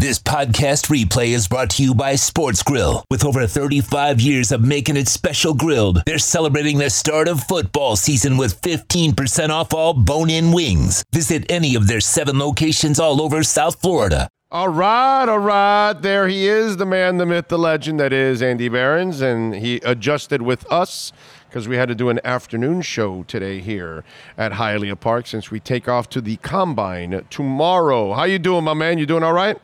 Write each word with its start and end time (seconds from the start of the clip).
This 0.00 0.18
podcast 0.18 0.86
replay 0.86 1.34
is 1.34 1.46
brought 1.46 1.68
to 1.72 1.82
you 1.82 1.94
by 1.94 2.14
Sports 2.14 2.62
Grill. 2.62 3.04
With 3.10 3.22
over 3.22 3.46
35 3.46 4.18
years 4.18 4.50
of 4.50 4.62
making 4.62 4.96
it 4.96 5.08
special 5.08 5.52
grilled, 5.52 6.02
they're 6.06 6.16
celebrating 6.16 6.78
the 6.78 6.88
start 6.88 7.28
of 7.28 7.44
football 7.44 7.96
season 7.96 8.38
with 8.38 8.62
15% 8.62 9.50
off 9.50 9.74
all 9.74 9.92
bone 9.92 10.30
in 10.30 10.52
wings. 10.52 11.04
Visit 11.12 11.44
any 11.52 11.74
of 11.74 11.86
their 11.86 12.00
seven 12.00 12.38
locations 12.38 12.98
all 12.98 13.20
over 13.20 13.42
South 13.42 13.78
Florida. 13.82 14.30
All 14.50 14.70
right, 14.70 15.28
all 15.28 15.38
right. 15.38 15.92
There 15.92 16.28
he 16.28 16.48
is, 16.48 16.78
the 16.78 16.86
man, 16.86 17.18
the 17.18 17.26
myth, 17.26 17.48
the 17.48 17.58
legend 17.58 18.00
that 18.00 18.14
is 18.14 18.40
Andy 18.40 18.70
Behrens, 18.70 19.20
and 19.20 19.54
he 19.54 19.82
adjusted 19.84 20.40
with 20.40 20.64
us 20.72 21.12
because 21.46 21.68
we 21.68 21.76
had 21.76 21.90
to 21.90 21.94
do 21.94 22.08
an 22.08 22.20
afternoon 22.24 22.80
show 22.80 23.24
today 23.24 23.60
here 23.60 24.02
at 24.38 24.52
Hialeah 24.52 24.98
Park 24.98 25.26
since 25.26 25.50
we 25.50 25.60
take 25.60 25.90
off 25.90 26.08
to 26.08 26.22
the 26.22 26.36
combine 26.36 27.26
tomorrow. 27.28 28.14
How 28.14 28.24
you 28.24 28.38
doing, 28.38 28.64
my 28.64 28.72
man? 28.72 28.96
You 28.96 29.04
doing 29.04 29.22
all 29.22 29.34
right? 29.34 29.60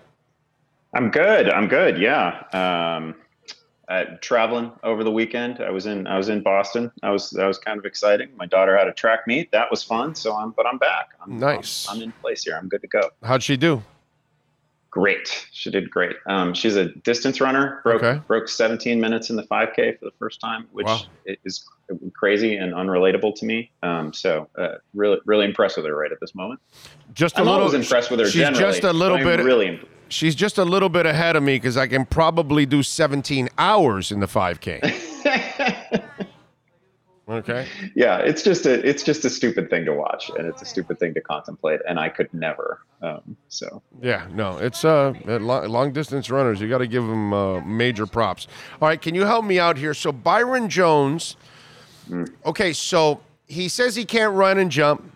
I'm 0.97 1.11
good. 1.11 1.49
I'm 1.51 1.69
good. 1.69 1.99
Yeah. 1.99 2.43
Um, 2.53 3.15
uh, 3.89 4.05
traveling 4.21 4.73
over 4.83 5.05
the 5.05 5.11
weekend. 5.13 5.61
I 5.61 5.71
was 5.71 5.87
in 5.87 6.07
I 6.09 6.17
was 6.17 6.29
in 6.29 6.43
Boston. 6.43 6.91
I 7.05 7.11
was 7.11 7.31
that 7.31 7.47
was 7.47 7.59
kind 7.59 7.79
of 7.79 7.85
exciting. 7.85 8.31
My 8.37 8.47
daughter 8.47 8.77
had 8.77 8.89
a 8.89 8.93
track 8.93 9.21
meet. 9.29 9.53
That 9.53 9.71
was 9.71 9.83
fun. 9.85 10.15
So 10.15 10.35
I'm 10.35 10.51
but 10.53 10.67
I'm 10.67 10.79
back. 10.79 11.11
I'm, 11.23 11.39
nice. 11.39 11.87
I'm, 11.89 11.97
I'm 11.99 12.03
in 12.03 12.13
place 12.13 12.43
here. 12.45 12.57
I'm 12.57 12.69
good 12.69 12.81
to 12.83 12.89
go. 12.89 13.11
How'd 13.23 13.43
she 13.45 13.57
do? 13.57 13.83
Great. 14.91 15.47
She 15.53 15.71
did 15.71 15.91
great. 15.91 16.17
Um, 16.27 16.55
she's 16.55 16.75
a 16.75 16.87
distance 16.87 17.39
runner. 17.41 17.81
Broke 17.85 18.03
Okay. 18.03 18.21
broke 18.27 18.49
17 18.49 18.99
minutes 18.99 19.29
in 19.29 19.37
the 19.37 19.43
5K 19.43 19.99
for 19.99 20.07
the 20.07 20.11
first 20.19 20.41
time, 20.41 20.67
which 20.73 20.87
Wow. 20.87 21.01
is 21.45 21.69
crazy 22.15 22.57
and 22.57 22.73
unrelatable 22.73 23.35
to 23.37 23.45
me. 23.45 23.71
Um, 23.83 24.13
so 24.15 24.49
uh, 24.59 24.77
really 24.95 25.19
really 25.27 25.45
impressed 25.45 25.77
with 25.77 25.85
her 25.87 25.95
right 25.95 26.11
at 26.11 26.19
this 26.21 26.35
moment. 26.35 26.61
Just 27.13 27.37
a 27.37 27.41
I'm 27.43 27.47
little. 27.47 27.73
impressed 27.75 28.11
with 28.11 28.21
her. 28.21 28.27
She's 28.27 28.41
generally, 28.41 28.59
just 28.73 28.85
a 28.85 28.93
little 28.93 29.19
bit. 29.19 29.41
really. 29.41 29.67
imp- 29.69 29.89
She's 30.09 30.35
just 30.35 30.59
a 30.59 30.65
little 30.65 30.89
bit 30.89 31.07
ahead 31.07 31.37
of 31.37 31.43
me 31.43 31.57
because 31.57 31.77
I 31.77 31.87
can 31.87 32.05
probably 32.07 32.67
do 32.67 32.83
17 32.83 33.49
hours 33.59 34.13
in 34.13 34.21
the 34.21 34.27
5K. 34.27 36.03
Okay. 37.29 37.67
yeah 37.97 38.19
it's 38.19 38.45
just 38.45 38.67
a 38.67 38.89
it's 38.89 39.03
just 39.03 39.25
a 39.25 39.31
stupid 39.31 39.69
thing 39.69 39.85
to 39.85 39.93
watch 39.93 40.31
and 40.39 40.47
it's 40.47 40.63
a 40.63 40.65
stupid 40.65 41.01
thing 41.01 41.13
to 41.15 41.21
contemplate 41.21 41.81
and 41.89 41.99
i 41.99 42.09
could 42.09 42.33
never 42.33 42.83
um, 43.03 43.37
so 43.49 43.83
Yeah, 44.01 44.27
no, 44.33 44.57
it's 44.59 44.85
uh, 44.85 45.13
long, 45.27 45.69
long 45.69 45.93
distance 45.93 46.31
runners. 46.31 46.61
You 46.61 46.69
got 46.69 46.79
to 46.79 46.87
give 46.87 47.07
them 47.07 47.33
uh, 47.33 47.61
major 47.61 48.07
props. 48.07 48.49
All 48.81 48.89
right, 48.89 49.01
can 49.01 49.15
you 49.15 49.27
help 49.27 49.45
me 49.45 49.59
out 49.59 49.77
here? 49.77 49.93
So 49.93 50.13
Byron 50.13 50.69
Jones. 50.71 51.37
Okay, 52.45 52.73
so 52.73 53.21
he 53.47 53.69
says 53.69 53.97
he 53.97 54.05
can't 54.05 54.35
run 54.35 54.59
and 54.59 54.71
jump, 54.71 55.13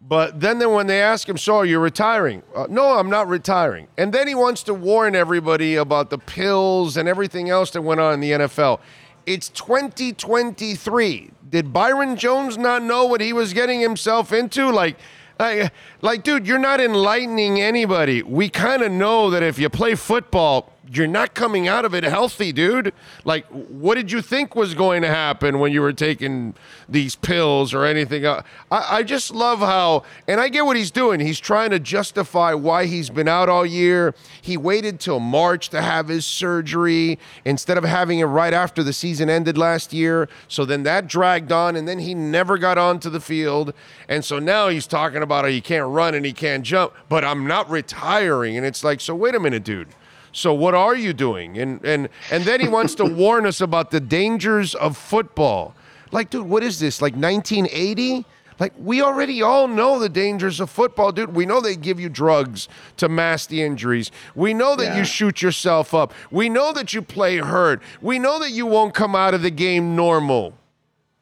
but 0.00 0.40
then, 0.40 0.58
then 0.58 0.72
when 0.72 0.86
they 0.86 1.02
ask 1.02 1.28
him, 1.28 1.36
"So 1.36 1.56
are 1.56 1.66
you 1.66 1.78
retiring?" 1.80 2.42
Uh, 2.54 2.66
no, 2.70 2.98
I'm 2.98 3.10
not 3.10 3.28
retiring. 3.28 3.88
And 3.98 4.12
then 4.12 4.28
he 4.28 4.34
wants 4.34 4.62
to 4.64 4.74
warn 4.74 5.16
everybody 5.16 5.74
about 5.74 6.10
the 6.10 6.18
pills 6.18 6.96
and 6.96 7.08
everything 7.08 7.50
else 7.50 7.70
that 7.72 7.82
went 7.82 8.00
on 8.00 8.14
in 8.14 8.20
the 8.20 8.32
NFL. 8.32 8.80
It's 9.26 9.48
2023. 9.50 11.30
Did 11.50 11.72
Byron 11.72 12.16
Jones 12.16 12.56
not 12.56 12.82
know 12.82 13.06
what 13.06 13.20
he 13.20 13.32
was 13.32 13.52
getting 13.52 13.80
himself 13.80 14.32
into? 14.32 14.70
Like. 14.70 14.96
Like, 15.40 15.72
like, 16.02 16.24
dude, 16.24 16.48
you're 16.48 16.58
not 16.58 16.80
enlightening 16.80 17.60
anybody. 17.60 18.24
We 18.24 18.48
kind 18.48 18.82
of 18.82 18.90
know 18.90 19.30
that 19.30 19.40
if 19.40 19.56
you 19.56 19.68
play 19.68 19.94
football, 19.94 20.72
you're 20.90 21.06
not 21.06 21.34
coming 21.34 21.68
out 21.68 21.84
of 21.84 21.94
it 21.94 22.04
healthy, 22.04 22.52
dude. 22.52 22.92
Like, 23.24 23.46
what 23.46 23.96
did 23.96 24.10
you 24.10 24.22
think 24.22 24.54
was 24.54 24.74
going 24.74 25.02
to 25.02 25.08
happen 25.08 25.58
when 25.58 25.72
you 25.72 25.82
were 25.82 25.92
taking 25.92 26.54
these 26.88 27.14
pills 27.14 27.74
or 27.74 27.84
anything? 27.84 28.26
I, 28.26 28.42
I 28.70 29.02
just 29.02 29.30
love 29.34 29.58
how, 29.60 30.04
and 30.26 30.40
I 30.40 30.48
get 30.48 30.64
what 30.64 30.76
he's 30.76 30.90
doing. 30.90 31.20
He's 31.20 31.40
trying 31.40 31.70
to 31.70 31.78
justify 31.78 32.54
why 32.54 32.86
he's 32.86 33.10
been 33.10 33.28
out 33.28 33.48
all 33.48 33.66
year. 33.66 34.14
He 34.40 34.56
waited 34.56 35.00
till 35.00 35.20
March 35.20 35.68
to 35.70 35.82
have 35.82 36.08
his 36.08 36.24
surgery 36.24 37.18
instead 37.44 37.76
of 37.76 37.84
having 37.84 38.18
it 38.20 38.24
right 38.24 38.54
after 38.54 38.82
the 38.82 38.92
season 38.92 39.28
ended 39.28 39.58
last 39.58 39.92
year. 39.92 40.28
So 40.48 40.64
then 40.64 40.82
that 40.84 41.06
dragged 41.06 41.52
on, 41.52 41.76
and 41.76 41.86
then 41.86 41.98
he 41.98 42.14
never 42.14 42.58
got 42.58 42.78
onto 42.78 43.10
the 43.10 43.20
field. 43.20 43.74
And 44.08 44.24
so 44.24 44.38
now 44.38 44.68
he's 44.68 44.86
talking 44.86 45.22
about 45.22 45.44
how 45.44 45.50
he 45.50 45.60
can't 45.60 45.88
run 45.88 46.14
and 46.14 46.24
he 46.24 46.32
can't 46.32 46.64
jump, 46.64 46.94
but 47.08 47.24
I'm 47.24 47.46
not 47.46 47.68
retiring. 47.68 48.56
And 48.56 48.64
it's 48.64 48.82
like, 48.82 49.00
so 49.00 49.14
wait 49.14 49.34
a 49.34 49.40
minute, 49.40 49.64
dude. 49.64 49.88
So 50.32 50.52
what 50.52 50.74
are 50.74 50.94
you 50.94 51.12
doing? 51.12 51.58
And 51.58 51.84
and 51.84 52.08
and 52.30 52.44
then 52.44 52.60
he 52.60 52.68
wants 52.68 52.94
to 52.96 53.04
warn 53.22 53.46
us 53.46 53.60
about 53.60 53.90
the 53.90 54.00
dangers 54.00 54.74
of 54.74 54.96
football. 54.96 55.74
Like, 56.10 56.30
dude, 56.30 56.46
what 56.46 56.62
is 56.62 56.80
this? 56.80 57.02
Like 57.02 57.14
1980? 57.14 58.24
Like 58.58 58.72
we 58.76 59.02
already 59.02 59.40
all 59.40 59.68
know 59.68 59.98
the 59.98 60.08
dangers 60.08 60.58
of 60.60 60.68
football, 60.70 61.12
dude. 61.12 61.34
We 61.34 61.46
know 61.46 61.60
they 61.60 61.76
give 61.76 62.00
you 62.00 62.08
drugs 62.08 62.68
to 62.96 63.08
mask 63.08 63.50
the 63.50 63.62
injuries. 63.62 64.10
We 64.34 64.52
know 64.52 64.74
that 64.76 64.96
you 64.96 65.04
shoot 65.04 65.42
yourself 65.42 65.94
up. 65.94 66.12
We 66.30 66.48
know 66.48 66.72
that 66.72 66.92
you 66.92 67.02
play 67.02 67.38
hurt. 67.38 67.80
We 68.02 68.18
know 68.18 68.38
that 68.40 68.50
you 68.50 68.66
won't 68.66 68.94
come 68.94 69.14
out 69.14 69.34
of 69.34 69.42
the 69.42 69.50
game 69.50 69.94
normal. 69.94 70.57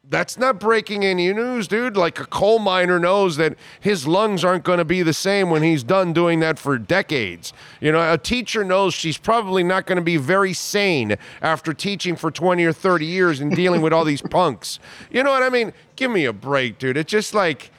That's 0.09 0.37
not 0.37 0.57
breaking 0.57 1.03
any 1.03 1.33
news, 1.33 1.67
dude. 1.67 1.97
Like 1.97 2.17
a 2.17 2.25
coal 2.25 2.59
miner 2.59 2.97
knows 2.97 3.35
that 3.37 3.57
his 3.81 4.07
lungs 4.07 4.45
aren't 4.45 4.63
going 4.63 4.77
to 4.77 4.85
be 4.85 5.03
the 5.03 5.13
same 5.13 5.49
when 5.49 5.63
he's 5.63 5.83
done 5.83 6.13
doing 6.13 6.39
that 6.39 6.57
for 6.57 6.77
decades. 6.77 7.51
You 7.81 7.91
know, 7.91 8.13
a 8.13 8.17
teacher 8.17 8.63
knows 8.63 8.93
she's 8.93 9.17
probably 9.17 9.63
not 9.63 9.85
going 9.85 9.97
to 9.97 10.01
be 10.01 10.15
very 10.15 10.53
sane 10.53 11.17
after 11.41 11.73
teaching 11.73 12.15
for 12.15 12.31
20 12.31 12.63
or 12.63 12.71
30 12.71 13.05
years 13.05 13.41
and 13.41 13.53
dealing 13.53 13.81
with 13.81 13.91
all 13.91 14.05
these 14.05 14.21
punks. 14.31 14.79
You 15.11 15.23
know 15.23 15.31
what 15.31 15.43
I 15.43 15.49
mean? 15.49 15.73
Give 15.97 16.09
me 16.09 16.23
a 16.23 16.31
break, 16.31 16.79
dude. 16.79 16.95
It's 16.95 17.11
just 17.11 17.33
like 17.33 17.69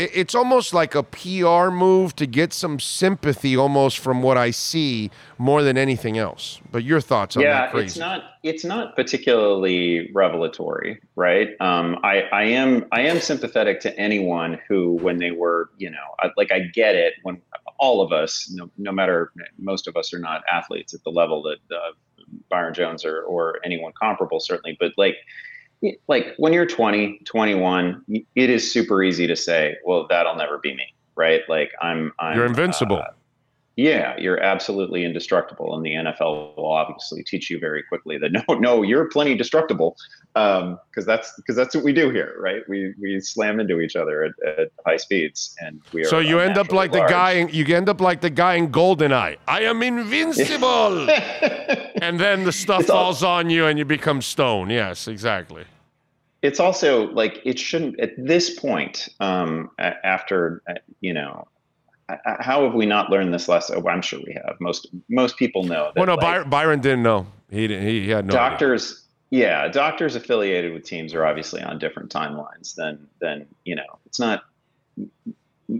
it's 0.00 0.34
almost 0.34 0.72
like 0.74 0.94
a 0.94 1.02
PR 1.02 1.70
move 1.70 2.16
to 2.16 2.26
get 2.26 2.52
some 2.52 2.80
sympathy 2.80 3.56
almost 3.56 3.98
from 3.98 4.22
what 4.22 4.36
I 4.36 4.50
see 4.50 5.10
more 5.38 5.62
than 5.62 5.76
anything 5.76 6.18
else. 6.18 6.60
But 6.70 6.84
your 6.84 7.00
thoughts 7.00 7.36
on 7.36 7.42
yeah 7.42 7.60
that 7.60 7.70
crazy? 7.72 7.86
it's 7.86 7.96
not 7.98 8.22
it's 8.42 8.64
not 8.64 8.96
particularly 8.96 10.10
revelatory 10.12 11.00
right 11.16 11.48
um, 11.60 11.98
I, 12.02 12.22
I 12.32 12.42
am 12.44 12.86
i 12.92 13.02
am 13.02 13.20
sympathetic 13.20 13.80
to 13.80 13.98
anyone 13.98 14.58
who 14.68 14.92
when 14.94 15.18
they 15.18 15.30
were 15.30 15.70
you 15.78 15.90
know 15.90 15.96
I, 16.20 16.30
like 16.36 16.52
i 16.52 16.60
get 16.60 16.94
it 16.94 17.14
when 17.22 17.40
all 17.78 18.02
of 18.02 18.12
us 18.12 18.50
no, 18.54 18.70
no 18.78 18.92
matter 18.92 19.32
most 19.58 19.88
of 19.88 19.96
us 19.96 20.12
are 20.12 20.18
not 20.18 20.42
athletes 20.50 20.94
at 20.94 21.02
the 21.04 21.10
level 21.10 21.42
that 21.42 21.74
uh, 21.74 21.92
byron 22.48 22.74
jones 22.74 23.04
or, 23.04 23.22
or 23.22 23.58
anyone 23.64 23.92
comparable 24.00 24.40
certainly 24.40 24.76
but 24.78 24.92
like 24.96 25.16
like 26.08 26.34
when 26.36 26.52
you're 26.52 26.66
20 26.66 27.20
21 27.24 28.04
it 28.08 28.50
is 28.50 28.70
super 28.70 29.02
easy 29.02 29.26
to 29.26 29.36
say 29.36 29.76
well 29.84 30.06
that'll 30.08 30.36
never 30.36 30.58
be 30.58 30.74
me 30.74 30.84
right 31.16 31.42
like 31.48 31.72
i'm, 31.80 32.12
I'm 32.18 32.36
You're 32.36 32.46
invincible. 32.46 32.98
uh, 32.98 33.06
yeah, 33.80 34.14
you're 34.18 34.38
absolutely 34.42 35.06
indestructible, 35.06 35.74
and 35.74 35.82
the 35.82 35.92
NFL 35.92 36.54
will 36.54 36.70
obviously 36.70 37.22
teach 37.22 37.48
you 37.48 37.58
very 37.58 37.82
quickly 37.82 38.18
that 38.18 38.30
no, 38.48 38.54
no, 38.58 38.82
you're 38.82 39.06
plenty 39.06 39.34
destructible, 39.34 39.96
because 40.34 41.06
that's 41.06 41.32
because 41.36 41.56
that's 41.56 41.74
what 41.74 41.82
we 41.82 41.94
do 41.94 42.10
here, 42.10 42.36
right? 42.38 42.60
We 42.68 42.92
we 43.00 43.18
slam 43.20 43.58
into 43.58 43.80
each 43.80 43.96
other 43.96 44.24
at, 44.24 44.32
at 44.46 44.68
high 44.86 44.98
speeds, 44.98 45.56
and 45.60 45.80
we 45.94 46.02
are. 46.02 46.08
So 46.08 46.18
you 46.18 46.40
end 46.40 46.58
up 46.58 46.72
like 46.72 46.92
the 46.92 47.06
guy. 47.06 47.32
In, 47.32 47.48
you 47.48 47.64
end 47.74 47.88
up 47.88 48.02
like 48.02 48.20
the 48.20 48.28
guy 48.28 48.56
in 48.56 48.70
Goldeneye. 48.70 49.38
I 49.48 49.62
am 49.62 49.82
invincible, 49.82 51.08
and 52.02 52.20
then 52.20 52.44
the 52.44 52.52
stuff 52.52 52.82
It's 52.82 52.90
all- 52.90 53.04
falls 53.04 53.22
on 53.22 53.48
you, 53.48 53.64
and 53.64 53.78
you 53.78 53.86
become 53.86 54.20
stone. 54.20 54.68
Yes, 54.68 55.08
exactly. 55.08 55.64
it's 56.42 56.60
also 56.60 57.08
like 57.12 57.40
it 57.46 57.58
shouldn't 57.58 57.98
at 57.98 58.12
this 58.18 58.60
point 58.60 59.08
um, 59.20 59.70
after 59.78 60.60
uh, 60.68 60.74
you 61.00 61.14
know 61.14 61.48
how 62.40 62.64
have 62.64 62.74
we 62.74 62.86
not 62.86 63.10
learned 63.10 63.32
this 63.32 63.48
lesson 63.48 63.82
oh, 63.82 63.88
i'm 63.88 64.02
sure 64.02 64.20
we 64.26 64.32
have 64.32 64.56
most 64.60 64.88
most 65.08 65.36
people 65.36 65.64
know 65.64 65.90
that 65.94 65.96
Well, 65.96 66.06
no, 66.06 66.14
like, 66.14 66.20
Byron, 66.20 66.50
Byron 66.50 66.80
didn't 66.80 67.02
know. 67.02 67.26
He 67.50 67.66
didn't. 67.66 67.86
He, 67.86 68.08
had 68.08 68.26
no. 68.26 68.34
idea. 68.34 68.50
doctors 68.50 69.06
yeah 69.30 69.68
doctors 69.68 70.16
affiliated 70.16 70.72
with 70.72 70.84
teams 70.84 71.14
are 71.14 71.24
obviously 71.24 71.62
on 71.62 71.78
different 71.78 72.10
timelines 72.10 72.74
than 72.74 73.06
than 73.20 73.46
you 73.64 73.74
know 73.74 73.98
it's 74.06 74.20
not 74.20 74.42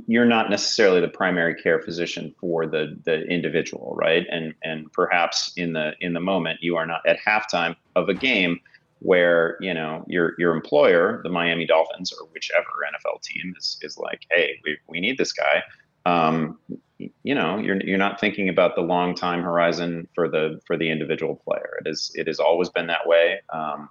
you're 0.07 0.27
not 0.27 0.51
necessarily 0.51 1.01
the 1.01 1.09
primary 1.09 1.55
care 1.55 1.81
physician 1.81 2.35
for 2.41 2.67
the 2.67 2.97
the 3.05 3.23
individual 3.25 3.95
right 3.97 4.27
and 4.31 4.55
and 4.63 4.93
perhaps 4.93 5.53
in 5.57 5.73
the 5.73 5.93
in 6.01 6.13
the 6.13 6.21
moment 6.21 6.61
you 6.63 6.77
are 6.77 6.87
not 6.87 7.01
at 7.07 7.19
halftime 7.27 7.75
of 7.97 8.09
a 8.09 8.15
game 8.15 8.61
where 9.01 9.57
you 9.61 9.75
know 9.75 10.05
your 10.07 10.35
your 10.39 10.55
employer 10.55 11.21
the 11.25 11.29
Miami 11.29 11.67
Dolphins 11.67 12.13
or 12.13 12.27
whichever 12.29 12.69
NFL 12.87 13.23
team 13.23 13.55
is 13.59 13.79
is 13.83 13.99
like 13.99 14.23
hey 14.31 14.61
we, 14.65 14.79
we 14.89 15.01
need 15.01 15.19
this 15.19 15.33
guy 15.33 15.63
um, 16.07 16.59
you 16.99 17.35
know 17.35 17.59
you're 17.59 17.81
you're 17.83 17.99
not 17.99 18.21
thinking 18.21 18.49
about 18.49 18.75
the 18.75 18.83
long 18.83 19.15
time 19.15 19.43
horizon 19.43 20.09
for 20.15 20.29
the 20.29 20.61
for 20.67 20.77
the 20.77 20.91
individual 20.91 21.37
player. 21.37 21.79
It 21.81 21.89
is 21.89 22.11
it 22.15 22.27
has 22.27 22.39
always 22.39 22.69
been 22.69 22.87
that 22.89 23.07
way. 23.07 23.41
Um, 23.53 23.89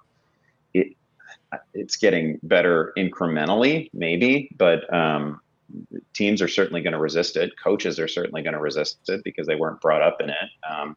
it 0.74 0.96
it's 1.74 1.96
getting 1.96 2.38
better 2.44 2.92
incrementally 2.96 3.90
maybe 3.92 4.54
but 4.56 4.92
um, 4.94 5.40
teams 6.14 6.40
are 6.40 6.48
certainly 6.48 6.80
going 6.80 6.92
to 6.92 7.00
resist 7.00 7.36
it. 7.36 7.52
Coaches 7.62 7.98
are 7.98 8.06
certainly 8.06 8.42
going 8.42 8.54
to 8.54 8.60
resist 8.60 9.08
it 9.08 9.22
because 9.24 9.48
they 9.48 9.56
weren't 9.56 9.80
brought 9.80 10.02
up 10.02 10.20
in 10.20 10.30
it. 10.30 10.50
Um, 10.68 10.96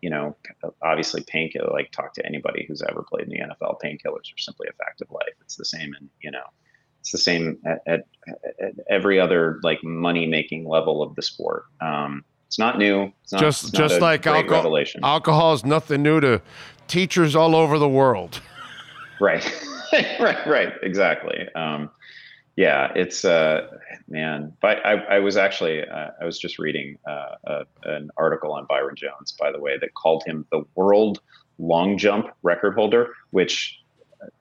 you 0.00 0.10
know 0.10 0.36
obviously 0.82 1.22
painkiller 1.22 1.70
like 1.72 1.90
talk 1.92 2.12
to 2.12 2.26
anybody 2.26 2.64
who's 2.66 2.82
ever 2.82 3.02
played 3.02 3.28
in 3.28 3.30
the 3.30 3.38
nfl 3.38 3.76
painkillers 3.80 4.34
are 4.34 4.38
simply 4.38 4.66
a 4.68 4.84
fact 4.84 5.00
of 5.00 5.10
life. 5.10 5.34
It's 5.40 5.56
the 5.56 5.64
same 5.64 5.94
in 5.98 6.10
you 6.20 6.32
know 6.32 6.44
it's 7.02 7.10
the 7.10 7.18
same 7.18 7.58
at, 7.66 7.82
at, 7.86 8.00
at 8.60 8.74
every 8.88 9.18
other 9.18 9.58
like 9.64 9.82
money 9.82 10.24
making 10.24 10.68
level 10.68 11.02
of 11.02 11.16
the 11.16 11.22
sport 11.22 11.64
um, 11.80 12.24
It's 12.46 12.60
not 12.60 12.78
new. 12.78 13.12
It's 13.24 13.32
not, 13.32 13.40
just 13.40 13.74
just 13.74 13.96
a 13.96 13.98
like 13.98 14.24
alcohol, 14.24 14.58
revelation. 14.58 15.00
alcohol 15.02 15.52
is 15.52 15.64
nothing 15.64 16.04
new 16.04 16.20
to 16.20 16.40
teachers 16.86 17.34
all 17.34 17.56
over 17.56 17.78
the 17.78 17.88
world. 17.88 18.40
Right, 19.20 19.44
right, 19.92 20.44
right. 20.48 20.72
Exactly. 20.82 21.46
Um, 21.54 21.90
yeah, 22.56 22.90
it's 22.96 23.24
uh, 23.24 23.68
man. 24.08 24.52
But 24.60 24.84
I, 24.84 24.94
I 24.94 25.18
was 25.20 25.36
actually 25.36 25.86
uh, 25.86 26.08
I 26.20 26.24
was 26.24 26.40
just 26.40 26.58
reading 26.58 26.98
uh, 27.08 27.36
uh, 27.46 27.64
an 27.84 28.10
article 28.16 28.52
on 28.52 28.66
Byron 28.68 28.96
Jones, 28.96 29.32
by 29.38 29.52
the 29.52 29.60
way, 29.60 29.78
that 29.78 29.94
called 29.94 30.24
him 30.26 30.44
the 30.50 30.64
world 30.74 31.20
long 31.58 31.96
jump 31.96 32.26
record 32.42 32.74
holder, 32.74 33.14
which 33.30 33.78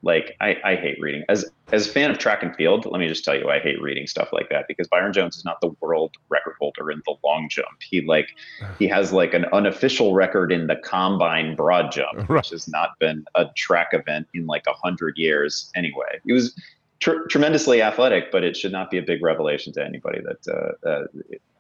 like 0.01 0.36
I, 0.42 0.57
I 0.63 0.75
hate 0.75 1.00
reading. 1.00 1.24
As 1.30 1.45
as 1.72 1.88
a 1.88 1.92
fan 1.92 2.12
of 2.12 2.18
track 2.18 2.44
and 2.44 2.56
field 2.56 2.86
let 2.86 3.00
me 3.00 3.07
just 3.07 3.24
tell 3.24 3.36
you 3.36 3.50
i 3.50 3.57
hate 3.57 3.81
reading 3.81 4.06
stuff 4.06 4.30
like 4.33 4.50
that 4.50 4.66
because 4.68 4.88
byron 4.89 5.13
jones 5.13 5.38
is 5.38 5.45
not 5.45 5.62
the 5.62 5.69
world 5.80 6.12
record 6.30 6.56
holder 6.60 6.92
in 6.92 7.01
the 7.06 7.16
long 7.24 7.48
jump. 7.50 7.81
He 7.81 8.01
like 8.01 8.28
he 8.80 8.88
has 8.88 9.13
like 9.13 9.33
an 9.33 9.45
unofficial 9.54 10.13
record 10.13 10.51
in 10.51 10.68
the 10.68 10.75
combine 10.75 11.56
broad 11.56 11.92
jump 11.92 12.30
Right. 12.30 12.30
which 12.30 12.50
has 12.50 12.68
not 12.68 12.89
been 13.00 13.25
a 13.36 13.45
track 13.56 13.89
event 13.94 14.28
in 14.33 14.48
like 14.48 14.66
a 14.68 14.74
hundred 14.74 15.18
years 15.18 15.72
anyway. 15.75 16.19
He 16.25 16.34
was 16.34 16.54
tr- 17.00 17.25
tremendously 17.30 17.81
athletic 17.81 18.31
but 18.31 18.44
it 18.44 18.57
should 18.57 18.72
not 18.72 18.92
be 18.92 18.98
a 18.98 19.04
big 19.04 19.24
revelation 19.24 19.72
to 19.74 19.84
anybody 19.86 20.22
that 20.22 20.54
uh, 20.54 20.88
uh, 20.89 21.04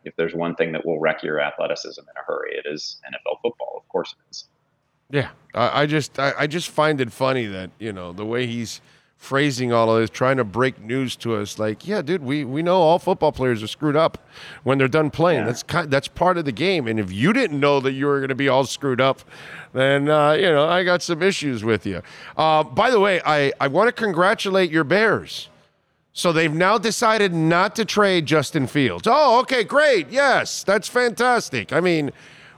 if 0.03 0.15
there's 0.17 0.33
one 0.33 0.55
thing 0.55 0.71
that 0.73 0.85
will 0.85 0.99
wreck 0.99 1.23
your 1.23 1.39
athleticism 1.39 2.01
in 2.01 2.15
a 2.17 2.25
hurry 2.25 2.55
it 2.55 2.65
is 2.69 2.99
nfl 3.07 3.37
football. 3.41 3.75
Of 3.77 3.87
course 3.87 4.13
it 4.13 4.29
is 4.31 4.47
Yeah, 5.11 5.29
I, 5.53 5.83
I 5.83 5.85
just 5.85 6.19
I, 6.19 6.33
I 6.39 6.47
just 6.47 6.69
find 6.69 7.01
it 7.01 7.11
funny 7.11 7.45
that 7.47 7.71
you 7.79 7.93
know 7.93 8.13
the 8.13 8.25
way 8.25 8.47
he's 8.47 8.81
phrasing 9.21 9.71
all 9.71 9.95
of 9.95 10.01
this, 10.01 10.09
trying 10.09 10.37
to 10.37 10.43
break 10.43 10.81
news 10.81 11.15
to 11.15 11.35
us. 11.35 11.59
Like, 11.59 11.87
yeah, 11.87 12.01
dude, 12.01 12.23
we 12.23 12.43
we 12.43 12.63
know 12.63 12.77
all 12.77 12.97
football 12.97 13.31
players 13.31 13.61
are 13.61 13.67
screwed 13.67 13.95
up 13.95 14.17
when 14.63 14.77
they're 14.79 14.87
done 14.87 15.11
playing. 15.11 15.41
Yeah. 15.41 15.45
That's 15.45 15.63
kind, 15.63 15.91
that's 15.91 16.07
part 16.07 16.37
of 16.37 16.45
the 16.45 16.51
game. 16.51 16.87
And 16.87 16.99
if 16.99 17.11
you 17.11 17.31
didn't 17.31 17.59
know 17.59 17.79
that 17.81 17.91
you 17.91 18.07
were 18.07 18.19
going 18.19 18.29
to 18.29 18.35
be 18.35 18.49
all 18.49 18.65
screwed 18.65 18.99
up, 18.99 19.21
then 19.73 20.09
uh, 20.09 20.31
you 20.33 20.49
know 20.49 20.67
I 20.67 20.83
got 20.83 21.03
some 21.03 21.21
issues 21.21 21.63
with 21.63 21.85
you. 21.85 22.01
Uh, 22.35 22.63
by 22.63 22.89
the 22.89 22.99
way, 22.99 23.21
I 23.23 23.53
I 23.59 23.67
want 23.67 23.87
to 23.87 23.93
congratulate 23.93 24.71
your 24.71 24.83
Bears. 24.83 25.49
So 26.13 26.33
they've 26.33 26.53
now 26.53 26.77
decided 26.77 27.33
not 27.33 27.73
to 27.77 27.85
trade 27.85 28.25
Justin 28.25 28.67
Fields. 28.67 29.07
Oh, 29.09 29.39
okay, 29.41 29.63
great. 29.63 30.09
Yes, 30.09 30.61
that's 30.63 30.89
fantastic. 30.89 31.71
I 31.71 31.79
mean, 31.79 32.11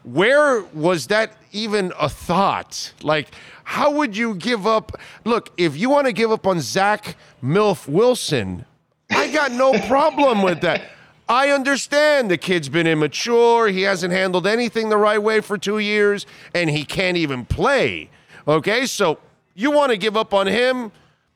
where 0.04 0.62
was 0.74 1.08
that 1.08 1.38
even 1.52 1.94
a 2.00 2.10
thought? 2.10 2.94
Like, 3.02 3.30
how 3.64 3.92
would 3.92 4.16
you 4.18 4.36
give 4.36 4.68
up? 4.68 5.00
Look, 5.24 5.52
if 5.58 5.78
you 5.78 5.90
want 5.90 6.08
to 6.08 6.14
give 6.14 6.32
up 6.32 6.46
on 6.46 6.60
Zach 6.60 7.16
Milf 7.44 7.88
Wilson, 7.88 8.66
I 9.10 9.32
got 9.32 9.52
no 9.52 9.74
problem 9.88 10.42
with 10.42 10.62
that. 10.62 10.84
I 11.30 11.50
understand 11.50 12.30
the 12.30 12.38
kid's 12.38 12.68
been 12.68 12.86
immature. 12.86 13.70
He 13.70 13.84
hasn't 13.84 14.14
handled 14.14 14.46
anything 14.46 14.90
the 14.90 14.98
right 14.98 15.22
way 15.22 15.40
for 15.40 15.58
two 15.58 15.80
years, 15.80 16.26
and 16.54 16.70
he 16.70 16.84
can't 16.84 17.16
even 17.16 17.46
play. 17.46 18.10
Okay, 18.46 18.86
so 18.86 19.20
you 19.56 19.72
want 19.72 19.92
to 19.92 19.98
give 19.98 20.18
up 20.18 20.34
on 20.34 20.48
him? 20.48 20.92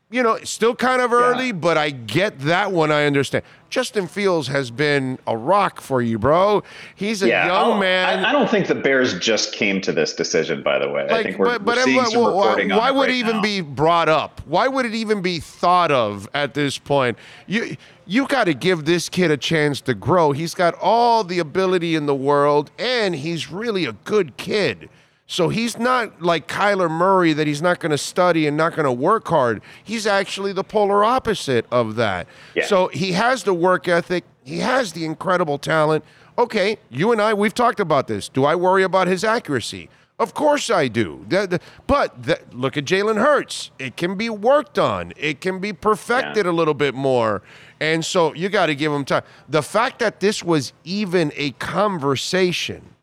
You 0.09 0.23
know, 0.23 0.37
still 0.43 0.73
kind 0.73 1.01
of 1.01 1.11
early, 1.11 1.51
but 1.51 1.77
I 1.77 1.89
get 1.89 2.39
that 2.39 2.71
one. 2.71 2.93
I 2.93 3.03
understand. 3.03 3.43
Justin 3.69 4.07
Fields 4.07 4.47
has 4.47 4.71
been 4.71 5.19
a 5.27 5.35
rock 5.35 5.81
for 5.81 6.01
you, 6.01 6.17
bro. 6.17 6.63
He's 6.95 7.21
a 7.23 7.27
young 7.27 7.49
oh, 7.49 7.53
I'll- 7.73 7.77
man. 7.77 8.23
I, 8.23 8.29
I 8.29 8.31
don't 8.31 8.49
think 8.49 8.67
the 8.67 8.75
Bears 8.75 9.19
just 9.19 9.51
came 9.51 9.81
to 9.81 9.91
this 9.91 10.13
decision. 10.13 10.63
By 10.63 10.79
the 10.79 10.89
way, 10.89 11.07
I 11.09 11.23
think 11.23 11.37
we're, 11.37 11.45
but, 11.47 11.65
but 11.65 11.75
we're 11.75 11.83
seeing 11.83 11.99
everyone- 11.99 12.11
some 12.11 12.21
why- 12.35 12.43
reporting 12.45 12.71
on 12.71 12.77
why 12.77 12.87
it 12.87 12.95
would 12.95 13.01
right 13.01 13.09
it 13.09 13.15
even 13.15 13.35
now. 13.37 13.41
be 13.41 13.59
brought 13.59 14.07
up? 14.07 14.39
Why 14.45 14.69
would 14.69 14.85
it 14.85 14.95
even 14.95 15.21
be 15.21 15.41
thought 15.41 15.91
of 15.91 16.29
at 16.33 16.53
this 16.53 16.77
point? 16.77 17.17
You 17.45 17.75
you 18.05 18.27
got 18.29 18.45
to 18.45 18.53
give 18.53 18.85
this 18.85 19.09
kid 19.09 19.29
a 19.29 19.35
chance 19.35 19.81
to 19.81 19.93
grow. 19.93 20.31
He's 20.31 20.53
got 20.53 20.73
all 20.75 21.25
the 21.25 21.39
ability 21.39 21.95
in 21.95 22.05
the 22.05 22.15
world, 22.15 22.71
and 22.79 23.13
he's 23.13 23.51
really 23.51 23.83
a 23.83 23.91
good 23.91 24.37
kid. 24.37 24.87
So 25.29 25.49
he's 25.49 25.77
not 25.77 26.21
like 26.21 26.47
Kyler 26.47 26.89
Murray 26.89 27.33
that 27.33 27.47
he's 27.47 27.61
not 27.61 27.79
going 27.79 27.91
to 27.91 27.97
study 27.97 28.47
and 28.47 28.55
not 28.55 28.75
going 28.75 28.85
to 28.85 28.91
work 28.91 29.27
hard. 29.27 29.61
He's 29.83 30.07
actually 30.07 30.53
the 30.53 30.63
polar 30.63 31.03
opposite 31.03 31.65
of 31.69 31.95
that. 31.95 32.27
Yeah. 32.55 32.65
So 32.65 32.87
he 32.87 33.11
has 33.11 33.43
the 33.43 33.53
work 33.53 33.89
ethic. 33.89 34.23
He 34.45 34.59
has 34.59 34.93
the 34.93 35.03
incredible 35.03 35.57
talent. 35.57 36.05
Okay, 36.37 36.77
you 36.89 37.11
and 37.11 37.21
I, 37.21 37.33
we've 37.33 37.53
talked 37.53 37.79
about 37.81 38.07
this. 38.07 38.29
Do 38.29 38.45
I 38.45 38.55
worry 38.55 38.83
about 38.83 39.07
his 39.07 39.23
accuracy? 39.23 39.89
Of 40.19 40.33
course 40.33 40.69
I 40.69 40.87
do. 40.87 41.25
But 41.87 42.23
that, 42.23 42.53
look 42.55 42.77
at 42.77 42.85
Jalen 42.85 43.17
Hurts. 43.17 43.71
It 43.77 43.97
can 43.97 44.15
be 44.15 44.29
worked 44.29 44.79
on. 44.79 45.13
It 45.17 45.41
can 45.41 45.59
be 45.59 45.73
perfected 45.73 46.45
a 46.45 46.51
little 46.51 46.73
bit 46.73 46.95
more. 46.95 47.43
And 47.79 48.03
so 48.03 48.33
you 48.33 48.49
got 48.49 48.67
to 48.67 48.75
give 48.75 48.91
him 48.91 49.05
time. 49.05 49.23
The 49.49 49.61
fact 49.61 49.99
that 49.99 50.19
this 50.19 50.43
was 50.43 50.73
even 50.83 51.31
a 51.35 51.51
conversation. 51.51 52.93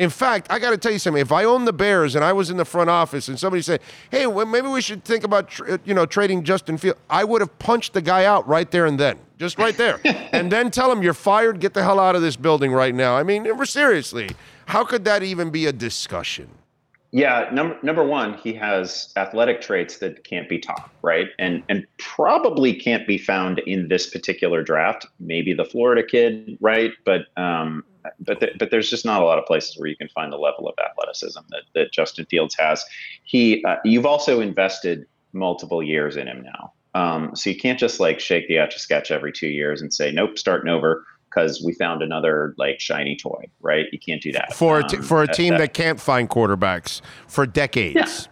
In 0.00 0.08
fact, 0.08 0.46
I 0.48 0.58
got 0.58 0.70
to 0.70 0.78
tell 0.78 0.92
you 0.92 0.98
something. 0.98 1.20
If 1.20 1.30
I 1.30 1.44
owned 1.44 1.68
the 1.68 1.74
Bears 1.74 2.14
and 2.14 2.24
I 2.24 2.32
was 2.32 2.48
in 2.48 2.56
the 2.56 2.64
front 2.64 2.88
office 2.88 3.28
and 3.28 3.38
somebody 3.38 3.60
said, 3.60 3.82
"Hey, 4.10 4.26
well, 4.26 4.46
maybe 4.46 4.66
we 4.66 4.80
should 4.80 5.04
think 5.04 5.24
about 5.24 5.50
tr- 5.50 5.76
you 5.84 5.92
know 5.92 6.06
trading 6.06 6.42
Justin 6.42 6.78
Field," 6.78 6.96
I 7.10 7.22
would 7.22 7.42
have 7.42 7.58
punched 7.58 7.92
the 7.92 8.00
guy 8.00 8.24
out 8.24 8.48
right 8.48 8.70
there 8.70 8.86
and 8.86 8.98
then, 8.98 9.18
just 9.38 9.58
right 9.58 9.76
there, 9.76 10.00
and 10.32 10.50
then 10.50 10.70
tell 10.70 10.90
him 10.90 11.02
you're 11.02 11.12
fired. 11.12 11.60
Get 11.60 11.74
the 11.74 11.82
hell 11.82 12.00
out 12.00 12.16
of 12.16 12.22
this 12.22 12.34
building 12.34 12.72
right 12.72 12.94
now. 12.94 13.14
I 13.14 13.22
mean, 13.22 13.46
seriously, 13.66 14.30
how 14.64 14.84
could 14.84 15.04
that 15.04 15.22
even 15.22 15.50
be 15.50 15.66
a 15.66 15.72
discussion? 15.72 16.48
Yeah, 17.12 17.50
number 17.52 17.76
number 17.82 18.02
one, 18.02 18.38
he 18.38 18.54
has 18.54 19.12
athletic 19.18 19.60
traits 19.60 19.98
that 19.98 20.24
can't 20.24 20.48
be 20.48 20.58
taught, 20.58 20.90
right? 21.02 21.28
And 21.38 21.62
and 21.68 21.86
probably 21.98 22.72
can't 22.72 23.06
be 23.06 23.18
found 23.18 23.58
in 23.58 23.88
this 23.88 24.08
particular 24.08 24.62
draft. 24.62 25.06
Maybe 25.18 25.52
the 25.52 25.66
Florida 25.66 26.02
kid, 26.02 26.56
right? 26.58 26.92
But 27.04 27.26
um, 27.36 27.84
but 28.18 28.40
th- 28.40 28.52
but 28.58 28.70
there's 28.70 28.90
just 28.90 29.04
not 29.04 29.22
a 29.22 29.24
lot 29.24 29.38
of 29.38 29.46
places 29.46 29.78
where 29.78 29.88
you 29.88 29.96
can 29.96 30.08
find 30.08 30.32
the 30.32 30.36
level 30.38 30.68
of 30.68 30.74
athleticism 30.90 31.40
that 31.50 31.62
that 31.74 31.92
Justin 31.92 32.26
Fields 32.26 32.56
has. 32.58 32.84
He, 33.24 33.62
uh, 33.64 33.76
you've 33.84 34.06
also 34.06 34.40
invested 34.40 35.06
multiple 35.32 35.82
years 35.82 36.16
in 36.16 36.26
him 36.26 36.42
now, 36.42 36.72
um, 36.94 37.34
so 37.36 37.50
you 37.50 37.56
can't 37.56 37.78
just 37.78 38.00
like 38.00 38.18
shake 38.20 38.48
the 38.48 38.58
etch 38.58 38.74
a 38.76 38.78
sketch 38.78 39.10
every 39.10 39.32
two 39.32 39.48
years 39.48 39.80
and 39.82 39.92
say 39.94 40.10
nope, 40.10 40.38
starting 40.38 40.68
over 40.68 41.04
because 41.28 41.62
we 41.64 41.72
found 41.74 42.02
another 42.02 42.54
like 42.58 42.80
shiny 42.80 43.14
toy, 43.16 43.44
right? 43.60 43.86
You 43.92 43.98
can't 44.00 44.20
do 44.20 44.32
that 44.32 44.52
For 44.52 44.80
a 44.80 44.82
t- 44.82 44.96
Um, 44.96 45.02
for 45.04 45.22
a 45.22 45.26
that- 45.26 45.34
team 45.36 45.50
that- 45.50 45.58
that 45.58 45.74
can't 45.74 46.00
find 46.00 46.28
quarterbacks 46.28 47.00
for 47.28 47.46
decades. 47.46 48.28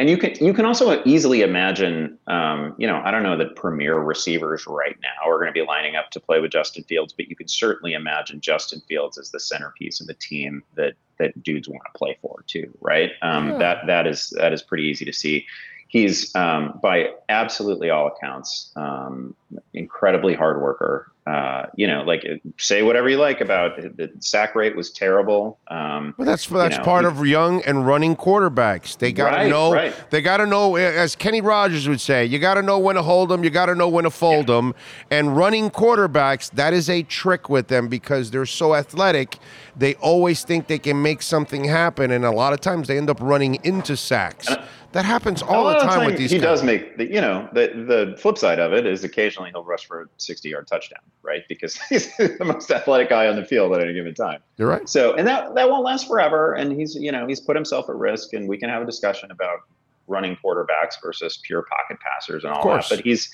And 0.00 0.08
you 0.08 0.16
can 0.16 0.32
you 0.42 0.54
can 0.54 0.64
also 0.64 1.02
easily 1.04 1.42
imagine, 1.42 2.18
um, 2.26 2.74
you 2.78 2.86
know, 2.86 3.02
I 3.04 3.10
don't 3.10 3.22
know 3.22 3.36
that 3.36 3.54
premier 3.54 3.98
receivers 3.98 4.66
right 4.66 4.96
now 5.02 5.28
are 5.30 5.36
going 5.36 5.48
to 5.48 5.52
be 5.52 5.60
lining 5.60 5.94
up 5.94 6.10
to 6.12 6.20
play 6.20 6.40
with 6.40 6.52
Justin 6.52 6.84
Fields, 6.84 7.12
but 7.12 7.28
you 7.28 7.36
can 7.36 7.46
certainly 7.46 7.92
imagine 7.92 8.40
Justin 8.40 8.80
Fields 8.88 9.18
as 9.18 9.30
the 9.30 9.38
centerpiece 9.38 10.00
of 10.00 10.06
the 10.06 10.14
team 10.14 10.62
that 10.74 10.94
that 11.18 11.42
dudes 11.42 11.68
want 11.68 11.82
to 11.84 11.98
play 11.98 12.16
for 12.22 12.42
too, 12.46 12.72
right? 12.80 13.10
Um, 13.20 13.50
Yeah. 13.50 13.58
That 13.58 13.86
that 13.88 14.06
is 14.06 14.32
that 14.38 14.54
is 14.54 14.62
pretty 14.62 14.84
easy 14.84 15.04
to 15.04 15.12
see. 15.12 15.46
He's 15.90 16.32
um, 16.36 16.78
by 16.80 17.10
absolutely 17.28 17.90
all 17.90 18.06
accounts 18.06 18.70
um, 18.76 19.34
incredibly 19.74 20.34
hard 20.34 20.62
worker. 20.62 21.10
Uh, 21.26 21.66
you 21.76 21.86
know, 21.86 22.02
like 22.02 22.24
say 22.58 22.82
whatever 22.82 23.08
you 23.08 23.16
like 23.16 23.40
about 23.40 23.78
it. 23.78 23.96
the 23.96 24.10
sack 24.20 24.54
rate 24.54 24.74
was 24.74 24.90
terrible. 24.90 25.58
Um, 25.68 26.14
Well, 26.16 26.26
that's 26.26 26.46
that's 26.46 26.78
know, 26.78 26.82
part 26.84 27.04
of 27.04 27.24
young 27.26 27.62
and 27.62 27.86
running 27.86 28.16
quarterbacks. 28.16 28.96
They 28.96 29.12
got 29.12 29.30
to 29.30 29.36
Right, 29.36 29.50
know. 29.50 29.72
right. 29.72 29.94
They 30.10 30.22
got 30.22 30.38
to 30.38 30.46
know, 30.46 30.76
as 30.76 31.14
Kenny 31.14 31.40
Rogers 31.40 31.88
would 31.88 32.00
say, 32.00 32.24
you 32.24 32.38
got 32.38 32.54
to 32.54 32.62
know 32.62 32.78
when 32.78 32.96
to 32.96 33.02
hold 33.02 33.28
them. 33.28 33.44
You 33.44 33.50
got 33.50 33.66
to 33.66 33.74
know 33.74 33.88
when 33.88 34.04
to 34.04 34.10
fold 34.10 34.46
them. 34.46 34.74
And 35.10 35.36
running 35.36 35.70
quarterbacks, 35.70 36.50
that 36.52 36.72
is 36.72 36.88
a 36.88 37.02
trick 37.02 37.48
with 37.48 37.68
them 37.68 37.88
because 37.88 38.30
they're 38.30 38.46
so 38.46 38.74
athletic. 38.74 39.38
They 39.76 39.94
always 39.96 40.42
think 40.42 40.68
they 40.68 40.78
can 40.78 41.00
make 41.02 41.22
something 41.22 41.64
happen, 41.64 42.10
and 42.10 42.24
a 42.24 42.30
lot 42.32 42.52
of 42.52 42.60
times 42.60 42.88
they 42.88 42.96
end 42.96 43.10
up 43.10 43.20
running 43.20 43.56
into 43.62 43.96
sacks. 43.96 44.48
That 44.92 45.04
happens 45.04 45.40
all 45.40 45.68
the 45.68 45.78
time 45.78 46.04
with 46.04 46.18
these. 46.18 46.32
He 46.32 46.38
guys. 46.38 46.44
does 46.44 46.62
make 46.64 46.96
the 46.96 47.06
you 47.06 47.20
know 47.20 47.48
the 47.52 47.68
the 47.86 48.16
flip 48.18 48.36
side 48.36 48.58
of 48.58 48.72
it 48.72 48.86
is 48.86 49.04
occasionally 49.04 49.50
he'll 49.50 49.64
rush 49.64 49.86
for 49.86 50.02
a 50.02 50.06
sixty 50.16 50.48
yard 50.48 50.66
touchdown, 50.66 51.00
right? 51.22 51.42
Because 51.48 51.76
he's 51.88 52.14
the 52.16 52.44
most 52.44 52.70
athletic 52.70 53.08
guy 53.08 53.28
on 53.28 53.36
the 53.36 53.44
field 53.44 53.72
at 53.74 53.82
any 53.82 53.94
given 53.94 54.14
time. 54.14 54.40
You're 54.56 54.68
right. 54.68 54.88
So 54.88 55.14
and 55.14 55.26
that 55.28 55.54
that 55.54 55.70
won't 55.70 55.84
last 55.84 56.08
forever. 56.08 56.54
And 56.54 56.72
he's 56.72 56.96
you 56.96 57.12
know 57.12 57.26
he's 57.26 57.40
put 57.40 57.54
himself 57.54 57.88
at 57.88 57.94
risk, 57.94 58.32
and 58.32 58.48
we 58.48 58.58
can 58.58 58.68
have 58.68 58.82
a 58.82 58.86
discussion 58.86 59.30
about 59.30 59.60
running 60.08 60.36
quarterbacks 60.44 60.94
versus 61.00 61.40
pure 61.44 61.62
pocket 61.62 61.98
passers 62.00 62.42
and 62.42 62.52
all 62.52 62.68
that. 62.68 62.86
But 62.90 63.00
he's 63.00 63.30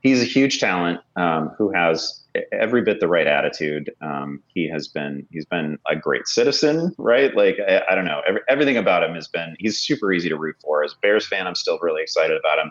he's 0.00 0.22
a 0.22 0.26
huge 0.26 0.58
talent 0.58 1.00
um, 1.14 1.50
who 1.56 1.70
has 1.72 2.24
every 2.52 2.82
bit 2.82 3.00
the 3.00 3.08
right 3.08 3.26
attitude. 3.26 3.90
Um, 4.00 4.42
he 4.46 4.68
has 4.68 4.88
been 4.88 5.26
he's 5.30 5.46
been 5.46 5.78
a 5.88 5.96
great 5.96 6.26
citizen, 6.26 6.94
right? 6.98 7.34
Like 7.34 7.58
I, 7.68 7.82
I 7.90 7.94
don't 7.94 8.04
know, 8.04 8.22
every, 8.26 8.40
everything 8.48 8.76
about 8.76 9.02
him 9.02 9.14
has 9.14 9.28
been 9.28 9.56
he's 9.58 9.78
super 9.78 10.12
easy 10.12 10.28
to 10.28 10.36
root 10.36 10.56
for. 10.62 10.84
As 10.84 10.94
Bears 11.02 11.26
fan, 11.26 11.46
I'm 11.46 11.54
still 11.54 11.78
really 11.80 12.02
excited 12.02 12.38
about 12.38 12.58
him. 12.58 12.70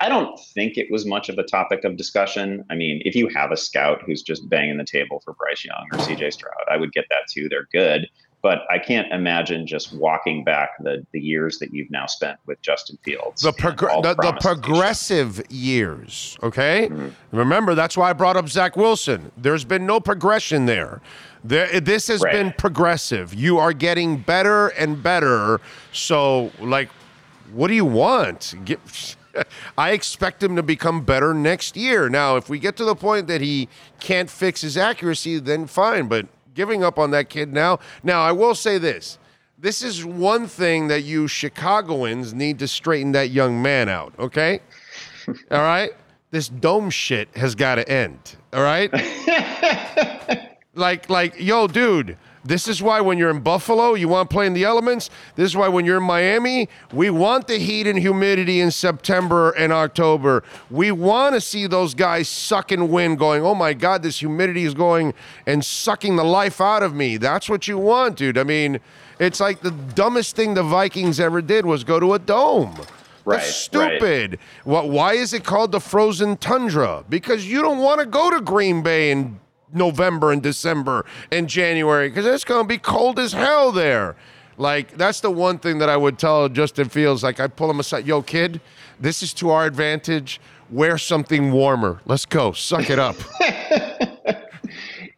I 0.00 0.08
don't 0.08 0.36
think 0.52 0.76
it 0.76 0.88
was 0.90 1.06
much 1.06 1.28
of 1.28 1.38
a 1.38 1.44
topic 1.44 1.84
of 1.84 1.96
discussion. 1.96 2.64
I 2.70 2.74
mean, 2.74 3.02
if 3.04 3.14
you 3.14 3.28
have 3.28 3.52
a 3.52 3.56
scout 3.56 4.02
who's 4.04 4.20
just 4.22 4.48
banging 4.48 4.76
the 4.76 4.84
table 4.84 5.22
for 5.24 5.32
Bryce 5.34 5.64
Young 5.64 5.86
or 5.92 5.98
CJ 5.98 6.32
Stroud, 6.32 6.64
I 6.68 6.76
would 6.76 6.92
get 6.92 7.04
that 7.10 7.28
too. 7.32 7.48
They're 7.48 7.68
good. 7.70 8.08
But 8.42 8.62
I 8.70 8.78
can't 8.80 9.10
imagine 9.12 9.68
just 9.68 9.92
walking 9.94 10.42
back 10.42 10.70
the, 10.80 11.06
the 11.12 11.20
years 11.20 11.58
that 11.60 11.72
you've 11.72 11.90
now 11.92 12.06
spent 12.06 12.38
with 12.46 12.60
Justin 12.60 12.98
Fields. 13.04 13.40
the, 13.42 13.52
progr- 13.52 14.02
the, 14.02 14.10
the 14.10 14.14
promise 14.16 14.44
of 14.44 14.54
future. 14.56 14.60
progressive 14.62 15.42
years. 15.48 16.36
Okay, 16.42 16.88
Mhm. 16.90 17.12
remember 17.30 17.76
that's 17.76 17.96
why 17.96 18.10
I 18.10 18.12
brought 18.12 18.36
up 18.36 18.48
Zach 18.48 18.76
Wilson. 18.76 19.30
There's 19.36 19.64
been 19.64 19.86
no 19.86 20.00
progression 20.00 20.66
there. 20.66 21.00
There, 21.44 21.80
this 21.80 22.08
has 22.08 22.20
Right. 22.20 22.32
been 22.32 22.52
progressive. 22.58 23.32
You 23.32 23.58
are 23.58 23.72
getting 23.72 24.16
better 24.18 24.68
and 24.68 25.00
better. 25.02 25.60
So, 25.92 26.50
like, 26.60 26.88
what 27.52 27.68
do 27.68 27.74
you 27.74 27.84
want? 27.84 28.54
Get, 28.64 28.80
I 29.78 29.92
expect 29.92 30.42
him 30.42 30.56
to 30.56 30.62
become 30.64 31.02
better 31.04 31.32
next 31.32 31.76
year. 31.76 32.08
Now, 32.08 32.36
if 32.36 32.48
we 32.48 32.58
get 32.58 32.76
to 32.78 32.84
the 32.84 32.94
point 32.96 33.28
that 33.28 33.40
he 33.40 33.68
can't 34.00 34.28
fix 34.28 34.60
his 34.62 34.76
accuracy, 34.76 35.38
then 35.38 35.66
fine. 35.66 36.06
But 36.08 36.26
giving 36.54 36.84
up 36.84 36.98
on 36.98 37.10
that 37.12 37.28
kid 37.28 37.52
now. 37.52 37.78
Now, 38.02 38.22
I 38.22 38.32
will 38.32 38.54
say 38.54 38.78
this. 38.78 39.18
This 39.58 39.82
is 39.82 40.04
one 40.04 40.48
thing 40.48 40.88
that 40.88 41.02
you 41.02 41.28
Chicagoans 41.28 42.34
need 42.34 42.58
to 42.58 42.68
straighten 42.68 43.12
that 43.12 43.30
young 43.30 43.62
man 43.62 43.88
out, 43.88 44.12
okay? 44.18 44.60
All 45.50 45.62
right? 45.62 45.92
This 46.32 46.48
dome 46.48 46.88
shit 46.90 47.28
has 47.36 47.54
got 47.54 47.74
to 47.74 47.86
end, 47.86 48.36
all 48.54 48.62
right? 48.62 48.90
like 50.74 51.10
like 51.10 51.38
yo 51.38 51.66
dude 51.66 52.16
this 52.44 52.66
is 52.66 52.82
why 52.82 53.00
when 53.00 53.18
you're 53.18 53.30
in 53.30 53.40
buffalo 53.40 53.94
you 53.94 54.08
want 54.08 54.28
to 54.28 54.34
play 54.34 54.46
in 54.46 54.52
the 54.52 54.64
elements 54.64 55.10
this 55.36 55.46
is 55.46 55.56
why 55.56 55.68
when 55.68 55.84
you're 55.84 55.98
in 55.98 56.02
miami 56.02 56.68
we 56.92 57.10
want 57.10 57.46
the 57.46 57.58
heat 57.58 57.86
and 57.86 57.98
humidity 57.98 58.60
in 58.60 58.70
september 58.70 59.50
and 59.52 59.72
october 59.72 60.42
we 60.70 60.90
want 60.90 61.34
to 61.34 61.40
see 61.40 61.66
those 61.66 61.94
guys 61.94 62.28
sucking 62.28 62.88
wind 62.90 63.18
going 63.18 63.42
oh 63.44 63.54
my 63.54 63.72
god 63.72 64.02
this 64.02 64.18
humidity 64.18 64.64
is 64.64 64.74
going 64.74 65.14
and 65.46 65.64
sucking 65.64 66.16
the 66.16 66.24
life 66.24 66.60
out 66.60 66.82
of 66.82 66.94
me 66.94 67.16
that's 67.16 67.48
what 67.48 67.68
you 67.68 67.78
want 67.78 68.16
dude 68.16 68.38
i 68.38 68.42
mean 68.44 68.80
it's 69.18 69.40
like 69.40 69.60
the 69.60 69.70
dumbest 69.70 70.34
thing 70.34 70.54
the 70.54 70.62
vikings 70.62 71.20
ever 71.20 71.40
did 71.40 71.64
was 71.64 71.84
go 71.84 72.00
to 72.00 72.14
a 72.14 72.18
dome 72.18 72.76
Right, 73.24 73.36
that's 73.36 73.74
right. 73.74 74.00
stupid. 74.00 74.38
What? 74.64 74.88
Why 74.88 75.12
is 75.14 75.32
it 75.32 75.44
called 75.44 75.70
the 75.72 75.80
frozen 75.80 76.36
tundra? 76.36 77.04
Because 77.08 77.46
you 77.46 77.62
don't 77.62 77.78
want 77.78 78.00
to 78.00 78.06
go 78.06 78.30
to 78.30 78.40
Green 78.40 78.82
Bay 78.82 79.12
in 79.12 79.38
November 79.72 80.32
and 80.32 80.42
December 80.42 81.04
and 81.30 81.48
January 81.48 82.08
because 82.08 82.26
it's 82.26 82.44
going 82.44 82.64
to 82.64 82.68
be 82.68 82.78
cold 82.78 83.18
as 83.18 83.32
hell 83.32 83.72
there. 83.72 84.16
Like 84.58 84.96
that's 84.96 85.20
the 85.20 85.30
one 85.30 85.58
thing 85.58 85.78
that 85.78 85.88
I 85.88 85.96
would 85.96 86.18
tell 86.18 86.48
Justin 86.48 86.88
Fields. 86.88 87.22
Like 87.22 87.40
I 87.40 87.46
pull 87.46 87.70
him 87.70 87.80
aside, 87.80 88.06
yo 88.06 88.22
kid, 88.22 88.60
this 89.00 89.22
is 89.22 89.32
to 89.34 89.50
our 89.50 89.66
advantage. 89.66 90.40
Wear 90.70 90.96
something 90.96 91.52
warmer. 91.52 92.00
Let's 92.06 92.24
go. 92.24 92.52
Suck 92.52 92.88
it 92.88 92.98
up. 92.98 93.16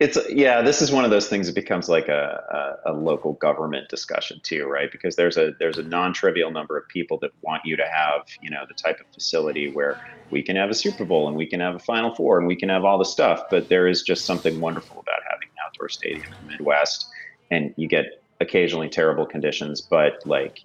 it's 0.05 0.19
yeah 0.29 0.61
this 0.61 0.83
is 0.83 0.93
one 0.93 1.05
of 1.05 1.11
those 1.11 1.29
things 1.29 1.47
that 1.47 1.55
becomes 1.55 1.89
like 1.89 2.09
a, 2.09 2.79
a, 2.85 2.93
a 2.93 2.95
local 2.95 3.33
government 3.35 3.89
discussion 3.89 4.39
too 4.43 4.67
right? 4.67 4.93
Because 4.93 5.17
there's 5.17 5.39
a 5.39 5.53
there's 5.59 5.79
a 5.79 5.83
non-trivial 5.83 6.51
number 6.51 6.77
of 6.77 6.87
people 6.89 7.19
that 7.21 7.31
want 7.41 7.63
you 7.65 7.75
to 7.77 7.87
have 7.87 8.23
you 8.43 8.51
know 8.51 8.65
the 8.69 8.75
type 8.75 9.01
of 9.01 9.07
facility 9.15 9.71
where 9.73 9.99
we 10.31 10.43
can 10.43 10.57
have 10.57 10.69
a 10.69 10.75
super 10.75 11.07
bowl 11.07 11.27
and 11.27 11.37
we 11.37 11.47
can 11.47 11.61
have 11.61 11.75
a 11.75 11.79
final 11.79 12.15
four 12.15 12.39
and 12.39 12.47
we 12.47 12.55
can 12.55 12.69
have 12.69 12.85
all 12.85 12.99
the 12.99 13.05
stuff 13.05 13.45
but 13.51 13.69
there 13.71 13.89
is 13.89 14.03
just 14.03 14.27
something 14.27 14.61
wonderful 14.61 15.01
about 15.01 15.23
having 15.31 15.49
an 15.49 15.57
outdoor 15.67 15.89
stadium 15.89 16.27
in 16.33 16.47
the 16.47 16.53
midwest 16.53 17.09
and 17.51 17.73
you 17.77 17.89
get 17.89 18.23
occasionally 18.41 18.91
terrible 18.91 19.25
conditions 19.25 19.81
but 19.81 20.21
like 20.27 20.61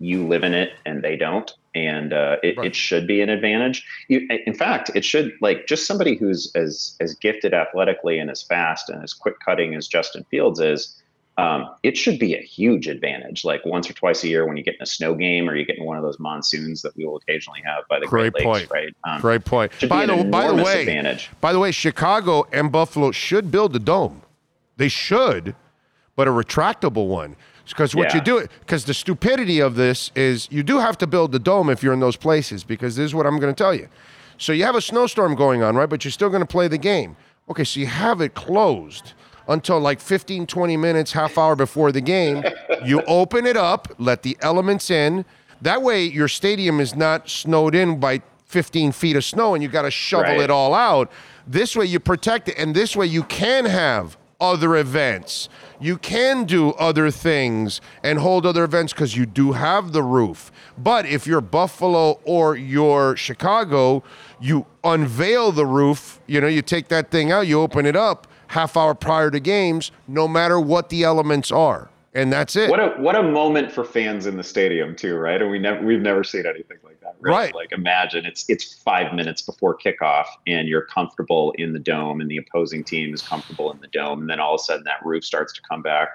you 0.00 0.26
live 0.26 0.42
in 0.42 0.52
it 0.52 0.72
and 0.84 1.02
they 1.02 1.16
don't 1.16 1.54
and 1.74 2.12
uh, 2.12 2.36
it, 2.42 2.56
Right. 2.56 2.66
it 2.68 2.76
should 2.76 3.06
be 3.06 3.20
an 3.20 3.28
advantage 3.28 3.84
you, 4.08 4.26
in 4.46 4.54
fact 4.54 4.90
it 4.94 5.04
should 5.04 5.32
like 5.40 5.66
just 5.66 5.86
somebody 5.86 6.16
who's 6.16 6.50
as 6.54 6.96
as 7.00 7.14
gifted 7.14 7.52
athletically 7.54 8.18
and 8.18 8.30
as 8.30 8.42
fast 8.42 8.88
and 8.88 9.02
as 9.02 9.12
quick 9.12 9.34
cutting 9.44 9.74
as 9.74 9.86
justin 9.88 10.24
fields 10.30 10.60
is 10.60 11.00
um, 11.36 11.68
it 11.82 11.96
should 11.96 12.20
be 12.20 12.34
a 12.36 12.40
huge 12.40 12.86
advantage 12.86 13.44
like 13.44 13.64
once 13.66 13.90
or 13.90 13.92
twice 13.94 14.22
a 14.22 14.28
year 14.28 14.46
when 14.46 14.56
you 14.56 14.62
get 14.62 14.76
in 14.76 14.82
a 14.82 14.86
snow 14.86 15.16
game 15.16 15.50
or 15.50 15.56
you 15.56 15.64
get 15.66 15.76
in 15.78 15.84
one 15.84 15.96
of 15.96 16.04
those 16.04 16.20
monsoons 16.20 16.80
that 16.82 16.96
we 16.96 17.04
will 17.04 17.16
occasionally 17.16 17.60
have 17.64 17.82
by 17.88 17.98
the 17.98 18.06
Great 18.06 18.32
great 18.34 18.46
lakes 18.46 18.68
point. 18.68 18.70
right 18.70 18.94
um, 19.02 19.20
Great 19.20 19.44
point. 19.44 19.72
By 19.88 20.06
the 20.06 20.22
by 20.30 20.46
the 20.46 20.54
way, 20.62 20.82
advantage 20.82 21.30
by 21.40 21.52
the 21.52 21.58
way, 21.58 21.72
Chicago 21.72 22.46
and 22.52 22.70
Buffalo 22.70 23.10
should 23.10 23.50
build 23.50 23.74
a 23.74 23.80
dome. 23.80 24.22
They 24.76 24.86
should, 24.88 25.56
but 26.14 26.28
a 26.28 26.30
retractable 26.30 27.08
one. 27.08 27.34
Because 27.66 27.94
what 27.94 28.12
you 28.12 28.18
Yeah. 28.20 28.24
do, 28.24 28.46
because 28.60 28.84
the 28.84 28.94
stupidity 28.94 29.58
of 29.60 29.74
this 29.74 30.10
is 30.14 30.48
you 30.50 30.62
do 30.62 30.78
have 30.78 30.98
to 30.98 31.06
build 31.06 31.32
the 31.32 31.38
dome 31.38 31.70
if 31.70 31.82
you're 31.82 31.94
in 31.94 32.00
those 32.00 32.16
places. 32.16 32.62
Because 32.64 32.96
this 32.96 33.06
is 33.06 33.14
what 33.14 33.26
I'm 33.26 33.38
going 33.38 33.54
to 33.54 33.64
tell 33.64 33.74
you. 33.74 33.88
So 34.38 34.52
you 34.52 34.64
have 34.64 34.74
a 34.74 34.80
snowstorm 34.82 35.34
going 35.34 35.62
on, 35.62 35.76
right? 35.76 35.88
But 35.88 36.04
you're 36.04 36.12
still 36.12 36.28
going 36.28 36.42
to 36.42 36.46
play 36.46 36.68
the 36.68 36.78
game. 36.78 37.16
Okay, 37.48 37.64
so 37.64 37.80
you 37.80 37.86
have 37.86 38.20
it 38.20 38.34
closed 38.34 39.12
until 39.48 39.78
like 39.78 40.00
15, 40.00 40.46
20 40.46 40.76
minutes, 40.76 41.12
half 41.12 41.36
hour 41.38 41.54
before 41.56 41.92
the 41.92 42.00
game. 42.00 42.42
you 42.84 43.02
open 43.06 43.46
it 43.46 43.56
up, 43.56 43.88
let 43.98 44.22
the 44.22 44.36
elements 44.40 44.90
in. 44.90 45.24
That 45.62 45.82
way, 45.82 46.04
your 46.04 46.28
stadium 46.28 46.80
is 46.80 46.94
not 46.94 47.28
snowed 47.28 47.74
in 47.74 47.98
by 48.00 48.22
15 48.46 48.92
feet 48.92 49.16
of 49.16 49.24
snow 49.24 49.54
and 49.54 49.62
you 49.62 49.68
got 49.68 49.82
to 49.82 49.90
shovel 49.90 50.34
Right. 50.36 50.40
it 50.44 50.50
all 50.50 50.74
out. 50.74 51.10
This 51.46 51.76
way, 51.76 51.84
you 51.86 52.00
protect 52.00 52.48
it. 52.48 52.56
And 52.58 52.74
this 52.74 52.96
way, 52.96 53.06
you 53.06 53.22
can 53.24 53.64
have 53.66 54.16
other 54.40 54.76
events. 54.76 55.48
You 55.80 55.98
can 55.98 56.44
do 56.44 56.70
other 56.72 57.10
things 57.10 57.80
and 58.02 58.18
hold 58.18 58.46
other 58.46 58.64
events 58.64 58.92
because 58.92 59.16
you 59.16 59.26
do 59.26 59.52
have 59.52 59.92
the 59.92 60.02
roof. 60.02 60.50
But 60.78 61.06
if 61.06 61.26
you're 61.26 61.40
Buffalo 61.40 62.20
or 62.24 62.56
you're 62.56 63.16
Chicago, 63.16 64.02
you 64.40 64.66
unveil 64.82 65.52
the 65.52 65.66
roof, 65.66 66.20
you 66.26 66.40
know, 66.40 66.46
you 66.46 66.62
take 66.62 66.88
that 66.88 67.10
thing 67.10 67.30
out, 67.30 67.46
you 67.46 67.60
open 67.60 67.86
it 67.86 67.96
up 67.96 68.26
half 68.48 68.76
hour 68.76 68.94
prior 68.94 69.30
to 69.30 69.40
games, 69.40 69.90
no 70.06 70.28
matter 70.28 70.60
what 70.60 70.88
the 70.88 71.02
elements 71.02 71.50
are. 71.50 71.90
And 72.14 72.32
that's 72.32 72.54
it. 72.54 72.70
what 72.70 72.80
a 72.80 72.90
what 73.00 73.16
a 73.16 73.22
moment 73.22 73.72
for 73.72 73.84
fans 73.84 74.26
in 74.26 74.36
the 74.36 74.44
stadium 74.44 74.94
too 74.94 75.16
right 75.16 75.42
and 75.42 75.50
we 75.50 75.58
never 75.58 75.84
we've 75.84 76.00
never 76.00 76.22
seen 76.22 76.46
anything 76.46 76.78
like 76.84 77.00
that 77.00 77.16
really. 77.20 77.36
Right. 77.36 77.54
like 77.54 77.72
imagine 77.72 78.24
it's 78.24 78.44
it's 78.48 78.72
five 78.72 79.12
minutes 79.14 79.42
before 79.42 79.76
kickoff 79.76 80.26
and 80.46 80.68
you're 80.68 80.86
comfortable 80.86 81.52
in 81.58 81.72
the 81.72 81.80
dome 81.80 82.20
and 82.20 82.30
the 82.30 82.36
opposing 82.36 82.84
team 82.84 83.12
is 83.12 83.20
comfortable 83.20 83.72
in 83.72 83.80
the 83.80 83.88
dome 83.88 84.20
and 84.20 84.30
then 84.30 84.38
all 84.38 84.54
of 84.54 84.60
a 84.60 84.62
sudden 84.62 84.84
that 84.84 85.04
roof 85.04 85.24
starts 85.24 85.52
to 85.54 85.60
come 85.68 85.82
back 85.82 86.08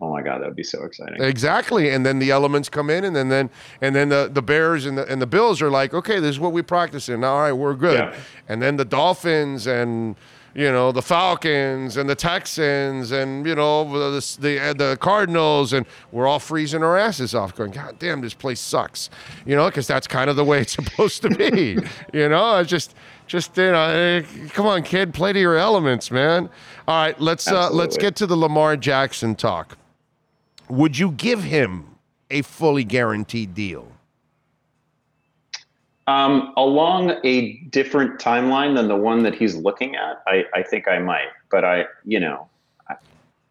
oh 0.00 0.10
my 0.12 0.22
god 0.22 0.38
that 0.38 0.46
would 0.46 0.56
be 0.56 0.62
so 0.62 0.84
exciting 0.84 1.22
Exactly, 1.22 1.90
and 1.90 2.04
then 2.04 2.18
the 2.18 2.30
elements 2.30 2.68
come 2.68 2.90
in, 2.90 3.04
and 3.04 3.14
then 3.14 3.28
then 3.28 3.50
and 3.80 3.94
then 3.94 4.08
the, 4.08 4.28
the 4.32 4.42
Bears 4.42 4.86
and 4.86 4.98
the 4.98 5.06
and 5.10 5.22
the 5.22 5.26
Bills 5.26 5.62
are 5.62 5.70
like, 5.70 5.94
okay, 5.94 6.18
this 6.18 6.30
is 6.30 6.40
what 6.40 6.52
we 6.52 6.62
practice 6.62 7.08
in. 7.08 7.22
All 7.24 7.40
right, 7.40 7.52
we're 7.52 7.74
good. 7.74 7.98
Yeah. 7.98 8.18
And 8.48 8.60
then 8.60 8.76
the 8.76 8.84
Dolphins 8.84 9.66
and 9.66 10.16
you 10.54 10.70
know 10.70 10.92
the 10.92 11.02
Falcons 11.02 11.96
and 11.96 12.08
the 12.08 12.14
Texans 12.14 13.10
and 13.10 13.46
you 13.46 13.54
know 13.54 13.84
the 14.10 14.36
the, 14.40 14.74
the 14.76 14.98
Cardinals, 15.00 15.72
and 15.72 15.86
we're 16.10 16.26
all 16.26 16.38
freezing 16.38 16.82
our 16.82 16.96
asses 16.96 17.34
off, 17.34 17.54
going, 17.54 17.70
God 17.70 17.98
damn, 17.98 18.20
this 18.20 18.34
place 18.34 18.60
sucks. 18.60 19.10
You 19.46 19.56
know, 19.56 19.66
because 19.66 19.86
that's 19.86 20.06
kind 20.06 20.28
of 20.28 20.36
the 20.36 20.44
way 20.44 20.60
it's 20.60 20.72
supposed 20.74 21.22
to 21.22 21.30
be. 21.30 21.78
you 22.12 22.28
know, 22.28 22.58
it's 22.58 22.70
just. 22.70 22.94
Just 23.28 23.56
you 23.56 23.70
know, 23.70 23.88
eh, 23.88 24.22
come 24.48 24.66
on, 24.66 24.82
kid, 24.82 25.14
play 25.14 25.32
to 25.32 25.38
your 25.38 25.56
elements, 25.56 26.10
man. 26.10 26.50
All 26.86 27.02
right, 27.02 27.18
let's 27.18 27.48
uh, 27.48 27.70
let's 27.70 27.96
get 27.96 28.14
to 28.16 28.26
the 28.26 28.36
Lamar 28.36 28.76
Jackson 28.76 29.36
talk. 29.36 29.78
Would 30.68 30.98
you 30.98 31.12
give 31.12 31.42
him 31.42 31.96
a 32.30 32.42
fully 32.42 32.84
guaranteed 32.84 33.54
deal? 33.54 33.91
Um, 36.08 36.52
along 36.56 37.14
a 37.22 37.58
different 37.70 38.20
timeline 38.20 38.74
than 38.74 38.88
the 38.88 38.96
one 38.96 39.22
that 39.22 39.34
he's 39.34 39.54
looking 39.54 39.94
at, 39.94 40.20
I, 40.26 40.44
I 40.52 40.62
think 40.64 40.88
I 40.88 40.98
might. 40.98 41.28
But 41.48 41.64
I, 41.64 41.84
you 42.04 42.18
know, 42.18 42.48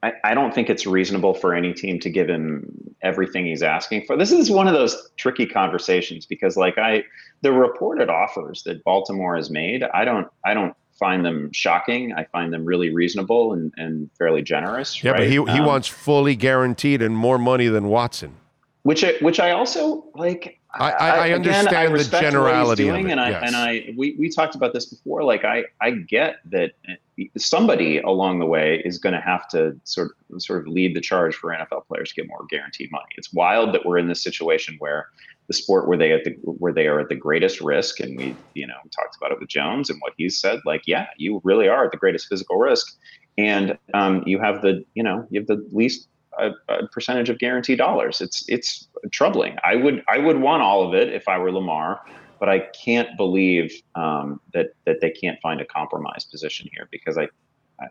I, 0.03 0.11
I 0.23 0.33
don't 0.33 0.53
think 0.53 0.69
it's 0.69 0.85
reasonable 0.85 1.33
for 1.33 1.53
any 1.53 1.73
team 1.73 1.99
to 1.99 2.09
give 2.09 2.27
him 2.27 2.93
everything 3.01 3.45
he's 3.45 3.63
asking 3.63 4.05
for. 4.05 4.17
This 4.17 4.31
is 4.31 4.51
one 4.51 4.67
of 4.67 4.73
those 4.73 5.11
tricky 5.15 5.45
conversations 5.45 6.25
because, 6.25 6.57
like, 6.57 6.77
I 6.77 7.05
the 7.41 7.53
reported 7.53 8.09
offers 8.09 8.63
that 8.63 8.83
Baltimore 8.83 9.35
has 9.35 9.49
made, 9.49 9.83
I 9.83 10.03
don't, 10.03 10.27
I 10.43 10.53
don't 10.53 10.75
find 10.99 11.23
them 11.25 11.51
shocking. 11.53 12.13
I 12.13 12.25
find 12.25 12.51
them 12.53 12.65
really 12.65 12.93
reasonable 12.93 13.53
and, 13.53 13.73
and 13.77 14.09
fairly 14.17 14.41
generous. 14.41 15.03
Yeah, 15.03 15.13
but 15.13 15.23
he, 15.23 15.35
he 15.35 15.37
Um, 15.37 15.65
wants 15.65 15.87
fully 15.87 16.35
guaranteed 16.35 17.01
and 17.01 17.15
more 17.15 17.39
money 17.39 17.67
than 17.67 17.87
Watson. 17.87 18.35
which 18.83 19.03
I, 19.03 19.13
which 19.21 19.39
I 19.39 19.51
also 19.51 20.05
like. 20.15 20.59
I- 20.73 20.91
I- 20.91 21.09
I 21.09 21.27
again, 21.27 21.35
understand 21.35 21.67
the 21.67 21.93
respect 21.93 22.13
what 22.13 22.23
he's 22.23 22.31
generality 22.31 22.87
of 22.87 22.95
doing, 22.95 23.09
it, 23.09 23.11
and 23.11 23.19
I 23.21 23.29
yes. 23.29 23.43
and 23.45 23.55
I 23.55 23.93
we, 23.97 24.15
we 24.17 24.29
talked 24.29 24.55
about 24.55 24.73
this 24.73 24.85
before. 24.85 25.23
Like 25.23 25.43
I 25.43 25.65
I 25.81 25.91
get 25.91 26.37
that 26.45 26.71
uh, 26.89 27.23
somebody 27.37 27.99
along 27.99 28.39
the 28.39 28.45
way 28.45 28.81
is 28.85 28.97
going 28.97 29.13
to 29.13 29.21
have 29.21 29.47
to 29.49 29.79
sort 29.83 30.11
of 30.33 30.41
sort 30.41 30.61
of 30.61 30.67
lead 30.67 30.95
the 30.95 31.01
charge 31.01 31.35
for 31.35 31.49
NFL 31.51 31.87
players 31.87 32.09
to 32.13 32.21
get 32.21 32.29
more 32.29 32.45
guaranteed 32.49 32.91
money. 32.91 33.05
It's 33.17 33.33
wild 33.33 33.73
that 33.73 33.85
we're 33.85 33.97
in 33.97 34.07
this 34.07 34.23
situation 34.23 34.75
where 34.79 35.07
the 35.47 35.53
sport 35.53 35.87
where 35.87 35.97
they 35.97 36.13
at 36.13 36.23
the 36.23 36.31
where 36.43 36.71
they 36.71 36.87
are 36.87 36.99
at 36.99 37.09
the 37.09 37.15
greatest 37.15 37.59
risk, 37.59 37.99
and 37.99 38.17
we 38.17 38.35
you 38.53 38.65
know 38.65 38.75
talked 38.95 39.17
about 39.17 39.31
it 39.31 39.39
with 39.39 39.49
Jones 39.49 39.89
and 39.89 39.99
what 40.01 40.13
he's 40.17 40.39
said. 40.39 40.61
Like 40.65 40.83
yeah, 40.87 41.07
you 41.17 41.41
really 41.43 41.67
are 41.67 41.85
at 41.85 41.91
the 41.91 41.97
greatest 41.97 42.27
physical 42.29 42.57
risk, 42.57 42.97
and 43.37 43.77
um, 43.93 44.23
you 44.25 44.39
have 44.39 44.61
the 44.61 44.85
you 44.93 45.03
know 45.03 45.27
you 45.29 45.41
have 45.41 45.47
the 45.47 45.67
least 45.71 46.07
a, 46.39 46.51
a 46.69 46.87
percentage 46.87 47.29
of 47.29 47.39
guaranteed 47.39 47.77
dollars. 47.77 48.21
It's 48.21 48.45
it's 48.47 48.87
troubling. 49.11 49.57
I 49.63 49.75
would 49.75 50.03
I 50.09 50.17
would 50.17 50.39
want 50.39 50.63
all 50.63 50.87
of 50.87 50.93
it 50.93 51.13
if 51.13 51.27
I 51.27 51.37
were 51.37 51.51
Lamar, 51.51 52.01
but 52.39 52.49
I 52.49 52.59
can't 52.59 53.15
believe 53.17 53.73
um, 53.95 54.39
that 54.53 54.67
that 54.85 55.01
they 55.01 55.11
can't 55.11 55.39
find 55.41 55.61
a 55.61 55.65
compromise 55.65 56.25
position 56.25 56.69
here 56.73 56.87
because 56.91 57.17
I 57.17 57.27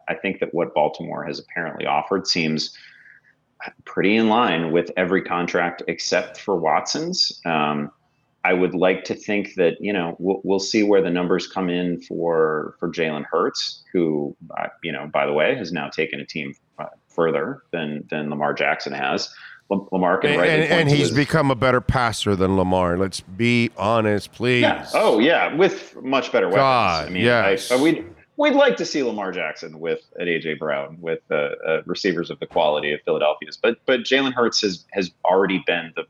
I- 0.09 0.14
think 0.14 0.38
that 0.40 0.54
what 0.54 0.75
Baltimore 0.75 1.25
has 1.25 1.38
apparently 1.38 1.87
offered 1.87 2.26
seems 2.26 2.76
pretty 3.85 4.16
in 4.16 4.28
line 4.28 4.73
with 4.73 4.90
every 4.97 5.23
contract 5.23 5.82
except 5.88 6.40
for 6.40 6.56
Watson's. 6.56 7.40
Um, 7.44 7.90
I 8.42 8.54
would 8.54 8.75
like 8.75 9.04
to 9.04 9.14
think 9.14 9.54
that 9.56 9.76
you 9.80 9.92
know 9.92 10.16
we'll, 10.18 10.40
we'll 10.44 10.61
see 10.61 10.82
where 10.82 11.02
the 11.02 11.11
numbers 11.11 11.47
come 11.47 11.68
in 11.68 12.00
for 12.00 12.76
for 12.80 12.88
Jalen 12.90 13.25
Hurts, 13.30 13.85
who 13.92 14.35
uh, 14.59 14.68
you 14.82 14.92
know 14.92 15.09
by 15.12 15.26
the 15.26 15.32
way 15.32 15.54
has 15.54 15.73
now 15.73 15.88
taken 15.88 16.20
a 16.20 16.26
team 16.26 16.54
further 17.11 17.62
than 17.73 18.07
than 18.11 18.31
Lamar 18.31 18.55
Jackson 18.55 18.93
has. 18.93 19.33
Lamar 19.93 20.19
can 20.19 20.33
and, 20.33 20.40
and, 20.40 20.62
and 20.64 20.88
he's 20.88 21.09
his, 21.09 21.12
become 21.12 21.50
a 21.50 21.55
better 21.55 21.81
passer 21.81 22.35
than 22.35 22.57
Lamar. 22.57 22.99
Let's 22.99 23.21
be 23.21 23.71
honest, 23.76 24.33
please. 24.33 24.62
Yeah. 24.62 24.88
Oh 24.95 25.21
yeah, 25.21 25.55
with 25.55 25.95
much 26.02 26.33
better 26.33 26.47
weapons. 26.47 26.61
God, 26.61 27.07
I 27.07 27.11
mean, 27.11 27.23
yes. 27.23 27.71
I, 27.71 27.81
we'd 27.81 28.05
we'd 28.37 28.55
like 28.55 28.76
to 28.79 28.85
see 28.85 29.02
Lamar 29.05 29.31
Jackson 29.31 29.79
with 29.79 30.00
an 30.17 30.26
AJ 30.26 30.59
Brown 30.59 30.97
with 31.00 31.21
uh, 31.31 31.50
uh, 31.64 31.83
receivers 31.87 32.31
of 32.31 32.40
the 32.40 32.47
quality 32.47 32.93
of 32.93 33.00
Philadelphia's, 33.05 33.57
but 33.57 33.79
but 33.87 34.00
Jalen 34.00 34.33
Hurts 34.33 34.61
has 34.62 34.87
has 34.93 35.12
already 35.25 35.62
been 35.67 35.93
the 35.95 36.02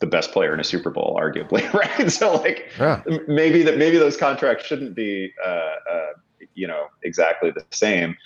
the 0.00 0.06
best 0.06 0.32
player 0.32 0.54
in 0.54 0.60
a 0.60 0.64
Super 0.64 0.90
Bowl, 0.90 1.18
arguably, 1.20 1.70
right? 1.98 2.10
So 2.10 2.34
like 2.36 2.70
yeah. 2.78 3.02
maybe 3.28 3.62
that 3.62 3.76
maybe 3.76 3.98
those 3.98 4.16
contracts 4.16 4.64
shouldn't 4.64 4.94
be 4.94 5.32
uh, 5.44 5.48
uh, 5.48 6.06
you 6.54 6.66
know 6.66 6.86
exactly 7.02 7.50
the 7.50 7.64
same 7.70 8.16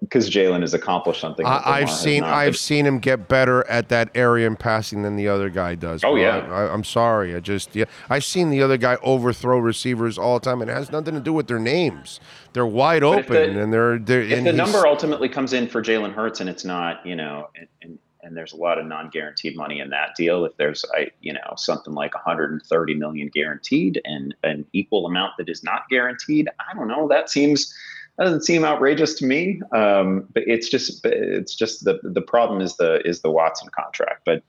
because 0.00 0.28
Jalen 0.28 0.60
has 0.60 0.74
accomplished 0.74 1.20
something. 1.20 1.46
I, 1.46 1.80
have 1.80 1.90
seen 1.90 2.22
I've 2.22 2.56
seen 2.56 2.84
him 2.84 2.98
get 2.98 3.28
better 3.28 3.66
at 3.68 3.88
that 3.88 4.10
area 4.14 4.46
in 4.46 4.56
passing 4.56 5.02
than 5.02 5.16
the 5.16 5.28
other 5.28 5.48
guy 5.48 5.74
does. 5.74 6.04
Oh 6.04 6.16
yeah, 6.16 6.38
I, 6.50 6.72
am 6.72 6.84
sorry. 6.84 7.34
I 7.34 7.40
just 7.40 7.74
yeah, 7.74 7.86
I've 8.08 8.24
seen 8.24 8.50
the 8.50 8.62
other 8.62 8.76
guy 8.76 8.96
overthrow 9.02 9.58
receivers 9.58 10.18
all 10.18 10.38
the 10.38 10.44
time, 10.44 10.60
and 10.60 10.70
it 10.70 10.74
has 10.74 10.90
nothing 10.90 11.14
to 11.14 11.20
do 11.20 11.32
with 11.32 11.46
their 11.46 11.58
names. 11.58 12.20
They're 12.52 12.66
wide 12.66 13.02
but 13.02 13.24
open, 13.24 13.54
the, 13.54 13.62
and 13.62 13.72
they're 13.72 13.98
they're. 13.98 14.22
If 14.22 14.44
the 14.44 14.52
number 14.52 14.86
ultimately 14.86 15.28
comes 15.28 15.52
in 15.52 15.66
for 15.66 15.82
Jalen 15.82 16.12
Hurts, 16.12 16.40
and 16.40 16.50
it's 16.50 16.64
not, 16.64 17.04
you 17.06 17.16
know, 17.16 17.48
and, 17.56 17.68
and 17.82 17.98
and 18.22 18.36
there's 18.36 18.52
a 18.52 18.56
lot 18.56 18.78
of 18.78 18.86
non-guaranteed 18.86 19.56
money 19.56 19.80
in 19.80 19.90
that 19.90 20.14
deal. 20.14 20.44
If 20.44 20.56
there's, 20.56 20.84
I, 20.94 21.10
you 21.20 21.32
know, 21.32 21.54
something 21.56 21.94
like 21.94 22.14
130 22.14 22.94
million 22.94 23.28
guaranteed 23.28 24.00
and 24.04 24.34
an 24.42 24.66
equal 24.72 25.06
amount 25.06 25.32
that 25.38 25.48
is 25.48 25.64
not 25.64 25.88
guaranteed, 25.88 26.48
I 26.58 26.74
don't 26.74 26.88
know. 26.88 27.08
That 27.08 27.30
seems 27.30 27.74
that 28.20 28.26
doesn't 28.26 28.42
seem 28.42 28.66
outrageous 28.66 29.14
to 29.14 29.24
me. 29.24 29.62
Um, 29.72 30.28
but 30.34 30.42
it's 30.46 30.68
just 30.68 31.00
it's 31.06 31.54
just 31.54 31.84
the 31.84 31.98
the 32.02 32.20
problem 32.20 32.60
is 32.60 32.76
the 32.76 33.00
is 33.06 33.22
the 33.22 33.30
Watson 33.30 33.70
contract. 33.74 34.26
But 34.26 34.42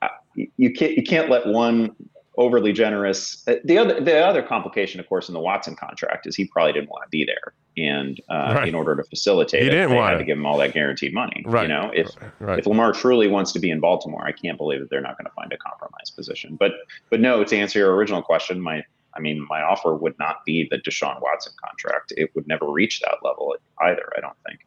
uh, 0.00 0.08
you 0.34 0.72
can't 0.72 0.96
you 0.96 1.02
can't 1.02 1.28
let 1.28 1.46
one 1.46 1.94
overly 2.38 2.72
generous. 2.72 3.46
Uh, 3.46 3.56
the 3.64 3.76
other 3.76 4.00
the 4.00 4.18
other 4.18 4.42
complication, 4.42 4.98
of 4.98 5.06
course, 5.10 5.28
in 5.28 5.34
the 5.34 5.40
Watson 5.40 5.76
contract 5.76 6.26
is 6.26 6.36
he 6.36 6.46
probably 6.46 6.72
didn't 6.72 6.88
want 6.88 7.04
to 7.04 7.10
be 7.10 7.26
there, 7.26 7.52
and 7.76 8.18
uh, 8.30 8.54
right. 8.54 8.68
in 8.68 8.74
order 8.74 8.96
to 8.96 9.04
facilitate, 9.04 9.60
he 9.60 9.68
it, 9.68 9.72
didn't 9.72 9.90
they 9.90 9.96
want 9.96 10.12
had 10.12 10.18
to 10.18 10.24
give 10.24 10.38
him 10.38 10.46
all 10.46 10.56
that 10.56 10.72
guaranteed 10.72 11.12
money. 11.12 11.44
Right. 11.46 11.64
You 11.64 11.68
know, 11.68 11.90
if 11.94 12.08
right. 12.40 12.60
if 12.60 12.66
Lamar 12.66 12.94
truly 12.94 13.28
wants 13.28 13.52
to 13.52 13.58
be 13.58 13.70
in 13.70 13.80
Baltimore, 13.80 14.26
I 14.26 14.32
can't 14.32 14.56
believe 14.56 14.80
that 14.80 14.88
they're 14.88 15.02
not 15.02 15.18
going 15.18 15.26
to 15.26 15.34
find 15.34 15.52
a 15.52 15.58
compromise 15.58 16.10
position. 16.16 16.56
But 16.58 16.72
but 17.10 17.20
no, 17.20 17.44
to 17.44 17.56
answer 17.58 17.78
your 17.78 17.94
original 17.94 18.22
question, 18.22 18.58
my 18.58 18.84
I 19.18 19.20
mean, 19.20 19.44
my 19.50 19.62
offer 19.62 19.96
would 19.96 20.16
not 20.18 20.44
be 20.46 20.68
the 20.70 20.78
Deshaun 20.78 21.20
Watson 21.20 21.52
contract. 21.64 22.12
It 22.16 22.30
would 22.36 22.46
never 22.46 22.70
reach 22.70 23.00
that 23.00 23.16
level 23.24 23.56
either, 23.82 24.04
I 24.16 24.20
don't 24.20 24.36
think. 24.46 24.60